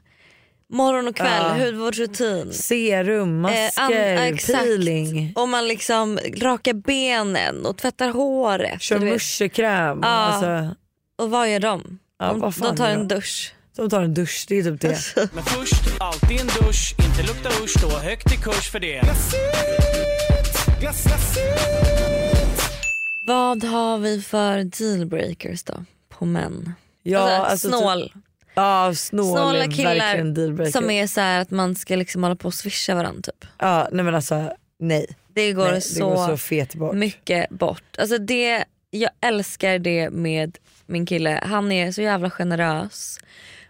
morgon 0.73 1.07
och 1.07 1.15
kväll, 1.15 1.57
Ja. 1.59 1.65
hudvårdsrutin. 1.65 2.53
Serum, 2.53 3.45
Eh, 3.45 3.51
an- 3.51 3.63
masker, 3.77 4.13
ja, 4.13 4.21
exakt. 4.25 4.59
peeling, 4.63 5.33
Och 5.35 5.49
man 5.49 5.67
liksom 5.67 6.19
rakar 6.37 6.73
benen 6.73 7.65
och 7.65 7.77
tvättar 7.77 8.09
håret. 8.09 8.81
kör 8.81 8.99
muschekräm. 8.99 9.99
Ja. 10.01 10.07
Alltså, 10.07 10.75
Och 11.17 11.29
vad 11.31 11.51
gör 11.51 11.59
de? 11.59 11.99
Ja, 12.19 12.27
de, 12.33 12.51
de 12.61 12.75
tar 12.75 12.89
en 12.89 13.07
dusch. 13.07 13.53
de 13.75 13.89
tar 13.89 14.01
en 14.01 14.13
dusch, 14.13 14.45
det 14.47 14.59
är 14.59 14.63
typ 14.63 14.81
det. 14.81 14.97
Men 15.33 15.43
först, 15.43 15.83
alltid 15.99 16.39
en 16.41 16.47
dusch, 16.47 16.95
inte 16.99 17.21
lukta 17.33 17.49
usch 17.63 17.81
då, 17.81 17.89
högt 17.89 18.33
i 18.33 18.37
kurs 18.37 18.71
för 18.71 18.79
det. 18.79 19.01
Vad 23.29 23.63
har 23.63 23.97
vi 23.97 24.21
för 24.21 24.63
dealbreakers 24.63 25.63
då 25.63 25.83
på 26.09 26.25
män? 26.25 26.73
Ja, 27.03 27.19
alltså, 27.19 27.67
alltså, 27.67 27.79
snål. 27.79 28.03
Typ, 28.13 28.23
ja, 28.53 28.93
snål 28.95 29.37
Snåla 29.37 29.67
killar 29.67 30.71
som 30.71 30.89
är 30.89 31.07
så 31.07 31.21
här 31.21 31.41
att 31.41 31.51
man 31.51 31.75
ska 31.75 31.95
liksom 31.95 32.23
hålla 32.23 32.35
på 32.35 32.47
och 32.47 32.53
swisha 32.53 32.95
varandra 32.95 33.21
typ. 33.21 33.45
Ja, 33.57 33.87
nej 33.91 34.05
men 34.05 34.15
alltså 34.15 34.53
nej. 34.79 35.07
Det 35.33 35.53
går, 35.53 35.71
nej 35.71 35.81
så, 35.81 36.09
det 36.09 36.15
går 36.15 36.27
så 36.27 36.37
fet 36.37 36.75
bort. 36.75 36.95
mycket 36.95 37.49
bort. 37.49 37.83
Alltså 37.97 38.17
det, 38.17 38.65
jag 38.89 39.11
älskar 39.21 39.79
det 39.79 40.09
med 40.09 40.57
min 40.85 41.05
kille. 41.05 41.43
Han 41.45 41.71
är 41.71 41.91
så 41.91 42.01
jävla 42.01 42.29
generös 42.29 43.19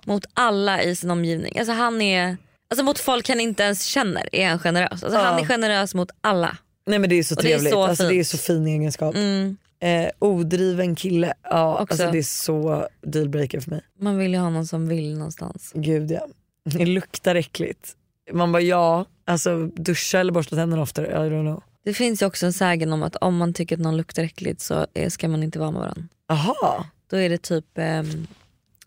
mot 0.06 0.26
alla 0.34 0.84
i 0.84 0.96
sin 0.96 1.12
omgivning. 1.12 1.60
Alltså 1.60 1.74
han 1.74 2.02
är, 2.02 2.38
alltså 2.70 2.84
mot 2.84 3.00
folk 3.00 3.30
han 3.30 3.40
inte 3.40 3.64
ens 3.64 3.84
känner 3.84 4.30
är 4.32 4.50
han 4.50 4.60
generös. 4.60 5.04
Alltså 5.04 5.20
Ja. 5.20 5.24
Han 5.24 5.40
är 5.40 5.46
generös 5.46 5.96
mot 5.96 6.12
alla. 6.22 6.58
Nej 6.90 7.00
men 7.00 7.10
det 7.10 7.16
är 7.16 7.24
så 7.24 7.36
Och 7.36 7.44
det 7.44 7.48
är 7.48 7.52
trevligt, 7.52 7.74
så 7.74 7.84
alltså, 7.84 8.08
det 8.08 8.16
är 8.20 8.24
så 8.24 8.38
fin 8.38 8.68
egenskap. 8.68 9.16
Mm. 9.16 9.58
Eh, 9.80 10.10
odriven 10.20 10.96
kille, 10.96 11.34
ja 11.44 11.74
Också. 11.82 11.94
alltså 11.94 12.12
det 12.12 12.18
är 12.18 12.24
så 12.24 12.88
dealbreaker 13.02 13.60
för 13.60 13.72
mig. 13.72 13.82
Man 14.00 14.18
vill 14.18 14.32
ju 14.34 14.38
ha 14.40 14.50
någon 14.50 14.68
som 14.68 14.88
vill 14.88 15.14
någonstans. 15.18 15.72
Gud 15.76 16.12
ja. 16.12 16.28
Det 16.64 16.86
luktar 16.86 17.36
äckligt. 17.36 17.96
Man 18.34 18.52
bara 18.52 18.62
ja, 18.62 19.06
alltså 19.26 19.66
duscha 19.66 20.20
eller 20.20 20.32
borsta 20.32 20.56
tänderna 20.56 20.82
oftare, 20.82 21.08
I 21.08 21.30
don't 21.30 21.42
know. 21.46 21.64
Det 21.84 21.94
finns 21.94 22.22
ju 22.22 22.26
också 22.26 22.46
en 22.46 22.54
sägen 22.54 22.94
om 22.94 23.04
att 23.04 23.16
om 23.16 23.38
man 23.38 23.54
tycker 23.54 23.76
att 23.76 23.82
någon 23.82 23.98
luktar 23.98 24.24
äckligt 24.24 24.62
så 24.62 24.88
är- 24.94 25.10
ska 25.10 25.28
man 25.28 25.44
inte 25.44 25.60
vara 25.60 25.72
med 25.72 25.80
varandra. 25.82 26.04
Aha. 26.30 26.86
Då 27.10 27.18
är 27.18 27.30
det 27.30 27.38
typ, 27.38 27.66
ehm, 27.78 28.28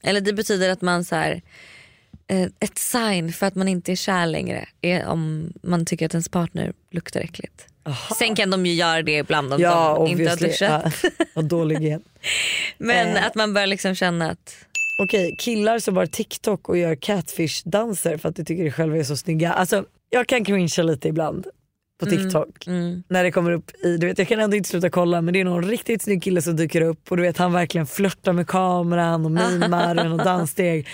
eller 0.03 0.21
det 0.21 0.33
betyder 0.33 0.71
att 0.71 0.81
man 0.83 1.05
så 1.05 1.15
här, 1.15 1.33
eh, 1.33 1.41
ett 2.61 2.79
sign 2.79 3.33
för 3.33 3.47
att 3.47 3.55
man 3.55 3.69
inte 3.69 3.93
är 3.93 3.97
kär 3.97 4.27
längre 4.27 4.69
är 4.81 5.07
om 5.07 5.53
man 5.63 5.87
tycker 5.87 6.07
att 6.07 6.15
ens 6.15 6.29
partner 6.29 6.73
luktar 6.91 7.21
äckligt. 7.21 7.67
Sen 8.19 8.35
kan 8.35 8.51
de 8.51 8.67
ju 8.67 8.73
göra 8.75 9.03
det 9.03 9.17
ibland 9.19 9.53
om 9.53 9.61
Ja 9.61 9.95
de 9.99 10.11
inte 10.11 10.31
har 10.31 10.37
duschat. 10.37 10.95
Ja, 11.03 11.11
och 11.35 11.45
dålig 11.45 11.83
igen. 11.83 12.03
Men 12.79 13.17
Eh. 13.17 13.27
att 13.27 13.35
man 13.35 13.55
börjar 13.55 13.67
liksom 13.67 13.95
känna 13.95 14.31
att 14.31 14.55
Okej, 15.03 15.37
killar 15.39 15.79
som 15.79 15.97
har 15.97 16.07
TikTok 16.07 16.69
och 16.69 16.79
gör 16.79 16.95
catfish-danser 16.95 18.17
för 18.19 18.29
att 18.29 18.37
de 18.37 18.45
tycker 18.45 18.65
de 18.65 18.71
själva 18.71 18.97
är 18.97 19.05
så 19.05 19.17
snygga. 19.17 19.53
Alltså, 19.53 19.85
jag 20.11 20.27
kan 20.27 20.45
cringea 20.45 20.83
lite 20.83 21.09
ibland 21.09 21.47
på 22.05 22.11
TikTok. 22.11 22.67
När 23.09 23.25
det 23.25 23.31
kommer 23.31 23.51
upp 23.51 23.71
i, 23.85 23.97
du 23.97 24.07
vet 24.07 24.19
jag 24.19 24.29
kan 24.29 24.41
ändå 24.41 24.57
inte 24.57 24.69
sluta 24.69 24.91
kolla 24.91 25.21
men 25.21 25.35
det 25.35 25.41
är 25.41 25.45
någon 25.45 25.69
riktigt 25.69 26.03
snygg 26.03 26.23
kille 26.23 26.43
som 26.43 26.57
dyker 26.57 26.81
upp 26.81 27.11
och 27.11 27.17
du 27.17 27.23
vet 27.23 27.39
han 27.39 27.53
verkligen 27.53 27.87
flörtar 27.87 28.33
med 28.33 28.47
kameran 28.47 29.25
och 29.25 29.31
mimar 29.31 30.13
och 30.13 30.19
danssteg. 30.25 30.89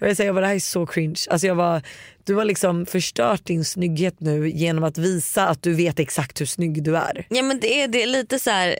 Och 0.00 0.08
jag 0.08 0.16
säger 0.16 0.32
bara, 0.32 0.40
det 0.40 0.46
här 0.46 0.54
är 0.54 0.60
så 0.60 0.86
cringe. 0.86 1.20
Alltså 1.30 1.46
jag 1.46 1.54
var, 1.54 1.82
du 2.24 2.34
har 2.34 2.44
liksom 2.44 2.86
förstört 2.86 3.44
din 3.44 3.64
snygghet 3.64 4.20
nu 4.20 4.48
genom 4.48 4.84
att 4.84 4.98
visa 4.98 5.48
att 5.48 5.62
du 5.62 5.74
vet 5.74 5.98
exakt 5.98 6.40
hur 6.40 6.46
snygg 6.46 6.82
du 6.82 6.96
är. 6.96 7.26
Ja 7.30 7.42
men 7.42 7.60
det 7.60 7.82
är, 7.82 7.88
det 7.88 8.02
är 8.02 8.06
lite 8.06 8.38
så 8.38 8.50
här 8.50 8.78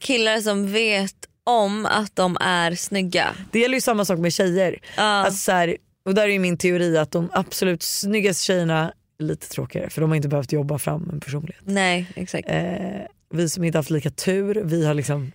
killar 0.00 0.40
som 0.40 0.72
vet 0.72 1.16
om 1.44 1.86
att 1.86 2.16
de 2.16 2.36
är 2.40 2.74
snygga. 2.74 3.34
Det 3.52 3.58
gäller 3.58 3.74
ju 3.74 3.80
samma 3.80 4.04
sak 4.04 4.18
med 4.18 4.32
tjejer. 4.32 4.78
Alltså 4.96 5.38
så 5.38 5.52
här, 5.52 5.76
och 6.04 6.14
där 6.14 6.22
är 6.22 6.28
ju 6.28 6.38
min 6.38 6.58
teori 6.58 6.98
att 6.98 7.10
de 7.10 7.30
absolut 7.32 7.82
snyggaste 7.82 8.44
tjejerna 8.44 8.92
lite 9.24 9.48
tråkigare 9.48 9.90
för 9.90 10.00
de 10.00 10.10
har 10.10 10.16
inte 10.16 10.28
behövt 10.28 10.52
jobba 10.52 10.78
fram 10.78 11.10
en 11.12 11.20
personlighet. 11.20 11.62
Nej 11.64 12.06
exakt. 12.16 12.48
Eh, 12.50 13.06
vi 13.30 13.48
som 13.48 13.64
inte 13.64 13.78
haft 13.78 13.90
lika 13.90 14.10
tur, 14.10 14.62
vi 14.64 14.86
har 14.86 14.94
liksom 14.94 15.32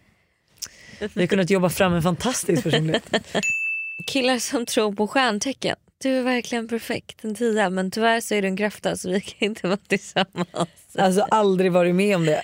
vi 1.13 1.21
har 1.21 1.27
kunnat 1.27 1.49
jobba 1.49 1.69
fram 1.69 1.93
en 1.93 2.03
fantastisk 2.03 2.63
personlighet. 2.63 3.13
Killar 4.07 4.39
som 4.39 4.65
tror 4.65 4.93
på 4.93 5.07
stjärntecken. 5.07 5.75
Du 5.97 6.09
är 6.09 6.23
verkligen 6.23 6.67
perfekt, 6.67 7.23
en 7.23 7.35
tia 7.35 7.69
men 7.69 7.91
tyvärr 7.91 8.21
så 8.21 8.35
är 8.35 8.41
du 8.41 8.47
en 8.47 8.57
kräfta 8.57 8.97
så 8.97 9.09
vi 9.09 9.21
kan 9.21 9.49
inte 9.49 9.67
vara 9.67 9.77
tillsammans. 9.77 10.95
Alltså 10.97 11.21
aldrig 11.21 11.71
varit 11.71 11.95
med 11.95 12.15
om 12.15 12.25
det. 12.25 12.43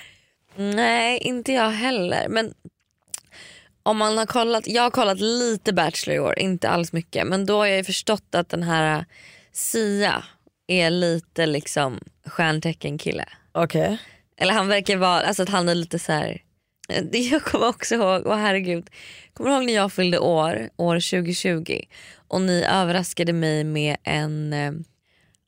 Nej 0.55 1.17
inte 1.17 1.53
jag 1.53 1.69
heller 1.69 2.27
men 2.29 2.53
om 3.83 3.97
man 3.97 4.17
har 4.17 4.25
kollat, 4.25 4.67
jag 4.67 4.81
har 4.83 4.91
kollat 4.91 5.19
lite 5.19 5.73
Bachelor 5.73 6.15
i 6.15 6.19
år, 6.19 6.39
inte 6.39 6.69
alls 6.69 6.93
mycket 6.93 7.27
men 7.27 7.45
då 7.45 7.57
har 7.57 7.65
jag 7.65 7.77
ju 7.77 7.83
förstått 7.83 8.35
att 8.35 8.49
den 8.49 8.63
här 8.63 9.05
Sia 9.51 10.23
är 10.67 10.89
lite 10.89 11.45
liksom 11.45 11.99
stjärntecken-kille. 12.25 13.25
Okej. 13.51 13.97
Eller 14.37 14.53
han 14.53 14.67
verkar 14.67 14.97
vara, 14.97 15.21
alltså 15.21 15.43
att 15.43 15.49
han 15.49 15.69
är 15.69 15.75
lite 15.75 15.99
så 15.99 16.11
här. 16.11 16.41
Det 17.11 17.19
jag 17.19 17.43
kommer 17.43 17.67
också 17.67 17.95
ihåg, 17.95 18.25
och 18.25 18.37
herregud. 18.37 18.89
Kommer 19.33 19.49
du 19.49 19.55
ihåg 19.55 19.65
när 19.65 19.73
jag 19.73 19.93
fyllde 19.93 20.19
år, 20.19 20.69
år 20.77 20.95
2020 20.95 21.79
och 22.27 22.41
ni 22.41 22.63
överraskade 22.63 23.33
mig 23.33 23.63
med 23.63 23.97
en, 24.03 24.53
eh, 24.53 24.71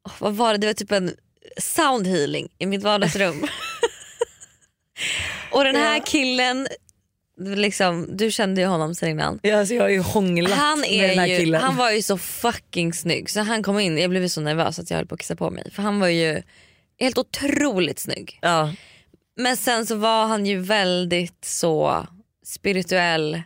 åh, 0.05 0.13
vad 0.19 0.35
var 0.35 0.51
det, 0.51 0.57
det 0.57 0.67
var 0.67 0.73
typ 0.73 0.91
en 0.91 1.15
sound 1.57 2.07
healing 2.07 2.49
i 2.57 2.65
mitt 2.65 2.83
vardagsrum. 2.83 3.47
och 5.51 5.63
den 5.63 5.75
här 5.75 6.05
killen, 6.05 6.67
liksom, 7.39 8.17
du 8.17 8.31
kände 8.31 8.61
ju 8.61 8.67
honom 8.67 8.95
sen 8.95 9.09
innan. 9.09 9.39
Ja, 9.43 9.59
alltså 9.59 9.73
jag 9.73 9.83
har 9.83 9.89
ju 9.89 9.99
hånglat 9.99 10.51
Han, 10.51 10.79
med 10.79 10.89
den 10.89 11.09
är 11.09 11.15
här 11.15 11.27
ju, 11.27 11.37
killen. 11.37 11.61
han 11.61 11.75
var 11.75 11.91
ju 11.91 12.01
så 12.01 12.17
fucking 12.17 12.93
snygg 12.93 13.29
så 13.29 13.39
han 13.41 13.63
kom 13.63 13.79
in, 13.79 13.97
jag 13.97 14.09
blev 14.09 14.27
så 14.27 14.41
nervös 14.41 14.79
att 14.79 14.89
jag 14.89 14.97
höll 14.97 15.05
på 15.07 15.15
att 15.15 15.21
kissa 15.21 15.35
på 15.35 15.49
mig. 15.49 15.71
För 15.71 15.83
han 15.83 15.99
var 15.99 16.07
ju 16.07 16.41
helt 16.99 17.17
otroligt 17.17 17.99
snygg. 17.99 18.39
Ja. 18.41 18.73
Men 19.37 19.57
sen 19.57 19.85
så 19.85 19.95
var 19.95 20.25
han 20.25 20.45
ju 20.45 20.59
väldigt 20.59 21.45
så 21.45 22.05
spirituell. 22.45 23.41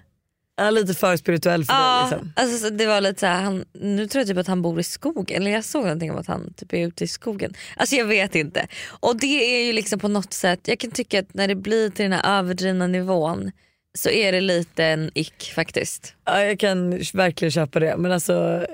Ja, 0.58 0.70
lite 0.70 0.94
för 0.94 1.18
spirituell 1.18 1.66
för 1.66 1.74
dig 1.74 1.82
Ja, 1.84 2.08
liksom. 2.12 2.34
alltså, 2.36 2.58
så 2.58 2.70
det 2.70 2.86
var 2.86 3.02
lite 3.02 3.20
så 3.20 3.26
här, 3.26 3.42
han, 3.42 3.66
nu 3.74 4.08
tror 4.08 4.20
jag 4.20 4.28
typ 4.28 4.38
att 4.38 4.48
han 4.48 4.62
bor 4.62 4.80
i 4.80 4.84
skogen. 4.84 5.42
Eller 5.42 5.52
jag 5.52 5.66
såg 5.66 5.84
någonting 5.84 6.12
om 6.12 6.18
att 6.18 6.28
han 6.28 6.54
typ 6.54 6.74
är 6.74 6.88
ute 6.88 7.04
i 7.04 7.08
skogen. 7.08 7.54
Alltså 7.78 7.96
jag 7.96 8.06
vet 8.06 8.36
inte. 8.36 8.68
Och 8.88 9.20
det 9.20 9.62
är 9.62 9.66
ju 9.66 9.74
liksom 9.74 10.00
på 10.00 10.08
något 10.08 10.34
sätt, 10.34 10.60
jag 10.68 10.80
kan 10.80 10.92
tycka 10.92 11.20
att 11.20 11.34
när 11.34 11.48
det 11.48 11.56
blir 11.56 11.90
till 11.90 12.04
den 12.04 12.14
här 12.14 12.40
överdrivna 12.40 12.88
nivån 12.88 13.52
så 13.98 14.10
är 14.10 14.32
det 14.32 14.42
lite 14.42 14.86
en 14.86 15.12
ick 15.14 15.52
faktiskt. 15.56 16.14
Ja, 16.26 16.44
jag 16.44 16.60
kan 16.60 16.90
verkligen 17.14 17.52
köpa 17.52 17.80
det. 17.80 17.98
Men 17.98 18.12
alltså 18.12 18.66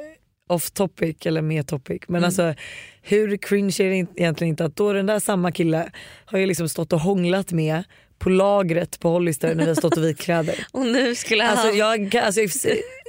off 0.49 0.71
topic 0.71 1.15
eller 1.25 1.41
med 1.41 1.67
topic. 1.67 2.01
Men 2.07 2.23
alltså 2.23 2.53
hur 3.01 3.37
cringe 3.37 3.75
är 3.79 3.89
det 3.89 3.95
egentligen 3.95 4.49
inte 4.49 4.65
att 4.65 4.75
då 4.75 4.93
den 4.93 5.05
där 5.05 5.19
samma 5.19 5.51
kille 5.51 5.91
har 6.25 6.39
ju 6.39 6.45
liksom 6.45 6.69
stått 6.69 6.93
och 6.93 6.99
hånglat 6.99 7.51
med 7.51 7.83
på 8.19 8.29
lagret 8.29 8.99
på 8.99 9.09
Hollister 9.09 9.55
när 9.55 9.63
vi 9.63 9.69
har 9.69 9.75
stått 9.75 9.97
och 9.97 10.03
vikt 10.03 10.21
kläder. 10.21 10.67
Och 10.71 10.85
nu 10.85 11.15
skulle 11.15 11.49
Alltså, 11.49 11.67
han... 11.67 11.77
jag, 11.77 12.15
alltså, 12.15 12.41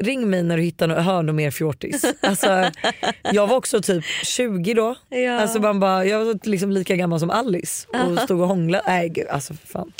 ring 0.00 0.30
mig 0.30 0.42
när 0.42 0.56
du 0.56 0.62
hittar 0.62 0.86
något, 0.86 1.04
hör 1.04 1.22
något 1.22 1.34
mer 1.34 1.50
fjortis. 1.50 2.04
Alltså, 2.20 2.70
jag 3.32 3.46
var 3.46 3.56
också 3.56 3.82
typ 3.82 4.04
20 4.24 4.74
då. 4.74 4.94
Ja. 5.08 5.40
Alltså, 5.40 5.60
man 5.60 5.80
bara, 5.80 6.04
jag 6.04 6.24
var 6.24 6.38
liksom 6.48 6.70
lika 6.70 6.96
gammal 6.96 7.20
som 7.20 7.30
Alice 7.30 7.86
och 7.88 8.18
stod 8.18 8.40
och 8.40 8.48
hånglade. 8.48 8.84
Nej 8.86 9.08
gud 9.08 9.26
alltså 9.28 9.54
fan. 9.54 9.92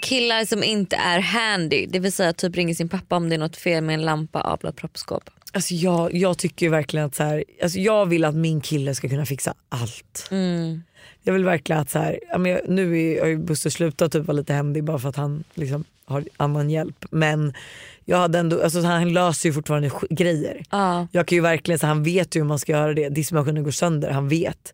Killar 0.00 0.44
som 0.44 0.64
inte 0.64 0.96
är 0.96 1.20
handy, 1.20 1.86
det 1.86 1.98
vill 1.98 2.12
säga 2.12 2.32
typ 2.32 2.56
ringer 2.56 2.74
sin 2.74 2.88
pappa 2.88 3.16
om 3.16 3.28
det 3.28 3.34
är 3.34 3.38
något 3.38 3.56
fel 3.56 3.84
med 3.84 3.94
en 3.94 4.04
lampa, 4.04 4.40
avlat 4.40 4.76
proppskåp. 4.76 5.30
Alltså 5.52 5.74
jag, 5.74 6.14
jag 6.14 6.38
tycker 6.38 6.68
verkligen 6.68 7.06
att 7.06 7.14
så 7.14 7.22
här, 7.22 7.44
alltså 7.62 7.78
jag 7.78 8.06
vill 8.06 8.24
att 8.24 8.34
min 8.34 8.60
kille 8.60 8.94
ska 8.94 9.08
kunna 9.08 9.26
fixa 9.26 9.54
allt. 9.68 10.28
Mm. 10.30 10.82
Jag 11.22 11.32
vill 11.32 11.44
verkligen 11.44 11.82
att 11.82 11.90
så 11.90 11.98
här, 11.98 12.20
nu 12.68 12.98
är, 13.02 13.20
har 13.20 13.28
ju 13.28 13.38
Buster 13.38 13.70
slutat 13.70 14.12
typ 14.12 14.24
vara 14.26 14.36
lite 14.36 14.54
händig 14.54 14.84
bara 14.84 14.98
för 14.98 15.08
att 15.08 15.16
han 15.16 15.44
liksom 15.54 15.84
har 16.04 16.24
annan 16.36 16.70
hjälp. 16.70 17.04
Men 17.10 17.54
jag 18.04 18.16
hade 18.18 18.38
ändå, 18.38 18.62
alltså, 18.62 18.80
han 18.80 19.12
löser 19.12 19.48
ju 19.48 19.52
fortfarande 19.52 19.90
grejer. 20.10 20.62
Ja. 20.70 21.06
Jag 21.12 21.26
kan 21.26 21.36
ju 21.36 21.42
verkligen, 21.42 21.78
så 21.78 21.86
han 21.86 22.02
vet 22.02 22.36
ju 22.36 22.40
hur 22.40 22.46
man 22.48 22.58
ska 22.58 22.72
göra 22.72 22.94
det. 22.94 23.08
Diskmaskinen 23.08 23.64
går 23.64 23.70
sönder, 23.70 24.10
han 24.10 24.28
vet. 24.28 24.72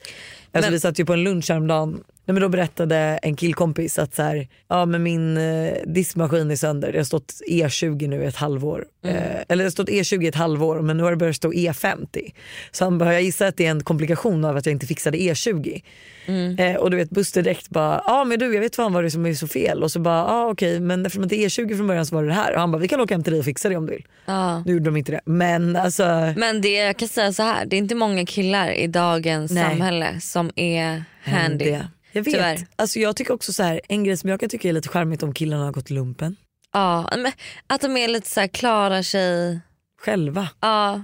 Alltså, 0.53 0.71
Men- 0.71 0.73
vi 0.73 0.81
satt 0.81 0.99
ju 0.99 1.05
på 1.05 1.13
en 1.13 1.25
lunch 1.25 1.51
häromdagen 1.51 2.05
Nej, 2.27 2.33
men 2.33 2.43
då 2.43 2.49
berättade 2.49 2.97
en 3.23 3.37
killkompis 3.37 3.99
att 3.99 4.15
så 4.15 4.23
här, 4.23 4.49
ja, 4.69 4.87
men 4.87 5.03
min 5.03 5.37
eh, 5.37 5.75
diskmaskin 5.87 6.51
är 6.51 6.57
sönder. 6.57 6.93
Det 6.93 6.99
har 6.99 7.05
stått 7.05 7.33
E20 7.51 8.09
nu 8.09 8.23
i 8.23 8.27
ett 8.27 8.37
halvår. 8.37 8.85
Mm. 9.05 9.17
Eh, 9.17 9.23
eller 9.49 9.65
det 9.65 9.67
har 9.67 9.71
stått 9.71 9.89
E20 9.89 10.23
i 10.25 10.27
ett 10.27 10.35
halvår 10.35 10.81
men 10.81 10.97
nu 10.97 11.03
har 11.03 11.11
det 11.11 11.17
börjat 11.17 11.37
stå 11.37 11.53
E50. 11.53 12.33
Så 12.71 12.85
han 12.85 12.99
bara, 12.99 13.13
jag 13.13 13.23
gissar 13.23 13.47
att 13.47 13.57
det 13.57 13.67
är 13.67 13.71
en 13.71 13.83
komplikation 13.83 14.45
av 14.45 14.57
att 14.57 14.67
jag 14.67 14.73
inte 14.73 14.87
fixade 14.87 15.19
E20. 15.19 15.83
Mm. 16.27 16.59
Eh, 16.59 16.77
och 16.77 16.91
du 16.91 16.97
vet 16.97 17.11
Buster 17.11 17.43
direkt 17.43 17.69
bara, 17.69 18.03
ja 18.07 18.25
men 18.25 18.39
du 18.39 18.55
jag 18.55 18.61
vet 18.61 18.77
fan 18.77 18.93
vad 18.93 19.05
det 19.05 19.09
är 19.09 19.11
som 19.11 19.27
är 19.27 19.35
så 19.35 19.49
fel. 19.49 19.83
Och 19.83 19.93
så 19.93 20.01
bara, 20.01 20.19
ja 20.19 20.51
okej 20.51 20.81
men 20.81 21.07
eftersom 21.07 21.29
det 21.29 21.37
är 21.37 21.49
E20 21.49 21.77
från 21.77 21.87
början 21.87 22.07
så 22.07 22.15
var 22.15 22.23
det 22.23 22.29
det 22.29 22.35
här. 22.35 22.55
Och 22.55 22.61
han 22.61 22.73
bara, 22.73 22.79
vi 22.79 22.89
kan 22.89 23.01
åka 23.01 23.15
hem 23.15 23.23
till 23.23 23.33
dig 23.33 23.39
och 23.39 23.45
fixa 23.45 23.69
det 23.69 23.77
om 23.77 23.87
du 23.87 23.93
vill. 23.93 24.07
Ja. 24.27 24.63
Nu 24.67 24.73
gjorde 24.73 24.85
de 24.85 24.97
inte 24.97 25.13
det. 25.13 25.21
Men 25.25 25.77
alltså, 25.77 26.33
Men 26.37 26.61
det, 26.61 26.73
jag 26.73 26.97
kan 26.97 27.09
säga 27.09 27.33
så 27.33 27.43
här, 27.43 27.67
det 27.67 27.77
är 27.77 27.79
inte 27.79 27.95
många 27.95 28.27
killar 28.27 28.71
i 28.71 28.87
dagens 28.87 29.53
Nej. 29.53 29.65
samhälle 29.65 30.21
som 30.21 30.51
är 30.57 31.05
handy. 31.25 31.65
det. 31.65 31.89
Jag 32.15 32.23
vet. 32.23 32.35
Tyvärr. 32.35 32.67
Alltså, 32.77 32.99
jag 32.99 33.17
tycker 33.17 33.35
också 33.35 33.53
så 33.53 33.63
här, 33.63 33.81
en 33.89 34.05
grej 34.05 34.17
som 34.17 34.31
jag 34.31 34.41
kan 34.41 34.49
tycka 34.49 34.69
är 34.69 34.73
lite 34.73 34.89
charmigt 34.89 35.23
om 35.23 35.35
killarna 35.35 35.65
har 35.65 35.73
gått 35.73 35.91
lumpen. 35.91 36.37
Ja, 36.73 37.11
men 37.17 37.33
att 37.67 37.81
de 37.81 37.97
är 37.97 38.09
lite 38.09 38.31
så 38.31 38.41
här, 38.41 38.49
klarar 38.49 39.03
sig. 39.03 39.61
Själva. 40.01 40.49
Ja. 40.61 41.03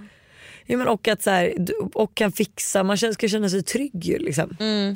Ja, 0.66 0.76
men 0.76 0.88
och, 0.88 1.08
att 1.08 1.22
så 1.22 1.30
här, 1.30 1.54
och 1.94 2.14
kan 2.14 2.32
fixa, 2.32 2.82
man 2.82 2.98
ska 2.98 3.28
känna 3.28 3.48
sig 3.48 3.62
trygg 3.62 4.04
ju, 4.04 4.18
liksom. 4.18 4.56
Mm. 4.60 4.94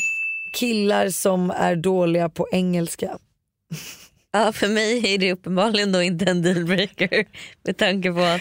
Killar 0.52 1.10
som 1.10 1.50
är 1.50 1.76
dåliga 1.76 2.28
på 2.28 2.48
engelska. 2.52 3.18
ja, 4.32 4.52
för 4.52 4.68
mig 4.68 5.14
är 5.14 5.18
det 5.18 5.32
uppenbarligen 5.32 5.92
då 5.92 6.02
inte 6.02 6.24
en 6.24 6.42
dealbreaker 6.42 7.26
med 7.64 7.76
tanke 7.76 8.12
på 8.12 8.20
att, 8.20 8.40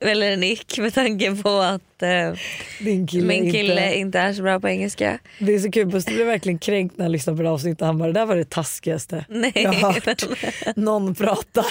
eller 0.00 0.32
en 0.32 0.42
ick 0.44 0.78
med 0.78 0.94
tanke 0.94 1.36
på 1.42 1.48
att 1.58 2.02
eh, 2.02 2.32
Din 2.80 3.06
kille 3.06 3.26
min 3.26 3.44
inte- 3.44 3.58
kille 3.58 3.94
inte 3.94 4.18
är 4.18 4.32
så 4.32 4.42
bra 4.42 4.60
på 4.60 4.68
engelska. 4.68 5.18
Det 5.38 5.54
är 5.54 5.58
så 5.58 5.70
kul, 5.70 5.86
Buster 5.86 6.14
blev 6.14 6.26
verkligen 6.26 6.58
kränkt 6.58 6.96
när 6.98 7.04
han 7.04 7.12
lyssnade 7.12 7.36
på 7.36 7.42
det 7.42 7.50
avsnittet. 7.50 7.86
Han 7.86 7.98
bara, 7.98 8.06
det 8.06 8.12
där 8.20 8.26
var 8.26 8.36
det 8.36 8.50
taskigaste 8.50 9.24
Nej. 9.28 9.52
jag 9.54 9.72
har 9.72 9.92
hört 9.92 10.76
någon 10.76 11.14
prata. 11.14 11.64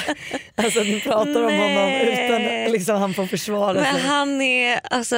Alltså 0.55 0.79
ni 0.79 1.01
pratar 1.01 1.43
om 1.43 1.53
honom 1.57 1.91
utan 1.91 2.71
liksom, 2.71 2.95
han 2.97 3.13
får 3.13 3.25
försvara 3.25 3.73
Men 3.73 3.93
sig. 3.93 4.03
han 4.03 4.41
är, 4.41 4.79
alltså 4.83 5.15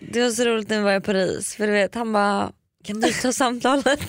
det 0.00 0.22
var 0.22 0.30
så 0.30 0.44
roligt 0.44 0.68
när 0.68 0.76
vi 0.78 0.82
var 0.84 0.96
i 0.96 1.00
Paris 1.00 1.54
för 1.54 1.66
du 1.66 1.72
vet 1.72 1.94
han 1.94 2.12
bara 2.12 2.52
kan 2.84 3.00
du 3.00 3.12
ta 3.12 3.32
samtalet? 3.32 4.00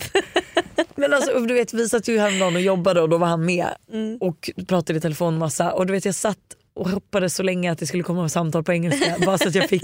Men 0.95 1.13
alltså, 1.13 1.39
du 1.39 1.53
vet, 1.53 1.73
vi 1.73 1.89
satt 1.89 2.07
ju 2.07 2.19
häromdagen 2.19 2.55
och 2.55 2.61
jobbade 2.61 3.01
och 3.01 3.09
då 3.09 3.17
var 3.17 3.27
han 3.27 3.45
med 3.45 3.67
Mm. 3.93 4.17
och 4.21 4.49
pratade 4.67 4.97
i 4.99 5.01
telefon 5.01 5.37
massa. 5.37 5.71
Och 5.73 5.85
du 5.85 5.93
vet, 5.93 6.05
jag 6.05 6.15
satt 6.15 6.37
och 6.79 6.89
hoppades 6.89 7.35
så 7.35 7.43
länge 7.43 7.71
att 7.71 7.77
det 7.79 7.87
skulle 7.87 8.03
komma 8.03 8.29
samtal 8.29 8.63
på 8.63 8.73
engelska 8.73 9.15
bara 9.25 9.37
så 9.37 9.47
att 9.47 9.55
jag 9.55 9.69
fick 9.69 9.83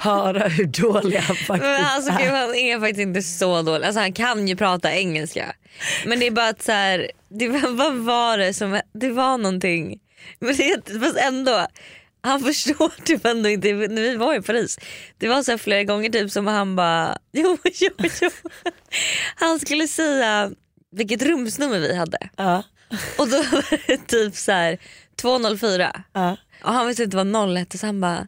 höra 0.00 0.48
hur 0.48 0.64
dålig 0.64 1.16
han 1.18 1.36
faktiskt 1.36 1.62
Men 1.70 1.84
alltså, 1.84 2.10
är. 2.12 2.30
han 2.30 2.54
är 2.54 2.80
faktiskt 2.80 3.00
inte 3.00 3.22
så 3.22 3.62
dålig. 3.62 3.86
Alltså, 3.86 4.00
han 4.00 4.12
kan 4.12 4.48
ju 4.48 4.56
prata 4.56 4.92
engelska. 4.94 5.54
Men 6.06 6.20
det 6.20 6.26
är 6.26 6.30
bara 6.30 6.48
att 6.48 6.62
så 6.62 6.72
här, 6.72 7.10
det, 7.28 7.48
var- 7.48 7.70
vad 7.76 7.94
var 7.94 8.38
det 8.38 8.54
som, 8.54 8.80
det 8.94 9.10
var 9.10 9.38
någonting. 9.38 9.98
Men 10.38 10.56
det, 10.56 11.00
fast 11.00 11.16
ändå, 11.16 11.66
han 12.20 12.40
förstår 12.40 12.92
typ 13.04 13.24
ändå 13.26 13.48
inte, 13.48 13.72
när 13.72 14.02
vi 14.02 14.16
var 14.16 14.34
i 14.38 14.42
Paris. 14.42 14.78
Det 15.18 15.28
var 15.28 15.42
så 15.42 15.50
här 15.50 15.58
flera 15.58 15.84
gånger 15.84 16.10
typ 16.10 16.30
som 16.30 16.46
han 16.46 16.76
bara, 16.76 17.18
jo 17.32 17.58
jo 17.80 17.90
jo. 18.20 18.30
Han 19.36 19.60
skulle 19.60 19.88
säga 19.88 20.50
vilket 20.92 21.22
rumsnummer 21.22 21.78
vi 21.78 21.96
hade. 21.96 22.18
Ja. 22.36 22.62
Och 23.18 23.28
då 23.28 23.36
var 23.36 23.64
det 23.86 23.96
typ 24.06 24.36
så 24.36 24.52
här 24.52 24.78
204. 25.16 26.02
Ja. 26.12 26.36
Och 26.64 26.72
han 26.72 26.86
visste 26.86 27.02
inte 27.02 27.16
vad 27.16 27.26
0 27.26 27.56
hette 27.56 27.78
så 27.78 27.86
han 27.86 28.00
bara 28.00 28.26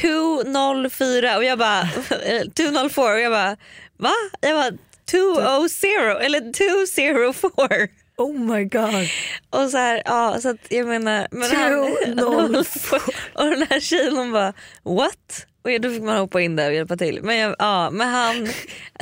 204 0.00 1.36
och 1.36 1.44
jag 1.44 1.58
bara 1.58 1.88
204 2.56 3.12
och 3.12 3.20
jag 3.20 3.32
bara 3.32 3.56
va? 3.96 4.12
Jag 4.40 4.56
bara 4.56 4.78
200 5.10 6.20
eller 6.20 6.52
204. 6.52 7.88
Oh 8.16 8.38
my 8.38 8.64
god. 8.64 9.08
Och 9.50 9.70
så 9.70 9.76
här, 9.76 10.02
ja 10.04 10.38
så 10.40 10.48
att 10.48 10.66
jag 10.68 10.86
menar. 10.86 11.28
Men 11.30 11.50
Two, 11.50 11.56
han, 11.56 12.14
noll, 12.16 12.56
och 13.34 13.44
den 13.44 13.66
här 13.70 13.80
tjejen 13.80 14.16
hon 14.16 14.32
bara 14.32 14.52
what? 14.82 15.46
Och 15.62 15.80
då 15.80 15.90
fick 15.90 16.02
man 16.02 16.16
hoppa 16.18 16.40
in 16.40 16.56
där 16.56 16.68
och 16.68 16.74
hjälpa 16.74 16.96
till. 16.96 17.20
Men, 17.22 17.36
jag, 17.36 17.56
ja, 17.58 17.90
men 17.90 18.08
han, 18.08 18.48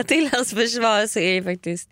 till 0.07 0.29
hans 0.33 0.51
försvar 0.51 1.07
så 1.07 1.19
är 1.19 1.33
ju 1.33 1.45
faktiskt 1.45 1.91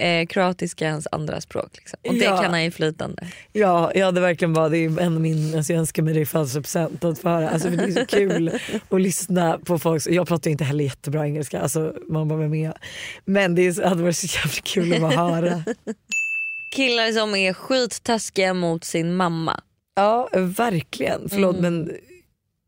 eh, 0.00 0.26
kroatiska 0.26 0.90
hans 0.90 1.08
andra 1.12 1.40
språk. 1.40 1.76
Liksom. 1.76 1.98
Och 2.08 2.14
det 2.14 2.24
Ja. 2.24 2.36
kan 2.42 2.50
han 2.50 2.64
ju 2.64 2.70
flytande. 2.70 3.26
Ja, 3.52 3.92
jag 3.94 4.06
hade 4.06 4.20
verkligen 4.20 4.52
bara, 4.52 4.68
det 4.68 4.78
är 4.78 5.00
en 5.00 5.22
min, 5.22 5.54
alltså 5.56 5.72
jag 5.72 5.80
önskar 5.80 6.02
mig 6.02 6.14
det 6.14 6.20
i 6.20 6.26
födelsedagspresent 6.26 7.04
att 7.04 7.18
få 7.18 7.28
höra. 7.28 7.50
Alltså, 7.50 7.68
det 7.70 7.82
är 7.84 7.90
så 7.90 8.06
kul 8.06 8.58
att 8.90 9.00
lyssna 9.00 9.58
på 9.58 9.78
folk. 9.78 10.06
Jag 10.06 10.28
pratar 10.28 10.50
inte 10.50 10.64
heller 10.64 10.84
jättebra 10.84 11.26
engelska, 11.26 11.60
alltså, 11.60 11.94
man 12.08 12.28
bara 12.28 12.44
är 12.44 12.54
jag? 12.54 12.74
Men 13.24 13.54
det 13.54 13.62
är, 13.62 13.88
hade 13.88 14.02
varit 14.02 14.16
så 14.16 14.26
jävla 14.36 14.60
kul 14.62 14.92
att 14.94 15.00
bara 15.00 15.10
höra. 15.30 15.64
Killar 16.76 17.12
som 17.12 17.34
är 17.34 17.52
skittaskiga 17.52 18.54
mot 18.54 18.84
sin 18.84 19.14
mamma. 19.16 19.60
Ja, 19.94 20.28
verkligen. 20.34 21.28
Förlåt 21.28 21.56
men 21.60 21.90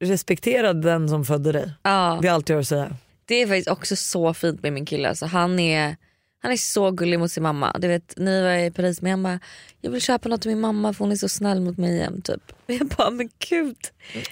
respektera 0.04 0.72
den 0.72 1.08
som 1.08 1.24
födde 1.24 1.52
dig. 1.52 1.70
Ja. 1.82 2.18
Det 2.22 2.28
är 2.28 2.32
allt 2.32 2.48
jag 2.48 2.56
har 2.56 2.60
att 2.60 2.68
säga. 2.68 2.96
Det 3.24 3.34
är 3.42 3.46
faktiskt 3.46 3.68
också 3.68 3.96
så 3.96 4.34
fint 4.34 4.62
med 4.62 4.72
min 4.72 4.86
kille. 4.86 5.08
Alltså, 5.08 5.26
han, 5.26 5.58
är, 5.58 5.96
han 6.42 6.52
är 6.52 6.56
så 6.56 6.90
gullig 6.90 7.18
mot 7.18 7.30
sin 7.32 7.42
mamma. 7.42 7.76
Du 7.78 7.88
vet, 7.88 8.14
när 8.16 8.32
vi 8.32 8.42
var 8.42 8.66
i 8.66 8.70
Paris 8.70 9.02
med 9.02 9.12
han 9.12 9.22
bara, 9.22 9.40
jag 9.80 9.90
vill 9.90 10.00
köpa 10.00 10.28
något 10.28 10.42
till 10.42 10.50
min 10.50 10.60
mamma 10.60 10.92
för 10.92 11.04
hon 11.04 11.12
är 11.12 11.16
så 11.16 11.28
snäll 11.28 11.60
mot 11.60 11.76
mig 11.76 11.96
jämt. 11.98 12.26
Typ. 12.26 12.52
Jag 12.66 12.86
bara, 12.86 13.10
men 13.10 13.28
gud. 13.50 13.76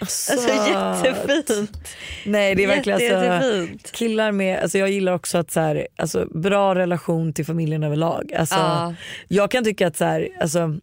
Alltså 0.00 0.32
jättefint. 0.32 1.88
Nej 2.26 2.54
det 2.54 2.64
är 2.64 2.68
verkligen 2.68 2.98
Jätte, 3.00 3.32
alltså, 3.32 3.50
jättefint. 3.50 3.92
killar 3.92 4.32
med, 4.32 4.60
alltså 4.60 4.78
jag 4.78 4.90
gillar 4.90 5.12
också 5.12 5.38
att 5.38 5.50
så 5.50 5.60
här, 5.60 5.86
alltså, 5.96 6.26
bra 6.34 6.74
relation 6.74 7.32
till 7.32 7.44
familjen 7.46 7.82
överlag. 7.82 8.32
Alltså, 8.34 8.54
Ja. 8.54 8.94
Jag 9.28 9.50
kan 9.50 9.64
tycka 9.64 9.86
att 9.86 9.96
så 9.96 10.04
här, 10.04 10.28
alltså, 10.40 10.78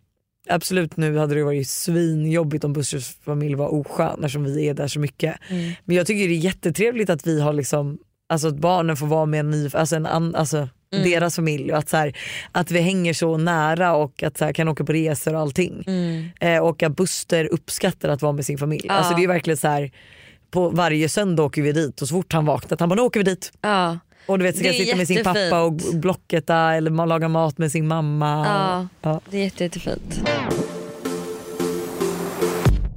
absolut 0.49 0.97
nu 0.97 1.17
hade 1.17 1.35
det 1.35 1.43
varit 1.43 1.69
svinjobbigt 1.69 2.63
om 2.63 2.73
Bussers 2.73 3.15
familj 3.25 3.55
var 3.55 3.73
oskön 3.73 4.23
eftersom 4.23 4.43
vi 4.43 4.67
är 4.67 4.73
där 4.73 4.87
så 4.87 4.99
mycket. 4.99 5.35
Mm. 5.49 5.71
Men 5.85 5.95
jag 5.95 6.07
tycker 6.07 6.27
det 6.27 6.33
är 6.33 6.37
jättetrevligt 6.37 7.09
att 7.09 7.27
vi 7.27 7.41
har 7.41 7.53
liksom, 7.53 7.97
alltså 8.29 8.47
att 8.47 8.57
barnen 8.57 8.97
får 8.97 9.07
vara 9.07 9.25
med 9.25 9.39
en 9.39 9.49
ny, 9.49 9.69
alltså 9.73 9.95
en 9.95 10.05
an, 10.05 10.35
alltså 10.35 10.69
Mm. 10.93 11.09
deras 11.09 11.35
familj 11.35 11.71
och 11.71 11.77
att, 11.77 11.89
så 11.89 11.97
här, 11.97 12.17
att 12.51 12.71
vi 12.71 12.79
hänger 12.79 13.13
så 13.13 13.37
nära 13.37 13.95
och 13.95 14.23
att 14.23 14.37
så 14.37 14.45
här, 14.45 14.53
kan 14.53 14.67
åka 14.67 14.83
på 14.83 14.91
resor 14.93 15.33
och 15.33 15.39
allting. 15.39 15.83
Mm. 15.87 16.29
Eh, 16.39 16.59
och 16.63 16.83
att 16.83 16.95
Buster 16.95 17.45
uppskattar 17.53 18.09
att 18.09 18.21
vara 18.21 18.31
med 18.31 18.45
sin 18.45 18.57
familj. 18.57 18.85
Ja. 18.87 18.93
Alltså 18.93 19.13
det 19.15 19.23
är 19.23 19.27
verkligen 19.27 19.57
så 19.57 19.67
här 19.67 19.91
på 20.51 20.69
varje 20.69 21.09
söndag 21.09 21.43
åker 21.43 21.61
vi 21.61 21.71
dit 21.71 22.01
och 22.01 22.07
så 22.07 22.15
fort 22.15 22.33
han 22.33 22.45
vaknat 22.45 22.79
han 22.79 22.89
bara 22.89 22.95
nu 22.95 23.01
åker 23.01 23.19
vi 23.19 23.23
dit. 23.23 23.51
Ja. 23.61 23.97
Och 24.25 24.39
du 24.39 24.43
vet 24.43 24.57
så 24.57 24.63
kan 24.63 24.73
sitta 24.73 24.95
med 24.97 25.07
sin 25.07 25.23
pappa 25.23 25.61
och 25.61 25.73
blocketa 25.93 26.73
eller 26.73 27.05
laga 27.05 27.27
mat 27.27 27.57
med 27.57 27.71
sin 27.71 27.87
mamma. 27.87 28.45
Ja, 28.47 28.87
Ja. 29.11 29.21
det 29.29 29.37
är 29.37 29.43
jätte, 29.43 29.63
jättefint. 29.63 30.21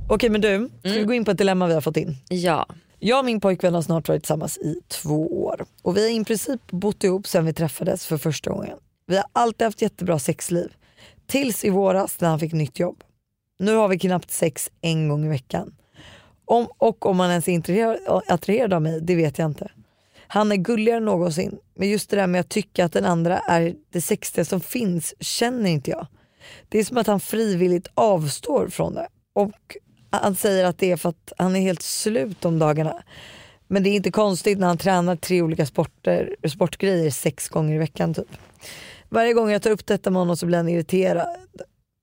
Okej 0.08 0.30
men 0.30 0.40
du, 0.40 0.68
ska 0.80 0.88
Mm. 0.88 0.98
vi 1.00 1.04
gå 1.04 1.12
in 1.14 1.24
på 1.24 1.30
ett 1.30 1.38
dilemma 1.38 1.66
vi 1.66 1.74
har 1.74 1.80
fått 1.80 1.96
in? 1.96 2.16
Ja. 2.28 2.66
Jag 2.98 3.18
och 3.18 3.24
min 3.24 3.40
pojkvän 3.40 3.74
har 3.74 3.82
snart 3.82 4.08
varit 4.08 4.22
tillsammans 4.22 4.58
i 4.58 4.80
två 4.88 5.44
år 5.44 5.64
och 5.82 5.96
vi 5.96 6.02
har 6.02 6.20
i 6.20 6.24
princip 6.24 6.60
bott 6.70 7.04
ihop 7.04 7.26
sedan 7.26 7.44
vi 7.44 7.52
träffades 7.52 8.06
för 8.06 8.16
första 8.16 8.50
gången. 8.50 8.78
Vi 9.06 9.16
har 9.16 9.24
alltid 9.32 9.64
haft 9.64 9.82
jättebra 9.82 10.18
sexliv. 10.18 10.72
Tills 11.26 11.64
i 11.64 11.70
våras 11.70 12.20
när 12.20 12.28
han 12.28 12.38
fick 12.40 12.52
nytt 12.52 12.78
jobb. 12.78 13.04
Nu 13.58 13.74
har 13.74 13.88
vi 13.88 13.98
knappt 13.98 14.30
sex 14.30 14.70
en 14.80 15.08
gång 15.08 15.24
i 15.24 15.28
veckan. 15.28 15.74
Om, 16.44 16.68
och 16.78 17.06
om 17.06 17.20
han 17.20 17.30
ens 17.30 17.48
är 17.48 17.98
attraherad 18.32 18.72
av 18.72 18.82
mig, 18.82 19.00
det 19.00 19.14
vet 19.14 19.38
jag 19.38 19.46
inte. 19.46 19.70
Han 20.26 20.52
är 20.52 20.56
gulligare 20.56 20.96
än 20.96 21.04
någonsin, 21.04 21.58
men 21.74 21.88
just 21.88 22.10
det 22.10 22.16
där 22.16 22.26
med 22.26 22.40
att 22.40 22.48
tycka 22.48 22.84
att 22.84 22.92
den 22.92 23.04
andra 23.04 23.38
är 23.38 23.74
det 23.90 24.00
sexiga 24.00 24.44
som 24.44 24.60
finns 24.60 25.14
känner 25.20 25.70
inte 25.70 25.90
jag. 25.90 26.06
Det 26.68 26.78
är 26.78 26.84
som 26.84 26.96
att 26.96 27.06
han 27.06 27.20
frivilligt 27.20 27.88
avstår 27.94 28.68
från 28.68 28.94
det. 28.94 29.08
Och 29.32 29.76
han 30.10 30.34
säger 30.34 30.64
att 30.64 30.78
det 30.78 30.92
är 30.92 30.96
för 30.96 31.08
att 31.08 31.32
han 31.38 31.56
är 31.56 31.60
helt 31.60 31.82
slut 31.82 32.44
om 32.44 32.58
dagarna. 32.58 33.02
Men 33.72 33.82
det 33.82 33.90
är 33.90 33.94
inte 33.94 34.10
konstigt 34.10 34.58
när 34.58 34.66
han 34.66 34.78
tränar 34.78 35.16
tre 35.16 35.42
olika 35.42 35.66
sporter, 35.66 36.36
sportgrejer 36.48 37.10
sex 37.10 37.48
gånger 37.48 37.74
i 37.74 37.78
veckan 37.78 38.14
typ. 38.14 38.36
Varje 39.08 39.32
gång 39.32 39.50
jag 39.50 39.62
tar 39.62 39.70
upp 39.70 39.86
detta 39.86 40.10
med 40.10 40.20
honom 40.20 40.36
så 40.36 40.46
blir 40.46 40.56
han 40.56 40.68
irriterad. 40.68 41.26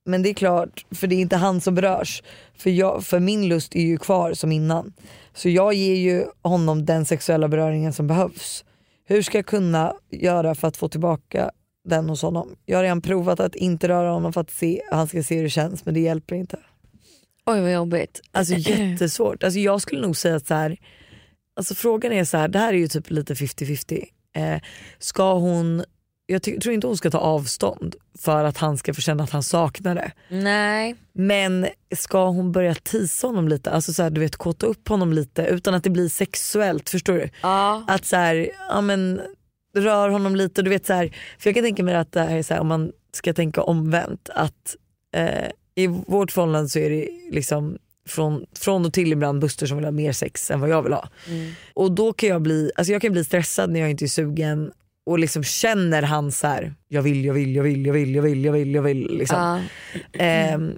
Men 0.06 0.24
det 0.24 0.30
är 0.30 0.34
klart, 0.34 0.86
för 0.92 1.08
det 1.08 1.16
är 1.16 1.20
inte 1.20 1.36
han 1.36 1.62
som 1.62 1.76
berörs. 1.76 2.24
För, 2.58 2.70
jag, 2.70 3.04
för 3.04 3.20
min 3.20 3.48
lust 3.48 3.76
är 3.76 3.82
ju 3.82 3.98
kvar 3.98 4.34
som 4.34 4.52
innan. 4.52 4.94
Så 5.34 5.50
jag 5.50 5.74
ger 5.74 5.96
ju 5.96 6.26
honom 6.42 6.86
den 6.86 7.06
sexuella 7.06 7.48
beröringen 7.48 7.94
som 7.94 8.08
behövs. 8.08 8.66
Hur 9.06 9.22
ska 9.22 9.38
jag 9.38 9.46
kunna 9.46 9.94
göra 10.12 10.56
för 10.56 10.68
att 10.68 10.78
få 10.78 10.90
tillbaka 10.90 11.52
den 11.86 12.10
hos 12.10 12.22
honom? 12.22 12.56
Jag 12.66 12.78
har 12.78 12.84
redan 12.84 13.02
provat 13.02 13.40
att 13.40 13.56
inte 13.56 13.88
röra 13.88 14.12
honom 14.12 14.34
för 14.34 14.42
att 14.42 14.52
se, 14.52 14.82
han 14.92 15.08
ska 15.08 15.24
se 15.24 15.36
hur 15.36 15.44
det 15.44 15.50
känns 15.50 15.86
men 15.86 15.94
det 15.94 16.00
hjälper 16.00 16.36
inte. 16.36 16.60
Oj 17.46 17.62
vad 17.62 17.74
jobbigt. 17.74 18.22
Alltså 18.32 18.54
jättesvårt. 18.54 19.44
Alltså, 19.44 19.60
jag 19.60 19.82
skulle 19.82 20.02
nog 20.02 20.18
säga 20.18 20.36
att 20.36 20.48
så 20.48 20.54
här, 20.54 20.78
alltså, 21.58 21.76
frågan 21.76 22.12
är 22.12 22.24
så 22.24 22.38
här, 22.38 22.48
det 22.48 22.60
här 22.60 22.74
är 22.74 22.78
ju 22.78 22.88
typ 22.88 23.10
lite 23.10 23.34
50-50. 23.34 24.04
Eh, 24.36 24.62
ska 25.00 25.34
hon, 25.34 25.84
jag 26.26 26.44
tror 26.44 26.70
inte 26.70 26.88
hon 26.88 26.98
ska 26.98 27.12
ta 27.12 27.18
avstånd 27.18 27.96
för 28.20 28.44
att 28.44 28.58
han 28.58 28.78
ska 28.78 28.94
få 28.94 29.02
känna 29.02 29.24
att 29.24 29.30
han 29.30 29.44
saknar 29.44 29.96
det. 29.96 30.12
Nej. 30.30 30.96
Men 31.14 31.68
ska 31.96 32.28
hon 32.28 32.52
börja 32.52 32.76
tisa 32.76 33.28
honom 33.28 33.48
lite, 33.48 33.72
alltså 33.72 33.94
så 33.94 34.04
här, 34.04 34.10
du 34.10 34.22
vet 34.22 34.36
kåta 34.36 34.66
upp 34.66 34.88
honom 34.88 35.14
lite 35.14 35.46
utan 35.46 35.74
att 35.74 35.84
det 35.84 35.90
blir 35.90 36.10
sexuellt, 36.10 36.90
förstår 36.90 37.14
du? 37.14 37.30
Ja. 37.42 37.84
Att 37.88 38.06
så 38.06 38.16
här, 38.16 38.50
ja 38.70 38.82
men 38.82 39.22
rör 39.76 40.10
honom 40.10 40.36
lite, 40.36 40.62
du 40.62 40.70
vet 40.70 40.86
så 40.86 40.94
här, 40.94 41.16
för 41.40 41.50
jag 41.50 41.56
kan 41.56 41.64
tänka 41.64 41.84
mig 41.84 41.96
att 41.96 42.12
det 42.12 42.22
här 42.22 42.38
är 42.38 42.44
så 42.44 42.54
här, 42.54 42.62
om 42.62 42.68
man 42.68 42.92
ska 43.14 43.34
tänka 43.34 43.62
omvänt 43.62 44.30
att 44.30 44.76
eh, 45.16 45.52
i 45.76 45.88
vårt 45.88 46.32
förhållande 46.32 46.70
så 46.70 46.80
är 46.80 46.90
det 46.90 47.10
liksom 47.32 47.78
från, 48.08 48.46
från 48.60 48.86
och 48.86 48.94
till 48.94 49.12
ibland 49.12 49.42
Buster 49.42 49.66
som 49.66 49.78
vill 49.78 49.86
ha 49.86 49.92
mer 49.92 50.12
sex 50.12 50.52
än 50.52 50.60
vad 50.60 50.70
jag 50.70 50.82
vill 50.82 50.94
ha. 50.94 51.10
Mm. 51.28 51.52
Och 51.74 51.92
då 51.92 52.14
kan 52.14 52.30
jag 52.30 52.42
bli, 52.42 52.72
alltså 52.76 52.94
jag 52.94 53.02
kan 53.02 53.12
bli 53.12 53.24
stressad 53.26 53.70
när 53.70 53.80
jag 53.80 53.90
inte 53.90 54.06
är 54.06 54.08
sugen 54.08 54.72
och 55.06 55.20
liksom 55.20 55.44
känner 55.44 56.02
han 56.02 56.32
så 56.32 56.48
här, 56.48 56.74
jag 56.88 57.02
vill, 57.02 57.26
jag 57.26 57.34
vill, 57.34 57.56
jag 57.56 57.64
vill, 57.64 57.86
jag 57.86 57.94
vill, 57.94 58.16
jag 58.16 58.22
vill, 58.24 58.46
jag 58.46 58.52
vill, 58.52 58.76
jag 58.76 58.82
vill. 58.82 59.18
Liksom. 59.18 59.38
Ja. 59.38 60.20
Ehm, 60.20 60.72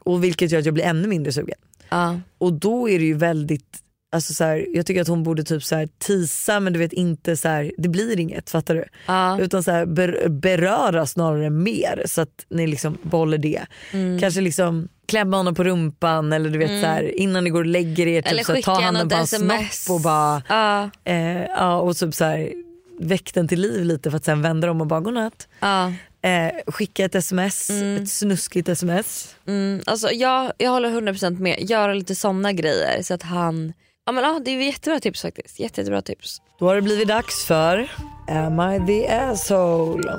och 0.00 0.24
vilket 0.24 0.50
gör 0.50 0.58
att 0.58 0.64
jag 0.64 0.74
blir 0.74 0.84
ännu 0.84 1.08
mindre 1.08 1.32
sugen. 1.32 1.58
Ja. 1.88 2.20
Och 2.38 2.52
då 2.52 2.88
är 2.88 2.98
det 2.98 3.04
ju 3.04 3.14
väldigt, 3.14 3.78
alltså 4.16 4.34
så 4.34 4.44
här, 4.44 4.66
jag 4.74 4.86
tycker 4.86 5.00
att 5.02 5.08
hon 5.08 5.22
borde 5.22 5.44
typ 5.44 5.64
så 5.64 5.76
här 5.76 5.88
tisa 5.98 6.60
men 6.60 6.72
du 6.72 6.78
vet 6.78 6.92
inte 6.92 7.36
så 7.36 7.48
här, 7.48 7.72
det 7.78 7.88
blir 7.88 8.20
inget, 8.20 8.50
fattar 8.50 8.74
du? 8.74 8.84
Ja. 9.06 9.38
Utan 9.40 9.62
så 9.62 9.70
här, 9.70 9.86
ber, 9.86 10.28
beröra 10.28 11.06
snarare 11.06 11.50
mer 11.50 12.02
så 12.06 12.20
att 12.20 12.46
ni 12.48 12.66
liksom 12.66 12.98
behåller 13.02 13.38
det. 13.38 13.62
Mm. 13.92 14.20
Kanske 14.20 14.40
liksom 14.40 14.88
klämma 15.08 15.36
honom 15.36 15.54
på 15.54 15.64
rumpan 15.64 16.32
eller 16.32 16.50
du 16.50 16.58
vet 16.58 16.70
Mm. 16.70 16.82
så 16.82 16.86
här, 16.88 17.18
innan 17.20 17.44
ni 17.44 17.50
går 17.50 17.60
och 17.60 17.66
lägger 17.66 18.06
er, 18.06 18.22
Eller 18.26 18.38
typ, 18.38 18.46
så 18.46 18.52
här, 18.52 18.62
ta 18.62 18.80
handen 18.80 19.08
på 19.08 19.16
hans 19.16 19.32
sms. 19.32 19.84
snopp 19.84 19.94
och 19.96 20.00
bara 20.02 20.42
Ja. 20.48 20.90
eh, 21.04 21.42
ja, 21.44 21.76
och 21.80 21.96
typ 21.96 22.14
så 22.14 22.24
här, 22.24 22.52
väck 23.00 23.34
den 23.34 23.48
till 23.48 23.60
liv 23.60 23.84
lite 23.84 24.10
för 24.10 24.16
att 24.16 24.24
sen 24.24 24.42
vända 24.42 24.70
om 24.70 24.80
och 24.80 24.86
bara 24.86 25.00
godnatt. 25.00 25.48
Ja. 25.60 25.92
Eh, 26.22 26.52
skicka 26.66 27.04
ett 27.04 27.14
sms, 27.14 27.70
ett 27.70 28.08
snuskigt 28.08 28.68
sms. 28.68 29.34
Mm, 29.46 29.80
alltså 29.86 30.10
jag, 30.12 30.52
jag 30.58 30.70
håller 30.70 30.88
100% 30.90 31.38
med. 31.40 31.70
Göra 31.70 31.94
lite 31.94 32.14
såna 32.14 32.52
grejer 32.52 33.02
så 33.02 33.14
att 33.14 33.22
han... 33.22 33.72
Ja, 34.08 34.12
men, 34.12 34.24
ja, 34.24 34.40
det 34.44 34.50
är 34.50 34.60
jättebra 34.62 35.00
tips 35.00 35.22
faktiskt. 35.22 35.60
Jätte, 35.60 35.80
jättebra 35.80 36.02
tips. 36.02 36.42
Då 36.58 36.66
har 36.66 36.74
det 36.74 36.82
blivit 36.82 37.08
dags 37.08 37.44
för 37.44 37.90
Am 38.28 38.60
I 38.60 38.86
the 38.86 39.08
asshole? 39.08 40.10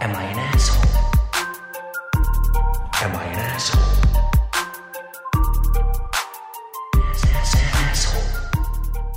Am 0.00 0.10
I 0.10 0.14
an 0.14 0.38
asshole? 0.54 0.88
Am 3.04 3.12
I 3.12 3.34
an 3.34 3.56
asshole? 3.56 3.82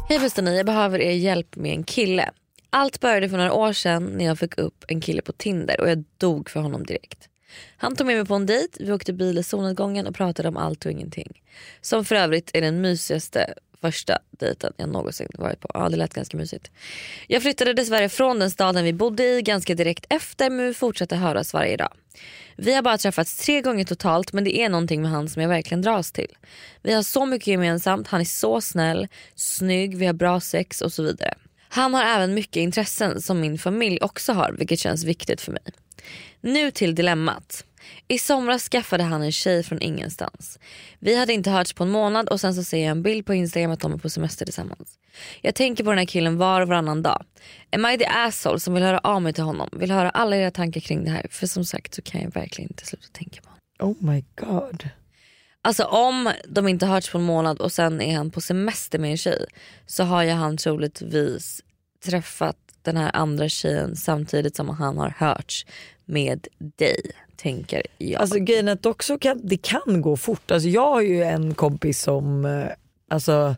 Hej 0.10 0.20
bästa 0.20 0.42
ni, 0.42 0.58
jag 0.58 0.66
behöver 0.66 1.00
er 1.00 1.12
hjälp 1.12 1.56
med 1.56 1.72
en 1.72 1.84
kille. 1.84 2.32
Allt 2.70 3.00
började 3.00 3.30
för 3.30 3.38
några 3.38 3.54
år 3.54 3.74
sedan 3.74 4.06
när 4.06 4.26
jag 4.26 4.40
fick 4.40 4.58
upp 4.58 4.86
en 4.88 5.02
kille 5.02 5.22
på 5.22 5.32
Tinder 5.32 5.82
och 5.82 5.90
jag 5.90 6.04
dog 6.18 6.50
för 6.50 6.60
honom 6.60 6.86
direkt. 6.86 7.30
Han 7.78 7.96
tog 7.96 8.08
med 8.08 8.18
mig 8.18 8.26
på 8.26 8.36
en 8.36 8.46
dejt, 8.46 8.84
vi 8.84 8.92
åkte 8.92 9.14
bil 9.14 9.38
i 9.38 9.44
solnedgången 9.44 10.08
och 10.08 10.16
pratade 10.16 10.50
om 10.50 10.58
allt 10.58 10.86
och 10.86 10.92
ingenting. 10.92 11.42
Som 11.82 12.06
för 12.06 12.16
övrigt 12.16 12.52
är 12.54 12.62
den 12.62 12.82
mysigaste 12.82 13.54
första 13.82 14.20
dejten 14.30 14.74
jag 14.78 14.90
någonsin 14.90 15.28
varit 15.34 15.60
på. 15.60 15.72
Ja 15.74 15.90
det 15.90 15.98
lät 15.98 16.14
ganska 16.14 16.38
mysigt. 16.38 16.72
Jag 17.28 17.42
flyttade 17.42 17.74
dessvärre 17.74 18.10
från 18.10 18.40
den 18.40 18.52
staden 18.52 18.84
vi 18.84 18.94
bodde 18.94 19.24
i 19.24 19.42
ganska 19.42 19.76
direkt 19.76 20.06
efter 20.10 20.50
men 20.50 20.66
vi 20.66 20.74
fortsatte 20.74 21.16
höras 21.16 21.54
varje 21.54 21.78
dag. 21.78 21.94
Vi 22.56 22.74
har 22.74 22.82
bara 22.82 22.98
träffats 22.98 23.38
tre 23.38 23.62
gånger 23.62 23.86
totalt 23.86 24.34
men 24.34 24.44
det 24.44 24.58
är 24.58 24.70
någonting 24.70 25.02
med 25.02 25.12
han 25.12 25.30
som 25.30 25.42
jag 25.42 25.50
verkligen 25.50 25.82
dras 25.82 26.12
till. 26.12 26.38
Vi 26.82 26.94
har 26.94 27.04
så 27.04 27.26
mycket 27.26 27.48
gemensamt, 27.48 28.08
han 28.08 28.22
är 28.22 28.26
så 28.26 28.62
snäll, 28.62 29.08
snygg, 29.36 29.98
vi 29.98 30.06
har 30.06 30.14
bra 30.14 30.40
sex 30.40 30.82
och 30.82 30.94
så 30.94 31.04
vidare. 31.04 31.34
Han 31.70 31.94
har 31.94 32.04
även 32.04 32.34
mycket 32.34 32.58
intressen 32.58 33.22
som 33.22 33.40
min 33.40 33.58
familj 33.58 34.00
också 34.02 34.34
har 34.34 34.52
vilket 34.52 34.80
känns 34.80 35.04
viktigt 35.04 35.42
för 35.42 35.52
mig. 35.52 35.64
Nu 36.42 36.72
till 36.72 36.96
dilemmat. 36.96 37.66
I 38.08 38.20
somras 38.20 38.70
skaffade 38.70 39.04
han 39.04 39.22
en 39.22 39.32
tjej 39.32 39.64
från 39.64 39.82
ingenstans. 39.82 40.60
Vi 41.00 41.16
hade 41.16 41.34
inte 41.34 41.50
hörts 41.50 41.74
på 41.74 41.84
en 41.84 41.90
månad 41.90 42.30
och 42.30 42.42
sen 42.42 42.56
så 42.56 42.64
ser 42.64 42.78
jag 42.78 42.92
en 42.92 43.04
bild 43.04 43.26
på 43.26 43.34
Instagram 43.34 43.72
att 43.72 43.80
de 43.80 43.94
är 43.94 43.98
på 43.98 44.10
semester 44.10 44.46
tillsammans. 44.46 45.00
Jag 45.42 45.56
tänker 45.56 45.84
på 45.84 45.90
den 45.90 45.98
här 45.98 46.06
killen 46.06 46.38
var 46.38 46.62
och 46.62 46.68
varannan 46.68 47.04
dag. 47.04 47.26
Am 47.72 47.86
I 47.86 47.98
the 47.98 48.06
asshole 48.06 48.60
som 48.60 48.74
vill 48.74 48.84
höra 48.84 49.00
av 49.00 49.22
mig 49.22 49.34
till 49.34 49.44
honom? 49.44 49.70
Vill 49.72 49.92
höra 49.92 50.10
alla 50.10 50.38
era 50.38 50.52
tankar 50.52 50.82
kring 50.82 51.04
det 51.04 51.12
här. 51.12 51.28
För 51.30 51.48
som 51.48 51.66
sagt 51.66 51.94
så 51.94 52.02
kan 52.02 52.22
jag 52.22 52.34
verkligen 52.34 52.72
inte 52.72 52.86
sluta 52.86 53.08
tänka 53.12 53.42
på 53.42 53.50
honom. 53.50 54.00
Oh 54.00 54.12
my 54.12 54.24
god. 54.36 54.90
Alltså 55.62 55.84
om 55.84 56.32
de 56.48 56.68
inte 56.68 56.86
hörts 56.86 57.10
på 57.12 57.18
en 57.18 57.24
månad 57.24 57.60
och 57.60 57.72
sen 57.72 58.02
är 58.02 58.18
han 58.18 58.32
på 58.32 58.42
semester 58.42 59.00
med 59.00 59.12
en 59.12 59.18
tjej 59.18 59.46
så 59.86 60.04
har 60.04 60.24
ju 60.24 60.32
han 60.32 60.58
troligtvis 60.58 61.62
träffat 62.06 62.58
den 62.82 62.98
här 62.98 63.12
andra 63.16 63.50
tjejen 63.50 63.96
samtidigt 63.96 64.56
som 64.56 64.70
han 64.70 64.98
har 64.98 65.14
hörts 65.18 65.66
med 66.06 66.48
dig. 66.58 67.12
Tänker 67.36 67.82
jag. 67.98 68.22
Alltså 68.22 68.40
grejen 68.40 68.68
att 68.68 68.86
också 68.86 69.18
kan, 69.18 69.40
det 69.44 69.58
kan 69.58 70.02
gå 70.02 70.18
fort. 70.18 70.52
Alltså, 70.52 70.70
jag 70.70 70.92
har 70.92 71.02
ju 71.02 71.24
en 71.24 71.54
kompis 71.54 72.02
som 72.02 72.46
eh, 72.46 72.68
alltså, 73.10 73.56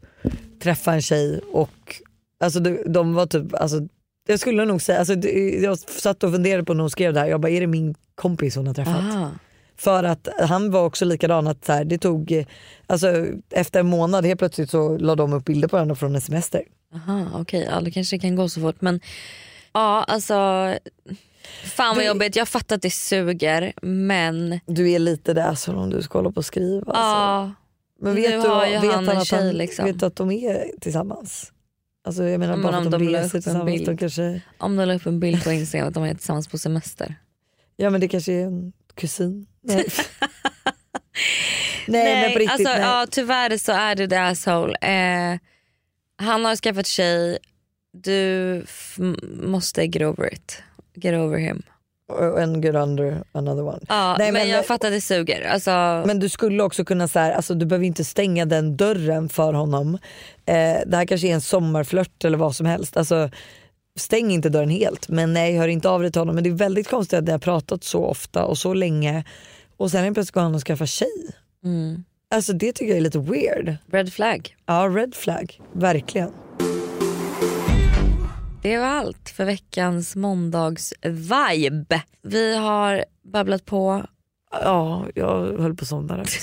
träffade 0.59 0.97
en 0.97 1.01
tjej 1.01 1.41
och 1.51 1.95
alltså, 2.39 2.59
de, 2.59 2.83
de 2.85 3.13
var 3.13 3.25
typ, 3.25 3.53
alltså, 3.53 3.87
jag 4.27 4.39
skulle 4.39 4.65
nog 4.65 4.81
säga, 4.81 4.99
alltså, 4.99 5.13
jag 5.61 5.79
satt 5.79 6.23
och 6.23 6.31
funderade 6.31 6.63
på 6.63 6.73
när 6.73 6.81
hon 6.81 6.89
skrev 6.89 7.13
det 7.13 7.19
här, 7.19 7.27
jag 7.27 7.41
bara 7.41 7.51
är 7.51 7.61
det 7.61 7.67
min 7.67 7.95
kompis 8.15 8.55
hon 8.55 8.67
har 8.67 8.73
träffat? 8.73 8.95
Aha. 8.95 9.31
För 9.77 10.03
att 10.03 10.27
han 10.39 10.71
var 10.71 10.85
också 10.85 11.05
likadan 11.05 11.47
att 11.47 11.65
så 11.65 11.73
här, 11.73 11.85
det 11.85 11.97
tog, 11.97 12.31
eh, 12.31 12.45
alltså, 12.87 13.25
efter 13.49 13.79
en 13.79 13.87
månad 13.87 14.25
helt 14.25 14.39
plötsligt 14.39 14.69
så 14.69 14.97
la 14.97 15.15
de 15.15 15.33
upp 15.33 15.45
bilder 15.45 15.67
på 15.67 15.75
varandra 15.75 15.95
från 15.95 16.15
en 16.15 16.21
semester. 16.21 16.63
Aha, 16.93 17.25
okej, 17.33 17.67
ja, 17.71 17.81
det 17.81 17.91
kanske 17.91 18.19
kan 18.19 18.35
gå 18.35 18.49
så 18.49 18.61
fort. 18.61 18.81
Men 18.81 18.99
ja, 19.73 20.03
alltså. 20.03 20.33
Fan 21.63 21.95
vad 21.95 22.03
Du- 22.03 22.07
jobbigt. 22.07 22.35
Jag 22.35 22.47
fattar 22.47 22.75
att 22.75 22.81
det 22.81 22.89
suger 22.89 23.73
men 23.81 24.59
Du 24.65 24.91
är 24.91 24.99
lite 24.99 25.33
där 25.33 25.55
som 25.55 25.77
om 25.77 25.89
du 25.89 26.01
ska 26.01 26.17
hålla 26.17 26.31
på 26.31 26.37
och 26.37 26.45
skriva. 26.45 26.91
Alltså. 26.91 27.01
ja. 27.01 27.53
Men 28.01 28.15
vet 28.15 28.29
nu 28.31 28.41
du, 28.41 28.47
har 28.47 28.65
ju 28.67 28.79
vet 28.79 28.91
han 28.93 29.09
en 29.09 29.17
att 29.17 29.27
tjej, 29.27 29.39
han, 29.45 29.49
liksom. 29.57 29.85
vet 29.85 29.99
du 29.99 30.05
att 30.05 30.15
de 30.15 30.31
är 30.31 30.71
tillsammans? 30.81 31.51
Alltså 32.05 32.23
jag 32.23 32.39
menar 32.39 32.53
Men 32.53 32.63
bara 32.63 32.77
om 32.77 32.85
att 32.85 32.91
de, 32.91 33.05
de 33.05 33.13
reser 33.17 33.29
tillsammans. 33.29 33.85
De 33.85 33.97
kanske, 33.97 34.41
Om 34.57 34.75
de 34.75 34.85
la 34.85 34.95
upp 34.95 35.05
en 35.05 35.19
bild 35.19 35.43
på 35.43 35.51
Instagram 35.51 35.87
att 35.87 35.93
de 35.93 36.03
är 36.03 36.13
tillsammans 36.13 36.47
på 36.47 36.57
semester. 36.57 37.15
ja 37.75 37.89
men 37.89 38.01
det 38.01 38.07
kanske 38.07 38.33
är 38.33 38.43
en 38.45 38.73
kusin. 38.95 39.45
Nej, 39.61 39.85
nej, 41.87 42.21
men 42.21 42.33
på 42.33 42.39
riktigt. 42.39 42.51
alltså, 42.51 42.69
nej. 42.73 42.81
Ja, 42.81 43.07
tyvärr 43.11 43.57
så 43.57 43.71
är 43.71 43.95
du 43.95 44.07
the 44.07 44.15
asshole. 44.15 44.75
Eh, 44.81 45.39
han 46.17 46.45
har 46.45 46.55
skaffat 46.55 46.87
tjej, 46.87 47.37
du 47.93 48.65
måste 49.41 49.83
get 49.83 50.01
over 50.01 50.33
it. 50.33 50.63
Get 51.01 51.13
over 51.13 51.37
him. 51.37 51.63
And 52.37 52.65
get 52.65 52.75
under 52.75 53.23
another 53.31 53.63
one. 53.63 53.79
Ja, 53.89 54.15
Nej, 54.19 54.31
men, 54.31 54.41
men- 54.41 54.49
jag 54.49 54.65
fattar 54.65 54.91
det 54.91 55.01
suger. 55.01 55.47
Alltså, 55.49 55.69
Men 56.07 56.19
du 56.19 56.29
skulle 56.29 56.63
också 56.63 56.85
kunna 56.85 57.07
så 57.07 57.19
här, 57.19 57.31
alltså 57.31 57.53
du 57.53 57.65
behöver 57.65 57.85
inte 57.85 58.03
stänga 58.03 58.45
den 58.45 58.77
dörren 58.77 59.29
för 59.29 59.53
honom. 59.53 59.95
Eh, 60.45 60.77
det 60.87 60.97
här 60.97 61.05
kanske 61.05 61.27
är 61.27 61.33
en 61.33 61.41
sommarflört 61.41 62.25
eller 62.25 62.37
vad 62.37 62.55
som 62.55 62.65
helst. 62.65 62.97
Alltså, 62.97 63.29
stäng 63.99 64.31
inte 64.31 64.49
dörren 64.49 64.69
helt 64.69 65.09
men 65.09 65.33
nej 65.33 65.57
hör 65.57 65.67
inte 65.67 65.89
av 65.89 66.01
dig 66.01 66.11
till 66.11 66.21
honom. 66.21 66.35
Men 66.35 66.43
det 66.43 66.49
är 66.49 66.53
väldigt 66.53 66.89
konstigt 66.89 67.19
att 67.19 67.25
ni 67.25 67.31
har 67.31 67.39
pratat 67.39 67.83
så 67.83 68.05
ofta 68.05 68.45
och 68.45 68.57
så 68.57 68.73
länge 68.73 69.23
och 69.77 69.91
sen 69.91 70.13
plötsligt 70.13 70.33
går 70.33 70.41
han 70.41 70.55
och 70.55 70.61
skaffar 70.67 70.85
tjej. 70.85 71.31
mm. 71.63 72.03
Alltså 72.35 72.53
det 72.53 72.71
tycker 72.73 72.89
jag 72.91 72.97
är 72.97 73.01
lite 73.01 73.19
weird. 73.19 73.75
Red 73.91 74.13
flag. 74.13 74.55
Ja 74.65 74.73
red 74.87 75.15
flag, 75.15 75.61
verkligen. 75.73 76.31
Det 78.61 78.77
var 78.77 78.87
allt 78.87 79.29
för 79.29 79.45
veckans 79.45 80.15
måndags-vibe. 80.15 82.01
Vi 82.21 82.55
har 82.57 83.05
babblat 83.23 83.65
på. 83.65 84.05
Ja, 84.51 85.05
jag 85.15 85.57
höll 85.57 85.75
på 85.75 85.81
att 85.81 85.87
somna 85.87 86.17
där. 86.17 86.27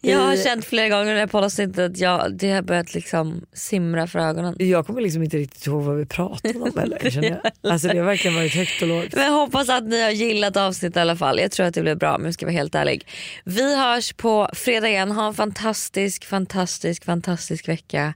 Jag 0.00 0.18
har 0.18 0.36
känt 0.36 0.64
flera 0.64 0.88
gånger 0.88 1.10
i 1.10 1.14
det 1.14 1.20
här 1.20 1.26
poddavsnittet 1.26 1.78
att 1.78 1.98
jag, 1.98 2.34
det 2.34 2.50
har 2.50 2.62
börjat 2.62 2.94
liksom 2.94 3.46
simra 3.52 4.06
för 4.06 4.18
ögonen. 4.18 4.56
Jag 4.58 4.86
kommer 4.86 5.00
liksom 5.00 5.22
inte 5.22 5.36
riktigt 5.36 5.66
ihåg 5.66 5.82
vad 5.82 5.96
vi 5.96 6.06
pratade 6.06 6.58
om 6.58 6.72
heller. 6.76 7.10
känner 7.10 7.28
jag. 7.28 7.72
Alltså 7.72 7.88
det 7.88 7.98
har 7.98 8.04
verkligen 8.04 8.34
varit 8.36 8.54
högt 8.54 8.82
och 8.82 8.88
lågt. 8.88 9.14
Men 9.14 9.24
jag 9.24 9.32
hoppas 9.32 9.68
att 9.68 9.84
ni 9.84 10.02
har 10.02 10.10
gillat 10.10 10.56
avsnittet 10.56 10.96
i 10.96 11.00
alla 11.00 11.16
fall. 11.16 11.38
Jag 11.38 11.50
tror 11.50 11.66
att 11.66 11.74
det 11.74 11.82
blir 11.82 11.94
bra 11.94 12.16
om 12.16 12.24
jag 12.24 12.34
ska 12.34 12.46
vara 12.46 12.56
helt 12.56 12.74
ärlig. 12.74 13.06
Vi 13.44 13.76
hörs 13.76 14.12
på 14.12 14.50
fredag 14.52 14.88
igen. 14.88 15.10
Ha 15.10 15.26
en 15.26 15.34
fantastisk, 15.34 16.24
fantastisk, 16.24 17.04
fantastisk 17.04 17.68
vecka. 17.68 18.14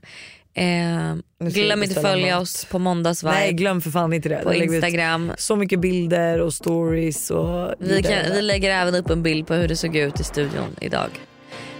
Eh, 0.55 1.15
glöm 1.39 1.83
inte 1.83 2.01
följa 2.01 2.33
mat. 2.35 2.41
oss 2.43 2.65
på 2.65 2.79
måndagsvibe 2.79 3.33
Nej 3.35 3.53
glöm 3.53 3.81
för 3.81 3.89
fan 3.91 4.13
inte 4.13 4.29
det. 4.29 4.41
på 4.43 4.53
Instagram. 4.53 5.31
Så 5.37 5.55
mycket 5.55 5.79
bilder 5.79 6.39
och 6.39 6.53
stories. 6.53 7.31
Och 7.31 7.73
Vi, 7.79 8.03
kan, 8.03 8.17
vi 8.33 8.41
lägger 8.41 8.69
även 8.71 8.95
upp 8.95 9.09
en 9.09 9.23
bild 9.23 9.47
på 9.47 9.53
hur 9.53 9.67
det 9.67 9.75
såg 9.75 9.95
ut 9.95 10.19
i 10.19 10.23
studion 10.23 10.75
idag. 10.81 11.09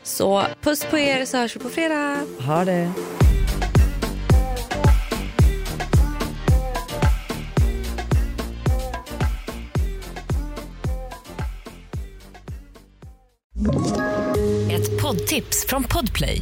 Så 0.03 0.43
puss 0.61 0.85
på 0.85 0.97
er 0.97 1.25
så 1.25 1.37
hörs 1.37 1.55
vi 1.55 1.59
på 1.59 1.69
fredag. 1.69 2.19
Ha 2.39 2.65
det. 2.65 2.91
Ett 14.71 15.01
poddtips 15.01 15.65
från 15.67 15.83
Podplay. 15.83 16.41